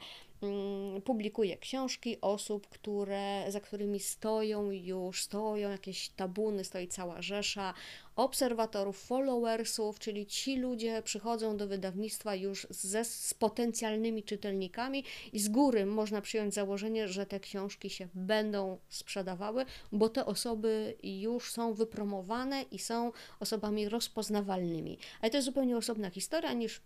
publikuje 1.05 1.57
książki 1.57 2.21
osób, 2.21 2.69
które, 2.69 3.45
za 3.49 3.61
którymi 3.61 4.01
stoją 4.01 4.71
już, 4.71 5.23
stoją 5.23 5.71
jakieś 5.71 6.09
tabuny, 6.09 6.65
stoi 6.65 6.89
cała 6.89 7.23
rzesza 7.23 7.75
obserwatorów, 8.17 8.99
followersów, 8.99 9.99
czyli 9.99 10.27
ci 10.27 10.57
ludzie 10.57 11.03
przychodzą 11.03 11.57
do 11.57 11.69
wydawnictwa 11.69 12.35
już 12.35 12.67
ze, 12.71 13.05
z 13.05 13.35
potencjalnymi 13.35 14.23
czytelnikami 14.23 15.05
i 15.33 15.39
z 15.41 15.49
góry 15.49 15.87
można 15.87 16.21
przyjąć 16.21 16.55
założenie, 16.55 17.09
że 17.09 17.27
te 17.27 17.41
książki 17.41 17.91
się 17.91 18.09
będą 18.15 18.79
sprzedawały, 18.89 19.65
bo 19.93 20.09
te 20.09 20.27
osoby 20.27 20.97
już 21.03 21.51
są 21.51 21.75
wypromowane 21.75 22.63
i 22.63 22.79
są 22.79 23.13
osobami 23.41 23.89
rozpoznawalnymi. 23.89 24.99
Ale 25.21 25.31
to 25.31 25.37
jest 25.37 25.47
zupełnie 25.47 25.77
osobna 25.77 26.11
historia 26.11 26.53
niż 26.53 26.81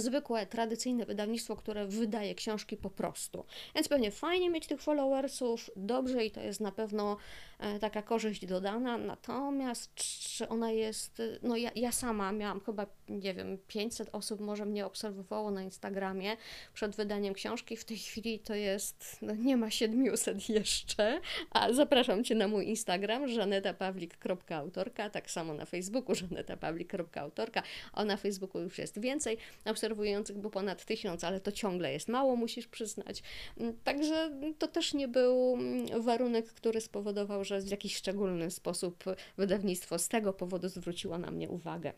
zwykłe, 0.00 0.46
tradycyjne 0.46 1.06
wydawnictwo, 1.06 1.56
które 1.56 1.86
wydaje 1.86 2.34
książki 2.34 2.76
po 2.76 2.90
prostu. 2.90 3.44
Więc 3.74 3.88
pewnie 3.88 4.10
fajnie 4.10 4.50
mieć 4.50 4.66
tych 4.66 4.82
followersów, 4.82 5.70
dobrze 5.76 6.24
i 6.24 6.30
to 6.30 6.40
jest 6.40 6.60
na 6.60 6.72
pewno 6.72 7.16
taka 7.80 8.02
korzyść 8.02 8.46
dodana, 8.46 8.98
natomiast 8.98 9.94
czy 9.94 10.48
ona 10.48 10.70
jest, 10.70 11.22
no 11.42 11.56
ja, 11.56 11.70
ja 11.74 11.92
sama 11.92 12.32
miałam 12.32 12.60
chyba, 12.60 12.86
nie 13.08 13.34
wiem, 13.34 13.58
500 13.68 14.08
osób 14.12 14.40
może 14.40 14.66
mnie 14.66 14.86
obserwowało 14.86 15.50
na 15.50 15.62
Instagramie 15.62 16.36
przed 16.74 16.96
wydaniem 16.96 17.34
książki, 17.34 17.76
w 17.76 17.84
tej 17.84 17.98
chwili 17.98 18.38
to 18.38 18.54
jest, 18.54 19.18
no 19.22 19.34
nie 19.34 19.56
ma 19.56 19.70
700 19.70 20.48
jeszcze, 20.48 21.20
a 21.50 21.72
zapraszam 21.72 22.24
Cię 22.24 22.34
na 22.34 22.48
mój 22.48 22.68
Instagram, 22.68 23.28
żanetapawlik.autorka, 23.28 25.10
tak 25.10 25.30
samo 25.30 25.54
na 25.54 25.64
Facebooku 25.64 26.14
żanetapawlik.autorka, 26.14 27.62
a 27.92 28.04
na 28.04 28.16
Facebooku 28.16 28.60
już 28.60 28.78
jest 28.78 29.00
więcej, 29.00 29.38
obserwujących 29.64 30.38
było 30.38 30.50
ponad 30.50 30.84
tysiąc, 30.84 31.24
ale 31.24 31.40
to 31.40 31.52
ciągle 31.52 31.92
jest 31.92 32.08
mało, 32.08 32.36
musisz 32.36 32.66
przyznać. 32.66 33.22
Mm, 33.58 33.76
także 33.84 34.30
to 34.58 34.68
też 34.68 34.94
nie 34.94 35.08
był 35.08 35.54
mm, 35.54 36.02
warunek, 36.02 36.52
który 36.52 36.80
spowodował, 36.80 37.44
że 37.44 37.51
w 37.60 37.70
jakiś 37.70 37.96
szczególny 37.96 38.50
sposób 38.50 39.04
wydawnictwo 39.36 39.98
z 39.98 40.08
tego 40.08 40.32
powodu 40.32 40.68
zwróciło 40.68 41.18
na 41.18 41.30
mnie 41.30 41.48
uwagę. 41.48 41.92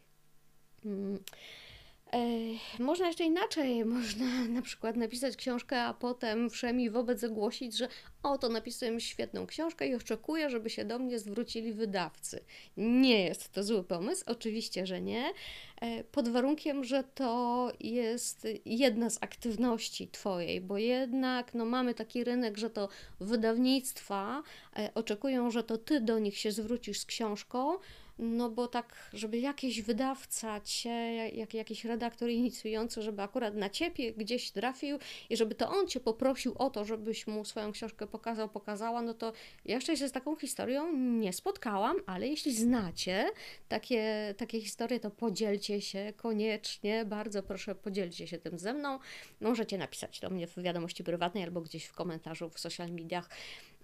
Można 2.79 3.07
jeszcze 3.07 3.25
inaczej, 3.25 3.85
można 3.97 4.45
na 4.45 4.63
przykład 4.63 4.97
napisać 4.97 5.37
książkę, 5.37 5.83
a 5.83 5.95
potem 5.95 6.51
wszemi 6.51 6.91
wobec 6.91 7.25
ogłosić, 7.25 7.77
że 7.77 7.89
oto 8.23 8.49
napisałem 8.49 9.01
świetną 9.01 9.47
książkę 9.47 9.89
i 9.89 9.95
oczekuję, 9.95 10.51
żeby 10.51 10.71
się 10.71 10.85
do 10.85 10.99
mnie 10.99 11.19
zwrócili 11.19 11.73
wydawcy. 11.73 12.45
Nie 12.77 13.25
jest 13.25 13.53
to 13.53 13.63
zły 13.65 13.85
pomysł, 13.85 14.25
oczywiście, 14.27 14.87
że 14.87 15.01
nie, 15.01 15.33
e, 15.81 16.05
pod 16.05 16.29
warunkiem, 16.29 16.85
że 16.85 17.05
to 17.05 17.73
jest 17.81 18.47
jedna 18.65 19.11
z 19.11 19.19
aktywności 19.23 20.09
Twojej, 20.09 20.61
bo 20.61 20.79
jednak 20.79 21.55
no, 21.55 21.65
mamy 21.65 21.95
taki 21.95 22.25
rynek, 22.25 22.59
że 22.59 22.71
to 22.71 22.89
wydawnictwa 23.21 24.43
e, 24.77 24.91
oczekują, 24.95 25.51
że 25.51 25.65
to 25.65 25.79
Ty 25.79 26.01
do 26.01 26.19
nich 26.19 26.39
się 26.39 26.53
zwrócisz 26.53 26.99
z 27.01 27.07
książką, 27.07 27.79
no 28.19 28.51
bo 28.51 28.69
tak, 28.69 29.11
żeby 29.13 29.39
jakiś 29.39 29.83
wydawca 29.83 30.61
cię, 30.61 30.91
jak, 31.35 31.55
jakiś 31.55 31.85
redaktor 31.85 32.29
inicjujący, 32.29 33.03
żeby 33.03 33.23
akurat 33.23 33.55
na 33.55 33.71
ciebie 33.71 34.13
gdzieś 34.13 34.51
trafił 34.51 34.99
i 35.31 35.37
żeby 35.37 35.55
to 35.55 35.69
on 35.69 35.87
cię 35.89 36.01
poprosił 36.01 36.55
o 36.59 36.71
to, 36.71 36.85
żebyś 36.85 37.27
mu 37.27 37.45
swoją 37.45 37.73
książkę 37.73 38.07
pokazał, 38.07 38.49
pokazała, 38.49 39.03
no 39.03 39.15
to 39.15 39.33
ja 39.65 39.75
jeszcze 39.75 39.97
się 39.97 40.09
z 40.09 40.13
taką 40.13 40.37
historią 40.37 40.93
nie 40.97 41.33
spotkałam, 41.33 41.97
ale 42.07 42.29
jeśli 42.29 42.55
znacie 42.55 43.31
takie, 43.69 44.35
takie 44.37 44.61
historie, 44.61 45.01
to 45.01 45.11
podzielcie 45.11 45.81
się 45.81 46.13
koniecznie, 46.17 47.05
bardzo 47.05 47.43
proszę, 47.43 47.75
podzielcie 47.75 48.27
się 48.27 48.39
tym 48.39 48.59
ze 48.59 48.75
mną. 48.75 48.99
Możecie 49.41 49.79
napisać 49.79 50.21
do 50.21 50.31
mnie 50.31 50.47
w 50.47 50.63
wiadomości 50.63 51.05
prywatnej 51.05 51.45
albo 51.45 51.61
gdzieś 51.61 51.85
w 51.85 51.93
komentarzu 51.93 52.51
w 52.51 52.59
social 52.59 52.91
mediach. 52.91 53.31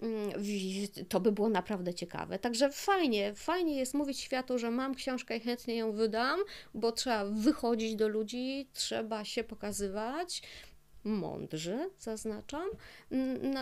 Mm, 0.03 0.33
to 1.09 1.21
by 1.21 1.33
było 1.33 1.49
naprawdę 1.49 1.95
ciekawe. 1.95 2.39
Także 2.39 2.71
fajnie, 2.71 3.35
fajnie 3.35 3.77
jest 3.77 3.95
mówić 3.95 4.21
światu, 4.21 4.59
że 4.59 4.71
mam 4.71 4.95
książkę 4.95 5.37
i 5.37 5.41
chętnie 5.41 5.77
ją 5.77 5.93
wydam, 5.93 6.41
bo 6.75 6.93
trzeba 6.93 7.25
wychodzić 7.25 7.97
do 7.97 8.09
ludzi, 8.09 8.69
trzeba 8.73 9.25
się 9.25 9.45
pokazywać 9.45 10.43
mądrzy, 11.05 11.91
zaznaczam. 11.99 12.69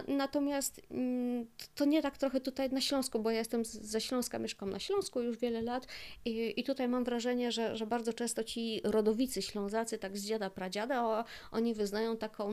Natomiast 0.09 0.81
mm, 0.91 1.47
to 1.75 1.85
nie 1.85 2.03
tak 2.03 2.19
trochę 2.19 2.41
tutaj 2.41 2.71
na 2.71 2.81
Śląsku, 2.81 3.21
bo 3.21 3.31
ja 3.31 3.39
jestem 3.39 3.65
ze 3.65 4.01
Śląska, 4.01 4.39
mieszkam 4.39 4.71
na 4.71 4.79
Śląsku 4.79 5.21
już 5.21 5.39
wiele 5.39 5.63
lat 5.63 5.87
i, 6.25 6.55
i 6.57 6.65
tutaj 6.65 6.89
mam 6.89 7.05
wrażenie, 7.05 7.53
że, 7.53 7.77
że 7.77 7.87
bardzo 7.87 8.13
często 8.13 8.45
ci 8.45 8.81
rodowicy 8.85 9.43
Ślązacy, 9.43 9.99
tak 9.99 10.19
z 10.19 10.27
dziada, 10.27 10.51
pradziada, 10.51 11.25
oni 11.53 11.75
wyznają 11.75 12.17
taką, 12.17 12.53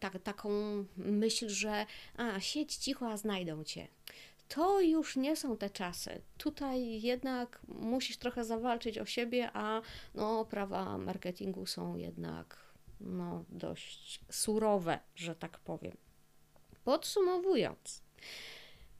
tak, 0.00 0.22
taką 0.22 0.50
myśl, 0.96 1.48
że 1.48 1.86
a, 2.16 2.40
siedź 2.40 2.76
cicho, 2.76 3.08
a 3.08 3.16
znajdą 3.16 3.64
cię 3.64 3.88
to 4.48 4.80
już 4.80 5.16
nie 5.16 5.36
są 5.36 5.56
te 5.56 5.70
czasy. 5.70 6.20
Tutaj 6.38 7.02
jednak 7.02 7.60
musisz 7.68 8.16
trochę 8.16 8.44
zawalczyć 8.44 8.98
o 8.98 9.06
siebie, 9.06 9.50
a 9.52 9.82
no, 10.14 10.44
prawa 10.44 10.98
marketingu 10.98 11.66
są 11.66 11.96
jednak 11.96 12.63
no, 13.00 13.44
dość 13.48 14.20
surowe, 14.30 14.98
że 15.14 15.34
tak 15.34 15.58
powiem. 15.58 15.96
Podsumowując, 16.84 18.02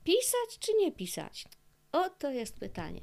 pisać 0.05 0.59
czy 0.61 0.75
nie 0.75 0.93
pisać? 0.93 1.45
Oto 1.93 2.31
jest 2.31 2.59
pytanie. 2.59 3.01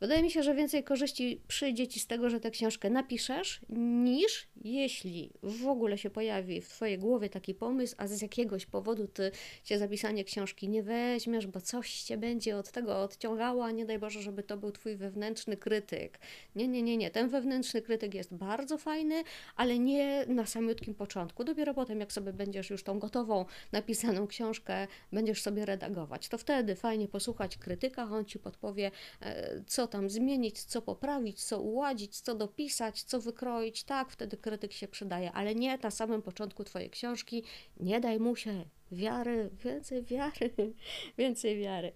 Wydaje 0.00 0.22
mi 0.22 0.30
się, 0.30 0.42
że 0.42 0.54
więcej 0.54 0.84
korzyści 0.84 1.40
przyjdzie 1.48 1.88
Ci 1.88 2.00
z 2.00 2.06
tego, 2.06 2.30
że 2.30 2.40
tę 2.40 2.50
książkę 2.50 2.90
napiszesz, 2.90 3.60
niż 4.04 4.48
jeśli 4.64 5.30
w 5.42 5.66
ogóle 5.66 5.98
się 5.98 6.10
pojawi 6.10 6.60
w 6.60 6.68
Twojej 6.68 6.98
głowie 6.98 7.28
taki 7.28 7.54
pomysł, 7.54 7.94
a 7.98 8.06
z 8.06 8.22
jakiegoś 8.22 8.66
powodu 8.66 9.08
Ty 9.08 9.30
się 9.64 9.78
zapisanie 9.78 10.24
książki 10.24 10.68
nie 10.68 10.82
weźmiesz, 10.82 11.46
bo 11.46 11.60
coś 11.60 12.02
Cię 12.02 12.16
będzie 12.16 12.56
od 12.56 12.70
tego 12.70 13.02
odciągało, 13.02 13.64
a 13.64 13.70
nie 13.70 13.86
daj 13.86 13.98
Boże, 13.98 14.22
żeby 14.22 14.42
to 14.42 14.56
był 14.56 14.72
Twój 14.72 14.96
wewnętrzny 14.96 15.56
krytyk. 15.56 16.18
Nie, 16.56 16.68
nie, 16.68 16.82
nie, 16.82 16.96
nie. 16.96 17.10
Ten 17.10 17.28
wewnętrzny 17.28 17.82
krytyk 17.82 18.14
jest 18.14 18.34
bardzo 18.34 18.78
fajny, 18.78 19.24
ale 19.56 19.78
nie 19.78 20.26
na 20.26 20.46
samiutkim 20.46 20.94
początku. 20.94 21.44
Dopiero 21.44 21.74
potem, 21.74 22.00
jak 22.00 22.12
sobie 22.12 22.32
będziesz 22.32 22.70
już 22.70 22.82
tą 22.82 22.98
gotową, 22.98 23.44
napisaną 23.72 24.26
książkę, 24.26 24.86
będziesz 25.12 25.42
sobie 25.42 25.66
redagować, 25.66 26.28
to 26.28 26.38
wtedy 26.38 26.74
fajnie 26.74 27.08
posłuchać 27.08 27.56
krytyka, 27.56 28.02
on 28.02 28.24
Ci 28.24 28.38
podpowie, 28.38 28.90
e, 29.20 29.60
co 29.68 29.86
tam 29.86 30.10
zmienić, 30.10 30.62
co 30.62 30.82
poprawić, 30.82 31.44
co 31.44 31.60
uładzić, 31.60 32.20
co 32.20 32.34
dopisać, 32.34 33.02
co 33.02 33.20
wykroić, 33.20 33.84
tak, 33.84 34.10
wtedy 34.10 34.36
krytyk 34.36 34.72
się 34.72 34.88
przydaje, 34.88 35.32
ale 35.32 35.54
nie 35.54 35.78
na 35.78 35.90
samym 35.90 36.22
początku 36.22 36.64
Twojej 36.64 36.90
książki, 36.90 37.44
nie 37.80 38.00
daj 38.00 38.20
mu 38.20 38.36
się 38.36 38.64
wiary, 38.92 39.50
więcej 39.64 40.02
wiary, 40.02 40.50
więcej 41.18 41.58
wiary. 41.58 41.92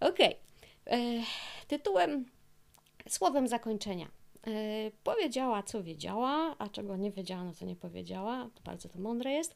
Ok, 0.00 0.18
e, 0.20 0.34
tytułem, 1.68 2.26
słowem 3.08 3.48
zakończenia. 3.48 4.08
E, 4.46 4.90
powiedziała, 5.04 5.62
co 5.62 5.82
wiedziała, 5.82 6.54
a 6.58 6.68
czego 6.68 6.96
nie 6.96 7.10
wiedziała, 7.10 7.44
no 7.44 7.52
to 7.54 7.64
nie 7.64 7.76
powiedziała. 7.76 8.50
Bardzo 8.64 8.88
to 8.88 8.98
mądre 8.98 9.32
jest. 9.32 9.54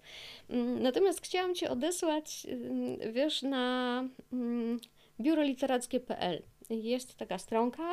Mm, 0.49 0.83
natomiast 0.83 1.21
chciałam 1.21 1.55
Cię 1.55 1.71
odesłać, 1.71 2.47
mm, 2.47 3.13
wiesz, 3.13 3.43
na 3.43 4.05
mm, 4.33 4.81
biuroliterackie.pl 5.21 6.43
jest 6.75 7.15
taka 7.15 7.39
stronka 7.39 7.93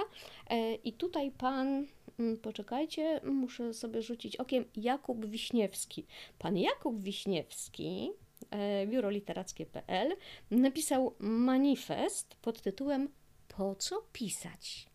e, 0.49 0.75
i 0.75 0.93
tutaj 0.93 1.32
pan, 1.32 1.86
mm, 2.19 2.38
poczekajcie, 2.38 3.21
muszę 3.23 3.73
sobie 3.73 4.01
rzucić 4.01 4.36
okiem, 4.36 4.65
Jakub 4.75 5.25
Wiśniewski. 5.25 6.05
Pan 6.39 6.57
Jakub 6.57 6.99
Wiśniewski, 6.99 8.11
e, 8.51 8.88
biuro 8.88 9.09
literackie.pl, 9.09 10.15
napisał 10.51 11.15
manifest 11.19 12.36
pod 12.36 12.61
tytułem 12.61 13.09
Po 13.47 13.75
co 13.75 14.01
pisać? 14.13 14.88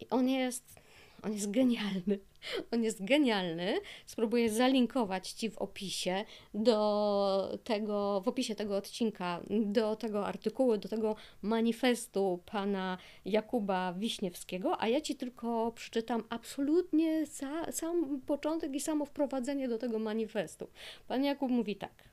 I 0.00 0.10
on 0.10 0.28
jest 0.28 0.79
on 1.22 1.32
jest 1.32 1.50
genialny. 1.50 2.18
On 2.72 2.84
jest 2.84 3.04
genialny. 3.04 3.80
Spróbuję 4.06 4.50
zalinkować 4.50 5.30
Ci 5.30 5.50
w 5.50 5.58
opisie 5.58 6.24
do 6.54 7.58
tego, 7.64 8.20
w 8.20 8.28
opisie 8.28 8.54
tego 8.54 8.76
odcinka, 8.76 9.40
do 9.50 9.96
tego 9.96 10.26
artykułu, 10.26 10.76
do 10.76 10.88
tego 10.88 11.16
manifestu 11.42 12.42
pana 12.46 12.98
Jakuba 13.24 13.92
Wiśniewskiego, 13.92 14.82
a 14.82 14.88
ja 14.88 15.00
Ci 15.00 15.16
tylko 15.16 15.72
przeczytam 15.72 16.24
absolutnie 16.28 17.26
sam 17.70 18.20
początek 18.26 18.74
i 18.74 18.80
samo 18.80 19.04
wprowadzenie 19.04 19.68
do 19.68 19.78
tego 19.78 19.98
manifestu. 19.98 20.68
Pan 21.08 21.24
Jakub 21.24 21.50
mówi 21.50 21.76
tak. 21.76 22.10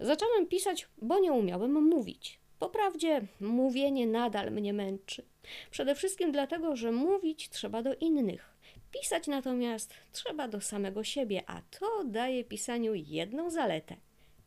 Zacząłem 0.00 0.46
pisać, 0.46 0.88
bo 1.02 1.18
nie 1.18 1.32
umiałem 1.32 1.84
mówić. 1.84 2.40
Poprawdzie 2.58 3.26
mówienie 3.40 4.06
nadal 4.06 4.50
mnie 4.50 4.72
męczy. 4.72 5.22
Przede 5.70 5.94
wszystkim 5.94 6.32
dlatego, 6.32 6.76
że 6.76 6.92
mówić 6.92 7.48
trzeba 7.48 7.82
do 7.82 7.94
innych. 7.94 8.58
Pisać 8.90 9.26
natomiast 9.26 9.94
trzeba 10.12 10.48
do 10.48 10.60
samego 10.60 11.04
siebie, 11.04 11.42
a 11.46 11.62
to 11.70 12.04
daje 12.04 12.44
pisaniu 12.44 12.94
jedną 12.94 13.50
zaletę. 13.50 13.96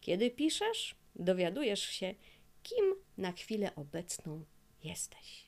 Kiedy 0.01 0.32
piszesz, 0.32 0.95
dowiadujesz 1.16 1.84
się, 1.84 2.16
kim 2.64 2.95
na 3.18 3.32
chwilę 3.32 3.76
obecną 3.76 4.45
jesteś. 4.84 5.47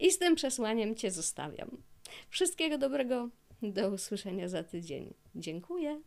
I 0.00 0.10
z 0.10 0.18
tym 0.18 0.34
przesłaniem 0.34 0.94
Cię 0.94 1.10
zostawiam. 1.10 1.82
Wszystkiego 2.30 2.78
dobrego, 2.78 3.28
do 3.62 3.90
usłyszenia 3.90 4.48
za 4.48 4.62
tydzień. 4.62 5.14
Dziękuję. 5.34 6.00